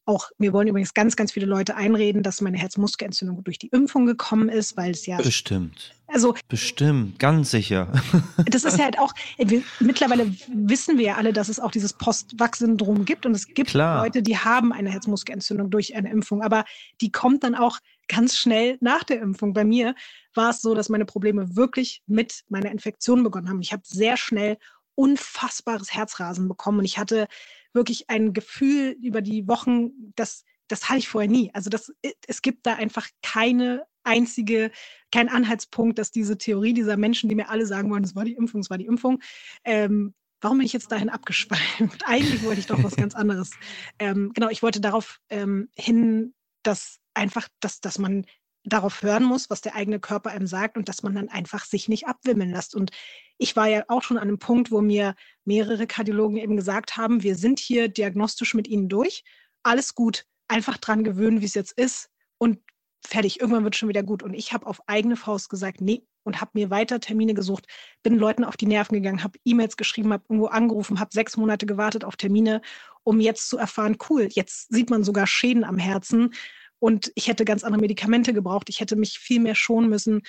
auch, 0.06 0.30
mir 0.38 0.52
wollen 0.52 0.68
übrigens 0.68 0.94
ganz, 0.94 1.16
ganz 1.16 1.32
viele 1.32 1.46
Leute 1.46 1.76
einreden, 1.76 2.22
dass 2.22 2.40
meine 2.40 2.58
Herzmuskelentzündung 2.58 3.42
durch 3.44 3.58
die 3.58 3.68
Impfung 3.68 4.06
gekommen 4.06 4.48
ist, 4.48 4.76
weil 4.76 4.90
es 4.90 5.06
ja. 5.06 5.16
Bestimmt. 5.16 5.94
Also. 6.06 6.34
Bestimmt, 6.48 7.18
ganz 7.18 7.50
sicher. 7.50 7.92
Das 8.50 8.64
ist 8.64 8.78
ja 8.78 8.84
halt 8.84 8.98
auch, 8.98 9.12
wir, 9.38 9.62
mittlerweile 9.80 10.32
wissen 10.48 10.98
wir 10.98 11.04
ja 11.06 11.14
alle, 11.16 11.32
dass 11.32 11.48
es 11.48 11.58
auch 11.58 11.70
dieses 11.70 11.92
Post-Wachs-Syndrom 11.94 13.04
gibt 13.04 13.26
und 13.26 13.32
es 13.34 13.48
gibt 13.48 13.70
Klar. 13.70 14.04
Leute, 14.04 14.22
die 14.22 14.38
haben 14.38 14.72
eine 14.72 14.90
Herzmuskelentzündung 14.90 15.70
durch 15.70 15.96
eine 15.96 16.10
Impfung, 16.10 16.42
aber 16.42 16.64
die 17.00 17.10
kommt 17.10 17.42
dann 17.42 17.54
auch 17.54 17.78
ganz 18.06 18.36
schnell 18.36 18.76
nach 18.80 19.02
der 19.02 19.20
Impfung. 19.20 19.54
Bei 19.54 19.64
mir 19.64 19.94
war 20.34 20.50
es 20.50 20.60
so, 20.60 20.74
dass 20.74 20.88
meine 20.88 21.04
Probleme 21.04 21.56
wirklich 21.56 22.02
mit 22.06 22.44
meiner 22.48 22.70
Infektion 22.70 23.24
begonnen 23.24 23.48
haben. 23.48 23.60
Ich 23.60 23.72
habe 23.72 23.82
sehr 23.84 24.16
schnell 24.16 24.58
unfassbares 24.94 25.92
Herzrasen 25.92 26.48
bekommen 26.48 26.80
und 26.80 26.84
ich 26.84 26.98
hatte 26.98 27.26
wirklich 27.74 28.08
ein 28.08 28.32
Gefühl 28.32 28.96
über 29.02 29.20
die 29.20 29.46
Wochen, 29.48 29.90
das, 30.16 30.44
das 30.68 30.88
hatte 30.88 30.98
ich 30.98 31.08
vorher 31.08 31.30
nie. 31.30 31.50
Also 31.52 31.70
das, 31.70 31.92
es 32.26 32.42
gibt 32.42 32.66
da 32.66 32.74
einfach 32.74 33.08
keine 33.22 33.84
einzige, 34.04 34.70
kein 35.12 35.28
Anhaltspunkt, 35.28 35.98
dass 35.98 36.10
diese 36.10 36.38
Theorie 36.38 36.74
dieser 36.74 36.96
Menschen, 36.96 37.28
die 37.28 37.34
mir 37.34 37.48
alle 37.48 37.66
sagen 37.66 37.90
wollen, 37.90 38.04
es 38.04 38.14
war 38.14 38.24
die 38.24 38.34
Impfung, 38.34 38.60
es 38.60 38.70
war 38.70 38.78
die 38.78 38.86
Impfung, 38.86 39.20
ähm, 39.64 40.14
warum 40.40 40.58
bin 40.58 40.66
ich 40.66 40.72
jetzt 40.72 40.92
dahin 40.92 41.08
abgeschweift? 41.08 41.62
Eigentlich 42.04 42.42
wollte 42.44 42.60
ich 42.60 42.66
doch 42.66 42.82
was 42.84 42.96
ganz 42.96 43.14
anderes. 43.14 43.50
Ähm, 43.98 44.32
genau, 44.34 44.50
ich 44.50 44.62
wollte 44.62 44.80
darauf 44.80 45.20
ähm, 45.30 45.68
hin, 45.74 46.34
dass 46.62 46.98
einfach, 47.14 47.48
dass, 47.60 47.80
dass 47.80 47.98
man 47.98 48.26
darauf 48.64 49.02
hören 49.02 49.24
muss, 49.24 49.50
was 49.50 49.60
der 49.60 49.74
eigene 49.74 50.00
Körper 50.00 50.30
einem 50.30 50.46
sagt 50.46 50.76
und 50.76 50.88
dass 50.88 51.02
man 51.02 51.14
dann 51.14 51.28
einfach 51.28 51.64
sich 51.64 51.88
nicht 51.88 52.06
abwimmeln 52.06 52.50
lässt. 52.50 52.74
Und 52.74 52.90
ich 53.38 53.56
war 53.56 53.68
ja 53.68 53.84
auch 53.88 54.02
schon 54.02 54.16
an 54.16 54.28
einem 54.28 54.38
Punkt, 54.38 54.70
wo 54.70 54.80
mir 54.80 55.14
mehrere 55.44 55.86
Kardiologen 55.86 56.38
eben 56.38 56.56
gesagt 56.56 56.96
haben, 56.96 57.22
wir 57.22 57.36
sind 57.36 57.58
hier 57.58 57.88
diagnostisch 57.88 58.54
mit 58.54 58.66
Ihnen 58.66 58.88
durch, 58.88 59.22
alles 59.62 59.94
gut, 59.94 60.24
einfach 60.48 60.78
dran 60.78 61.04
gewöhnen, 61.04 61.40
wie 61.40 61.46
es 61.46 61.54
jetzt 61.54 61.72
ist 61.72 62.10
und 62.38 62.58
fertig, 63.06 63.40
irgendwann 63.40 63.64
wird 63.64 63.76
schon 63.76 63.88
wieder 63.88 64.02
gut. 64.02 64.22
Und 64.22 64.34
ich 64.34 64.52
habe 64.52 64.66
auf 64.66 64.80
eigene 64.86 65.16
Faust 65.16 65.50
gesagt, 65.50 65.80
nee, 65.80 66.06
und 66.22 66.40
habe 66.40 66.52
mir 66.54 66.70
weiter 66.70 67.00
Termine 67.00 67.34
gesucht, 67.34 67.66
bin 68.02 68.18
Leuten 68.18 68.44
auf 68.44 68.56
die 68.56 68.66
Nerven 68.66 68.94
gegangen, 68.94 69.22
habe 69.22 69.38
E-Mails 69.44 69.76
geschrieben, 69.76 70.12
habe 70.12 70.24
irgendwo 70.28 70.46
angerufen, 70.46 70.98
habe 70.98 71.10
sechs 71.12 71.36
Monate 71.36 71.66
gewartet 71.66 72.02
auf 72.02 72.16
Termine, 72.16 72.62
um 73.02 73.20
jetzt 73.20 73.50
zu 73.50 73.58
erfahren, 73.58 73.98
cool, 74.08 74.28
jetzt 74.30 74.72
sieht 74.72 74.88
man 74.88 75.04
sogar 75.04 75.26
Schäden 75.26 75.64
am 75.64 75.76
Herzen 75.76 76.32
und 76.78 77.12
ich 77.14 77.28
hätte 77.28 77.44
ganz 77.44 77.64
andere 77.64 77.80
Medikamente 77.80 78.32
gebraucht, 78.34 78.68
ich 78.68 78.80
hätte 78.80 78.96
mich 78.96 79.18
viel 79.18 79.40
mehr 79.40 79.54
schonen 79.54 79.88
müssen. 79.88 80.22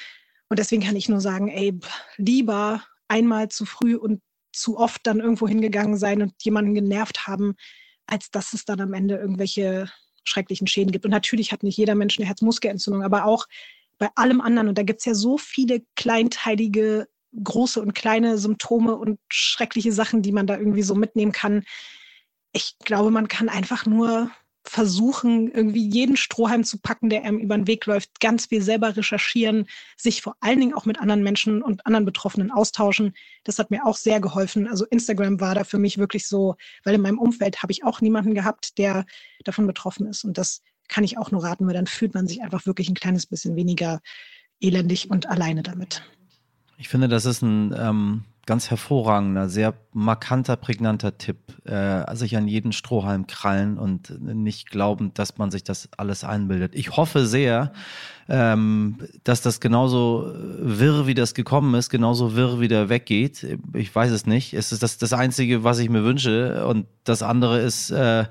Und 0.49 0.59
deswegen 0.59 0.83
kann 0.83 0.95
ich 0.95 1.09
nur 1.09 1.21
sagen, 1.21 1.49
ey, 1.49 1.77
lieber 2.17 2.83
einmal 3.07 3.49
zu 3.49 3.65
früh 3.65 3.95
und 3.95 4.21
zu 4.53 4.77
oft 4.77 5.05
dann 5.05 5.19
irgendwo 5.19 5.47
hingegangen 5.47 5.97
sein 5.97 6.21
und 6.21 6.33
jemanden 6.41 6.73
genervt 6.73 7.27
haben, 7.27 7.55
als 8.07 8.31
dass 8.31 8.53
es 8.53 8.65
dann 8.65 8.79
am 8.79 8.93
Ende 8.93 9.17
irgendwelche 9.17 9.89
schrecklichen 10.23 10.67
Schäden 10.67 10.91
gibt. 10.91 11.05
Und 11.05 11.11
natürlich 11.11 11.51
hat 11.51 11.63
nicht 11.63 11.77
jeder 11.77 11.95
Mensch 11.95 12.17
eine 12.17 12.27
Herzmuskelentzündung, 12.27 13.03
aber 13.03 13.25
auch 13.25 13.45
bei 13.97 14.09
allem 14.15 14.41
anderen. 14.41 14.69
Und 14.69 14.77
da 14.77 14.83
gibt 14.83 14.99
es 14.99 15.05
ja 15.05 15.13
so 15.13 15.37
viele 15.37 15.83
kleinteilige, 15.95 17.07
große 17.43 17.81
und 17.81 17.93
kleine 17.93 18.37
Symptome 18.37 18.95
und 18.95 19.19
schreckliche 19.29 19.91
Sachen, 19.91 20.21
die 20.21 20.31
man 20.31 20.47
da 20.47 20.57
irgendwie 20.57 20.83
so 20.83 20.95
mitnehmen 20.95 21.31
kann. 21.31 21.63
Ich 22.53 22.77
glaube, 22.79 23.11
man 23.11 23.27
kann 23.27 23.49
einfach 23.49 23.85
nur 23.85 24.31
versuchen, 24.69 25.51
irgendwie 25.51 25.87
jeden 25.87 26.17
Strohhalm 26.17 26.63
zu 26.63 26.79
packen, 26.79 27.09
der 27.09 27.23
einem 27.23 27.37
über 27.37 27.55
den 27.55 27.67
Weg 27.67 27.85
läuft, 27.85 28.19
ganz 28.19 28.47
viel 28.47 28.61
selber 28.61 28.95
recherchieren, 28.97 29.67
sich 29.95 30.21
vor 30.21 30.35
allen 30.39 30.59
Dingen 30.59 30.73
auch 30.73 30.85
mit 30.85 30.99
anderen 30.99 31.23
Menschen 31.23 31.61
und 31.61 31.85
anderen 31.85 32.05
Betroffenen 32.05 32.51
austauschen. 32.51 33.13
Das 33.43 33.59
hat 33.59 33.71
mir 33.71 33.85
auch 33.85 33.95
sehr 33.95 34.19
geholfen. 34.19 34.67
Also 34.67 34.85
Instagram 34.85 35.39
war 35.39 35.55
da 35.55 35.63
für 35.63 35.79
mich 35.79 35.97
wirklich 35.97 36.27
so, 36.27 36.55
weil 36.83 36.95
in 36.95 37.01
meinem 37.01 37.19
Umfeld 37.19 37.61
habe 37.61 37.71
ich 37.71 37.83
auch 37.83 38.01
niemanden 38.01 38.33
gehabt, 38.33 38.77
der 38.77 39.05
davon 39.43 39.67
betroffen 39.67 40.07
ist. 40.07 40.23
Und 40.23 40.37
das 40.37 40.61
kann 40.87 41.03
ich 41.03 41.17
auch 41.17 41.31
nur 41.31 41.43
raten, 41.43 41.67
weil 41.67 41.73
dann 41.73 41.87
fühlt 41.87 42.13
man 42.13 42.27
sich 42.27 42.41
einfach 42.41 42.65
wirklich 42.65 42.89
ein 42.89 42.95
kleines 42.95 43.25
bisschen 43.25 43.55
weniger 43.55 44.01
elendig 44.59 45.09
und 45.09 45.27
alleine 45.27 45.63
damit. 45.63 46.03
Ich 46.77 46.89
finde, 46.89 47.07
das 47.07 47.25
ist 47.25 47.41
ein 47.41 47.73
ähm, 47.77 48.23
ganz 48.45 48.69
hervorragender, 48.69 49.49
sehr 49.49 49.73
markanter, 49.93 50.55
prägnanter 50.55 51.17
Tipp. 51.17 51.37
Äh, 51.65 52.15
sich 52.15 52.37
an 52.37 52.47
jeden 52.47 52.73
Strohhalm 52.73 53.27
krallen 53.27 53.77
und 53.77 54.21
nicht 54.21 54.69
glauben, 54.69 55.13
dass 55.13 55.37
man 55.37 55.51
sich 55.51 55.63
das 55.63 55.89
alles 55.97 56.23
einbildet. 56.23 56.75
Ich 56.75 56.95
hoffe 56.95 57.25
sehr, 57.25 57.71
ähm, 58.27 58.97
dass 59.23 59.41
das 59.41 59.59
genauso 59.59 60.31
wirr, 60.59 61.05
wie 61.05 61.13
das 61.13 61.33
gekommen 61.33 61.75
ist, 61.75 61.89
genauso 61.89 62.35
wirr 62.35 62.59
wieder 62.59 62.89
weggeht. 62.89 63.45
Ich 63.73 63.93
weiß 63.93 64.11
es 64.11 64.25
nicht. 64.25 64.53
Es 64.53 64.71
ist 64.71 64.81
das, 64.81 64.97
das 64.97 65.13
Einzige, 65.13 65.63
was 65.63 65.79
ich 65.79 65.89
mir 65.89 66.03
wünsche. 66.03 66.65
Und 66.65 66.87
das 67.03 67.21
andere 67.21 67.59
ist, 67.59 67.91
äh, 67.91 68.21
äh, 68.21 68.25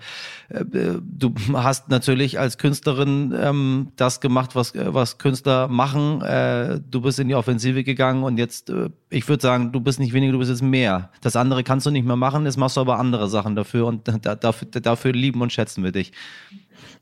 du 1.00 1.34
hast 1.54 1.88
natürlich 1.90 2.40
als 2.40 2.58
Künstlerin 2.58 3.32
ähm, 3.36 3.92
das 3.96 4.20
gemacht, 4.20 4.56
was, 4.56 4.72
was 4.74 5.18
Künstler 5.18 5.68
machen. 5.68 6.22
Äh, 6.22 6.80
du 6.90 7.00
bist 7.00 7.20
in 7.20 7.28
die 7.28 7.36
Offensive 7.36 7.84
gegangen 7.84 8.24
und 8.24 8.36
jetzt, 8.36 8.70
äh, 8.70 8.90
ich 9.10 9.28
würde 9.28 9.42
sagen, 9.42 9.70
du 9.70 9.80
bist 9.80 10.00
nicht 10.00 10.03
weniger, 10.12 10.32
du 10.32 10.38
bist 10.38 10.50
jetzt 10.50 10.62
mehr. 10.62 11.10
Das 11.20 11.36
andere 11.36 11.64
kannst 11.64 11.86
du 11.86 11.90
nicht 11.90 12.06
mehr 12.06 12.16
machen, 12.16 12.44
jetzt 12.44 12.56
machst 12.56 12.76
du 12.76 12.80
aber 12.80 12.98
andere 12.98 13.28
Sachen 13.28 13.56
dafür 13.56 13.86
und 13.86 14.08
da, 14.22 14.34
dafür, 14.34 14.68
dafür 14.68 15.12
lieben 15.12 15.40
und 15.40 15.52
schätzen 15.52 15.84
wir 15.84 15.92
dich. 15.92 16.12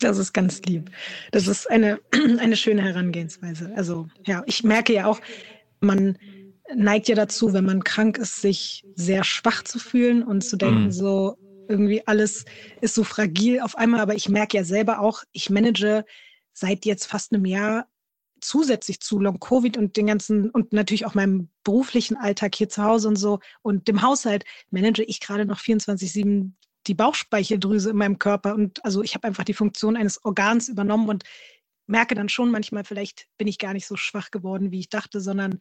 Das 0.01 0.19
ist 0.19 0.33
ganz 0.33 0.63
lieb. 0.63 0.91
Das 1.31 1.47
ist 1.47 1.71
eine, 1.71 2.01
eine 2.39 2.57
schöne 2.57 2.83
Herangehensweise. 2.83 3.73
Also 3.77 4.09
ja, 4.27 4.43
ich 4.47 4.65
merke 4.65 4.93
ja 4.93 5.07
auch, 5.07 5.21
man 5.81 6.19
neigt 6.75 7.09
ja 7.09 7.15
dazu, 7.15 7.53
wenn 7.53 7.65
man 7.65 7.85
krank 7.85 8.19
ist, 8.19 8.41
sich 8.41 8.85
sehr 8.95 9.25
schwach 9.25 9.63
zu 9.65 9.79
fühlen 9.79 10.23
und 10.23 10.43
zu 10.43 10.57
denken, 10.57 10.85
mhm. 10.85 10.93
so 10.93 11.37
irgendwie 11.69 12.07
alles 12.07 12.45
ist 12.81 12.95
so 12.95 13.05
fragil 13.05 13.61
auf 13.61 13.77
einmal. 13.77 14.01
Aber 14.01 14.15
ich 14.15 14.29
merke 14.29 14.57
ja 14.57 14.65
selber 14.65 15.01
auch, 15.01 15.23
ich 15.33 15.51
manage 15.51 16.05
seit 16.53 16.85
jetzt 16.85 17.07
fast 17.07 17.33
einem 17.33 17.47
Jahr 17.47 17.87
zusätzlich 18.43 19.01
zu 19.01 19.19
Long 19.19 19.41
Covid 19.41 19.77
und 19.77 19.97
den 19.97 20.07
ganzen 20.07 20.51
und 20.51 20.73
natürlich 20.73 21.07
auch 21.07 21.15
meinem 21.15 21.49
beruflichen 21.65 22.17
Alltag 22.17 22.55
hier 22.55 22.69
zu 22.69 22.83
Hause 22.83 23.09
und 23.09 23.17
so 23.17 23.41
und 23.63 23.89
dem 23.89 24.03
Haushalt 24.03 24.45
manage 24.71 25.03
ich 25.03 25.21
gerade 25.21 25.47
noch 25.47 25.61
24/7 25.61 26.53
die 26.87 26.95
Bauchspeicheldrüse 26.95 27.91
in 27.91 27.97
meinem 27.97 28.19
Körper. 28.19 28.55
Und 28.55 28.85
also 28.85 29.03
ich 29.03 29.15
habe 29.15 29.29
einfach 29.29 29.45
die 29.45 29.55
Funktion 29.55 29.97
eines 29.97 30.25
Organs 30.25 30.69
übernommen 30.69 31.09
und 31.09 31.25
merke 31.87 32.15
dann 32.15 32.29
schon 32.29 32.51
manchmal, 32.51 32.85
vielleicht 32.85 33.27
bin 33.39 33.49
ich 33.49 33.59
gar 33.59 33.73
nicht 33.73 33.87
so 33.87 33.97
schwach 33.97 34.31
geworden, 34.31 34.71
wie 34.71 34.81
ich 34.81 34.89
dachte, 34.89 35.21
sondern 35.21 35.59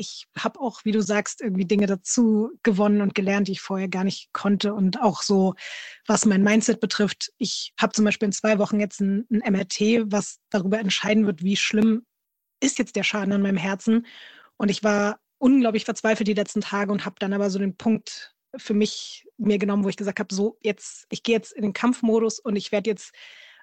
ich 0.00 0.26
habe 0.38 0.60
auch, 0.60 0.84
wie 0.84 0.92
du 0.92 1.02
sagst, 1.02 1.40
irgendwie 1.40 1.64
Dinge 1.64 1.86
dazu 1.86 2.52
gewonnen 2.62 3.00
und 3.00 3.16
gelernt, 3.16 3.48
die 3.48 3.52
ich 3.52 3.60
vorher 3.60 3.88
gar 3.88 4.04
nicht 4.04 4.32
konnte. 4.32 4.72
Und 4.72 5.02
auch 5.02 5.22
so, 5.22 5.54
was 6.06 6.24
mein 6.24 6.44
Mindset 6.44 6.80
betrifft. 6.80 7.32
Ich 7.38 7.72
habe 7.78 7.92
zum 7.92 8.04
Beispiel 8.04 8.26
in 8.26 8.32
zwei 8.32 8.58
Wochen 8.58 8.78
jetzt 8.78 9.00
ein, 9.00 9.26
ein 9.30 9.52
MRT, 9.52 10.04
was 10.12 10.38
darüber 10.50 10.78
entscheiden 10.78 11.26
wird, 11.26 11.42
wie 11.42 11.56
schlimm 11.56 12.06
ist 12.60 12.78
jetzt 12.78 12.96
der 12.96 13.02
Schaden 13.02 13.32
an 13.32 13.42
meinem 13.42 13.56
Herzen. 13.56 14.06
Und 14.56 14.70
ich 14.70 14.82
war 14.82 15.20
unglaublich 15.38 15.84
verzweifelt 15.84 16.28
die 16.28 16.34
letzten 16.34 16.60
Tage 16.60 16.92
und 16.92 17.04
habe 17.04 17.16
dann 17.18 17.32
aber 17.32 17.50
so 17.50 17.58
den 17.58 17.76
Punkt 17.76 18.34
für 18.56 18.74
mich 18.74 19.26
mir 19.36 19.58
genommen, 19.58 19.84
wo 19.84 19.88
ich 19.88 19.96
gesagt 19.96 20.18
habe, 20.18 20.34
so 20.34 20.58
jetzt, 20.62 21.06
ich 21.10 21.22
gehe 21.22 21.36
jetzt 21.36 21.52
in 21.52 21.62
den 21.62 21.72
Kampfmodus 21.72 22.40
und 22.40 22.56
ich 22.56 22.72
werde 22.72 22.90
jetzt 22.90 23.12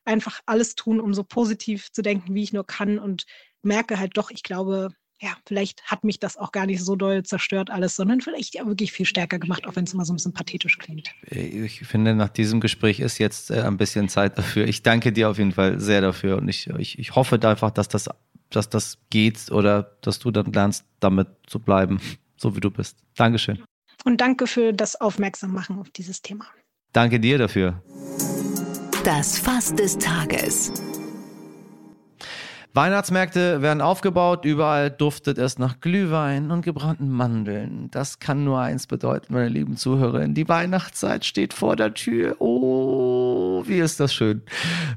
einfach 0.06 0.40
alles 0.46 0.76
tun, 0.76 1.02
um 1.02 1.14
so 1.14 1.24
positiv 1.24 1.92
zu 1.92 2.02
denken, 2.02 2.34
wie 2.34 2.44
ich 2.44 2.54
nur 2.54 2.66
kann 2.66 3.00
und 3.00 3.26
merke 3.64 4.00
halt 4.00 4.16
doch, 4.16 4.30
ich 4.30 4.44
glaube, 4.44 4.90
ja, 5.22 5.30
vielleicht 5.46 5.84
hat 5.86 6.04
mich 6.04 6.20
das 6.20 6.38
auch 6.38 6.52
gar 6.52 6.66
nicht 6.66 6.84
so 6.84 6.96
doll 6.96 7.24
zerstört 7.24 7.70
alles, 7.70 7.96
sondern 7.96 8.22
vielleicht 8.22 8.54
ja 8.56 8.66
wirklich 8.66 8.92
viel 8.92 9.06
stärker 9.06 9.40
gemacht, 9.40 9.66
auch 9.66 9.76
wenn 9.76 9.86
es 9.86 9.94
immer 9.94 10.06
so 10.06 10.14
ein 10.14 10.18
bisschen 10.18 10.34
pathetisch 10.34 10.78
klingt. 10.78 11.10
Ich 11.30 11.80
finde, 11.80 12.14
nach 12.16 12.30
diesem 12.30 12.60
Gespräch 12.60 13.00
ist 13.00 13.18
jetzt 13.18 13.50
äh, 13.50 13.62
ein 13.62 13.78
bisschen 13.78 14.10
Zeit 14.10 14.38
dafür. 14.38 14.68
Ich 14.68 14.84
danke 14.84 15.14
dir 15.14 15.30
auf 15.30 15.38
jeden 15.38 15.54
Fall 15.54 15.80
sehr 15.80 16.02
dafür 16.02 16.38
und 16.38 16.50
ich, 16.50 16.68
ich, 16.68 17.00
ich 17.00 17.16
hoffe 17.16 17.40
einfach, 17.48 17.72
dass 17.72 17.88
das, 17.88 18.10
dass 18.56 18.70
das 18.70 18.98
geht 19.10 19.52
oder 19.52 19.98
dass 20.02 20.20
du 20.20 20.32
dann 20.32 20.52
lernst, 20.52 20.86
damit 21.00 21.28
zu 21.48 21.60
bleiben, 21.60 22.00
so 22.38 22.56
wie 22.56 22.60
du 22.60 22.72
bist. 22.72 22.98
Dankeschön. 23.16 23.64
Und 24.04 24.22
danke 24.22 24.48
für 24.48 24.74
das 24.74 25.00
Aufmerksammachen 25.00 25.80
auf 25.80 25.90
dieses 25.90 26.22
Thema. 26.22 26.46
Danke 26.94 27.20
dir 27.20 27.38
dafür. 27.38 27.82
Das 29.04 29.38
Fass 29.38 29.76
des 29.76 29.98
Tages. 29.98 30.72
Weihnachtsmärkte 32.76 33.62
werden 33.62 33.80
aufgebaut, 33.80 34.44
überall 34.44 34.92
duftet 34.92 35.38
es 35.38 35.58
nach 35.58 35.80
Glühwein 35.80 36.52
und 36.52 36.62
gebrannten 36.62 37.10
Mandeln. 37.10 37.90
Das 37.92 38.20
kann 38.20 38.44
nur 38.44 38.60
eins 38.60 38.86
bedeuten, 38.86 39.34
meine 39.34 39.48
lieben 39.48 39.78
Zuhörerinnen. 39.78 40.34
Die 40.34 40.50
Weihnachtszeit 40.50 41.24
steht 41.24 41.54
vor 41.54 41.78
der 41.78 41.94
Tür. 41.94 42.36
Oh, 42.40 43.25
wie 43.66 43.80
ist 43.80 44.00
das 44.00 44.14
schön. 44.14 44.42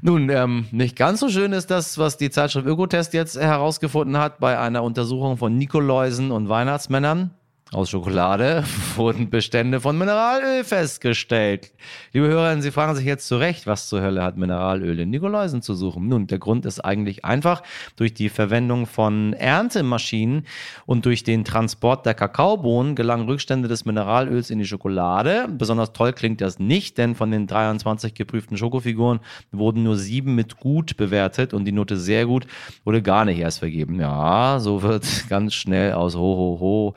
Nun, 0.01 0.29
ähm, 0.29 0.67
nicht 0.71 0.95
ganz 0.95 1.19
so 1.19 1.29
schön 1.29 1.53
ist 1.53 1.71
das, 1.71 1.97
was 1.97 2.17
die 2.17 2.29
Zeitschrift 2.29 2.67
Ökotest 2.67 3.13
jetzt 3.13 3.39
herausgefunden 3.39 4.17
hat 4.17 4.39
bei 4.39 4.59
einer 4.59 4.83
Untersuchung 4.83 5.37
von 5.37 5.57
Nikoläusen 5.57 6.31
und 6.31 6.49
Weihnachtsmännern. 6.49 7.31
Aus 7.71 7.91
Schokolade 7.91 8.63
wurden 8.95 9.29
Bestände 9.29 9.79
von 9.79 9.95
Mineralöl 9.95 10.63
festgestellt. 10.63 11.71
Liebe 12.13 12.27
Hörerinnen, 12.27 12.63
Sie 12.63 12.71
fragen 12.71 12.95
sich 12.95 13.05
jetzt 13.05 13.27
zu 13.27 13.37
Recht, 13.37 13.67
was 13.67 13.89
zur 13.89 14.01
Hölle 14.01 14.23
hat 14.23 14.37
Mineralöl 14.37 14.99
in 14.99 15.11
Nikoläusen 15.11 15.61
zu 15.61 15.75
suchen? 15.75 16.07
Nun, 16.07 16.25
der 16.25 16.39
Grund 16.39 16.65
ist 16.65 16.79
eigentlich 16.79 17.25
einfach. 17.25 17.61
Durch 17.95 18.15
die 18.15 18.29
Verwendung 18.29 18.87
von 18.87 19.33
Erntemaschinen 19.33 20.47
und 20.87 21.05
durch 21.05 21.23
den 21.23 21.45
Transport 21.45 22.07
der 22.07 22.15
Kakaobohnen 22.15 22.95
gelangen 22.95 23.27
Rückstände 23.27 23.67
des 23.67 23.85
Mineralöls 23.85 24.49
in 24.49 24.57
die 24.57 24.65
Schokolade. 24.65 25.47
Besonders 25.47 25.93
toll 25.93 26.13
klingt 26.13 26.41
das 26.41 26.57
nicht, 26.57 26.97
denn 26.97 27.13
von 27.13 27.29
den 27.29 27.45
23 27.45 28.15
geprüften 28.15 28.57
Schokofiguren 28.57 29.19
wurden 29.51 29.83
nur 29.83 29.95
sieben 29.95 30.33
mit 30.33 30.57
gut 30.57 30.97
bewertet 30.97 31.53
und 31.53 31.65
die 31.65 31.71
Note 31.71 31.97
sehr 31.97 32.25
gut 32.25 32.47
wurde 32.83 33.03
gar 33.03 33.25
nicht 33.25 33.37
erst 33.37 33.59
vergeben. 33.59 33.99
Ja, 33.99 34.57
so 34.59 34.81
wird 34.81 35.05
ganz 35.29 35.53
schnell 35.53 35.93
aus 35.93 36.15
ho 36.15 36.19
ho 36.19 36.57
ho 36.59 36.95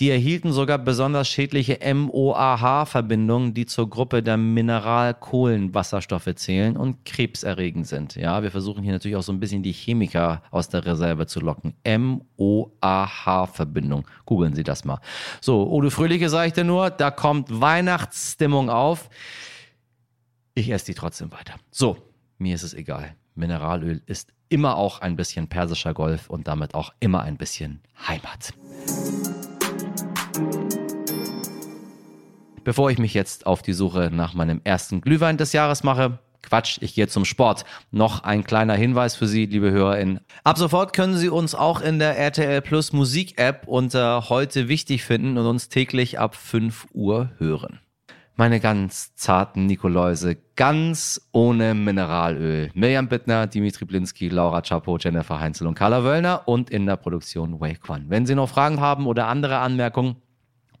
Die 0.00 0.08
erhielten 0.08 0.52
sogar 0.52 0.78
besonders 0.78 1.28
schädliche 1.28 1.78
MOAH-Verbindungen, 1.94 3.52
die 3.52 3.66
zur 3.66 3.90
Gruppe 3.90 4.22
der 4.22 4.38
Mineralkohlenwasserstoffe 4.38 6.34
zählen 6.36 6.78
und 6.78 7.04
krebserregend 7.04 7.86
sind. 7.86 8.16
Ja, 8.16 8.42
wir 8.42 8.50
versuchen 8.50 8.82
hier 8.82 8.94
natürlich 8.94 9.18
auch 9.18 9.22
so 9.22 9.32
ein 9.32 9.40
bisschen 9.40 9.62
die 9.62 9.72
Chemiker 9.72 10.42
aus 10.50 10.70
der 10.70 10.86
Reserve 10.86 11.26
zu 11.26 11.40
locken. 11.40 11.74
MOAH-Verbindung. 11.86 14.06
Googeln 14.24 14.54
Sie 14.54 14.64
das 14.64 14.86
mal. 14.86 15.00
So, 15.42 15.90
Fröhliche, 15.90 16.30
ich 16.46 16.54
dir 16.54 16.64
nur, 16.64 16.88
da 16.88 17.10
kommt 17.10 17.60
Weihnachtsstimmung 17.60 18.70
auf. 18.70 19.10
Ich 20.54 20.70
esse 20.70 20.86
die 20.86 20.94
trotzdem 20.94 21.30
weiter. 21.30 21.56
So, 21.70 21.98
mir 22.38 22.54
ist 22.54 22.62
es 22.62 22.72
egal. 22.72 23.16
Mineralöl 23.34 24.00
ist 24.06 24.32
immer 24.48 24.76
auch 24.76 25.02
ein 25.02 25.16
bisschen 25.16 25.48
persischer 25.48 25.92
Golf 25.92 26.30
und 26.30 26.48
damit 26.48 26.74
auch 26.74 26.94
immer 27.00 27.20
ein 27.20 27.36
bisschen 27.36 27.82
Heimat. 28.08 28.54
Bevor 32.62 32.90
ich 32.90 32.98
mich 32.98 33.14
jetzt 33.14 33.46
auf 33.46 33.62
die 33.62 33.72
Suche 33.72 34.10
nach 34.12 34.34
meinem 34.34 34.60
ersten 34.64 35.00
Glühwein 35.00 35.38
des 35.38 35.54
Jahres 35.54 35.82
mache, 35.82 36.18
Quatsch, 36.42 36.78
ich 36.80 36.94
gehe 36.94 37.08
zum 37.08 37.24
Sport. 37.24 37.64
Noch 37.90 38.24
ein 38.24 38.44
kleiner 38.44 38.74
Hinweis 38.74 39.14
für 39.14 39.26
Sie, 39.26 39.46
liebe 39.46 39.70
HörerInnen. 39.70 40.20
Ab 40.44 40.58
sofort 40.58 40.92
können 40.92 41.16
Sie 41.16 41.28
uns 41.28 41.54
auch 41.54 41.80
in 41.80 41.98
der 41.98 42.18
RTL 42.18 42.60
Plus 42.60 42.92
Musik 42.92 43.38
App 43.38 43.66
unter 43.66 44.28
heute 44.28 44.68
wichtig 44.68 45.04
finden 45.04 45.38
und 45.38 45.46
uns 45.46 45.68
täglich 45.68 46.18
ab 46.18 46.34
5 46.34 46.88
Uhr 46.92 47.30
hören. 47.38 47.80
Meine 48.36 48.60
ganz 48.60 49.14
zarten 49.16 49.66
Nikoläuse, 49.66 50.36
ganz 50.56 51.28
ohne 51.32 51.74
Mineralöl. 51.74 52.70
Mirjam 52.74 53.08
Bittner, 53.08 53.46
Dimitri 53.46 53.84
Blinski, 53.84 54.28
Laura 54.28 54.62
Chapo, 54.62 54.96
Jennifer 54.98 55.40
Heinzel 55.40 55.66
und 55.66 55.74
Carla 55.74 56.04
Wöllner 56.04 56.42
und 56.46 56.70
in 56.70 56.86
der 56.86 56.96
Produktion 56.96 57.60
Wake 57.60 57.88
One. 57.88 58.06
Wenn 58.08 58.24
Sie 58.24 58.34
noch 58.34 58.48
Fragen 58.48 58.80
haben 58.80 59.06
oder 59.06 59.28
andere 59.28 59.58
Anmerkungen, 59.58 60.16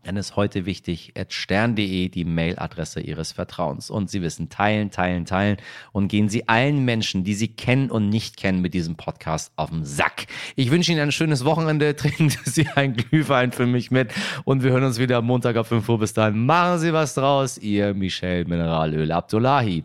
dann 0.02 0.16
ist 0.16 0.36
heute 0.36 0.66
wichtig, 0.66 1.12
at 1.18 1.32
stern.de 1.32 2.08
die 2.08 2.24
Mailadresse 2.24 3.00
Ihres 3.00 3.32
Vertrauens. 3.32 3.90
Und 3.90 4.10
Sie 4.10 4.22
wissen, 4.22 4.48
teilen, 4.48 4.90
teilen, 4.90 5.24
teilen 5.24 5.58
und 5.92 6.08
gehen 6.08 6.28
Sie 6.28 6.48
allen 6.48 6.84
Menschen, 6.84 7.24
die 7.24 7.34
Sie 7.34 7.48
kennen 7.48 7.90
und 7.90 8.08
nicht 8.08 8.36
kennen, 8.36 8.60
mit 8.60 8.74
diesem 8.74 8.96
Podcast 8.96 9.52
auf 9.56 9.70
den 9.70 9.84
Sack. 9.84 10.26
Ich 10.56 10.70
wünsche 10.70 10.92
Ihnen 10.92 11.02
ein 11.02 11.12
schönes 11.12 11.44
Wochenende. 11.44 11.94
Trinken 12.00 12.30
Sie 12.44 12.66
ein 12.74 12.94
Glühwein 12.94 13.52
für 13.52 13.66
mich 13.66 13.90
mit 13.90 14.10
und 14.44 14.62
wir 14.62 14.70
hören 14.70 14.84
uns 14.84 14.98
wieder 14.98 15.18
am 15.18 15.26
Montag 15.26 15.56
ab 15.56 15.66
5 15.66 15.88
Uhr. 15.88 15.98
Bis 15.98 16.14
dahin, 16.14 16.46
machen 16.46 16.78
Sie 16.78 16.92
was 16.92 17.14
draus. 17.14 17.58
Ihr 17.58 17.94
Michel 17.94 18.44
Mineralöl 18.46 19.12
Abdullahi. 19.12 19.84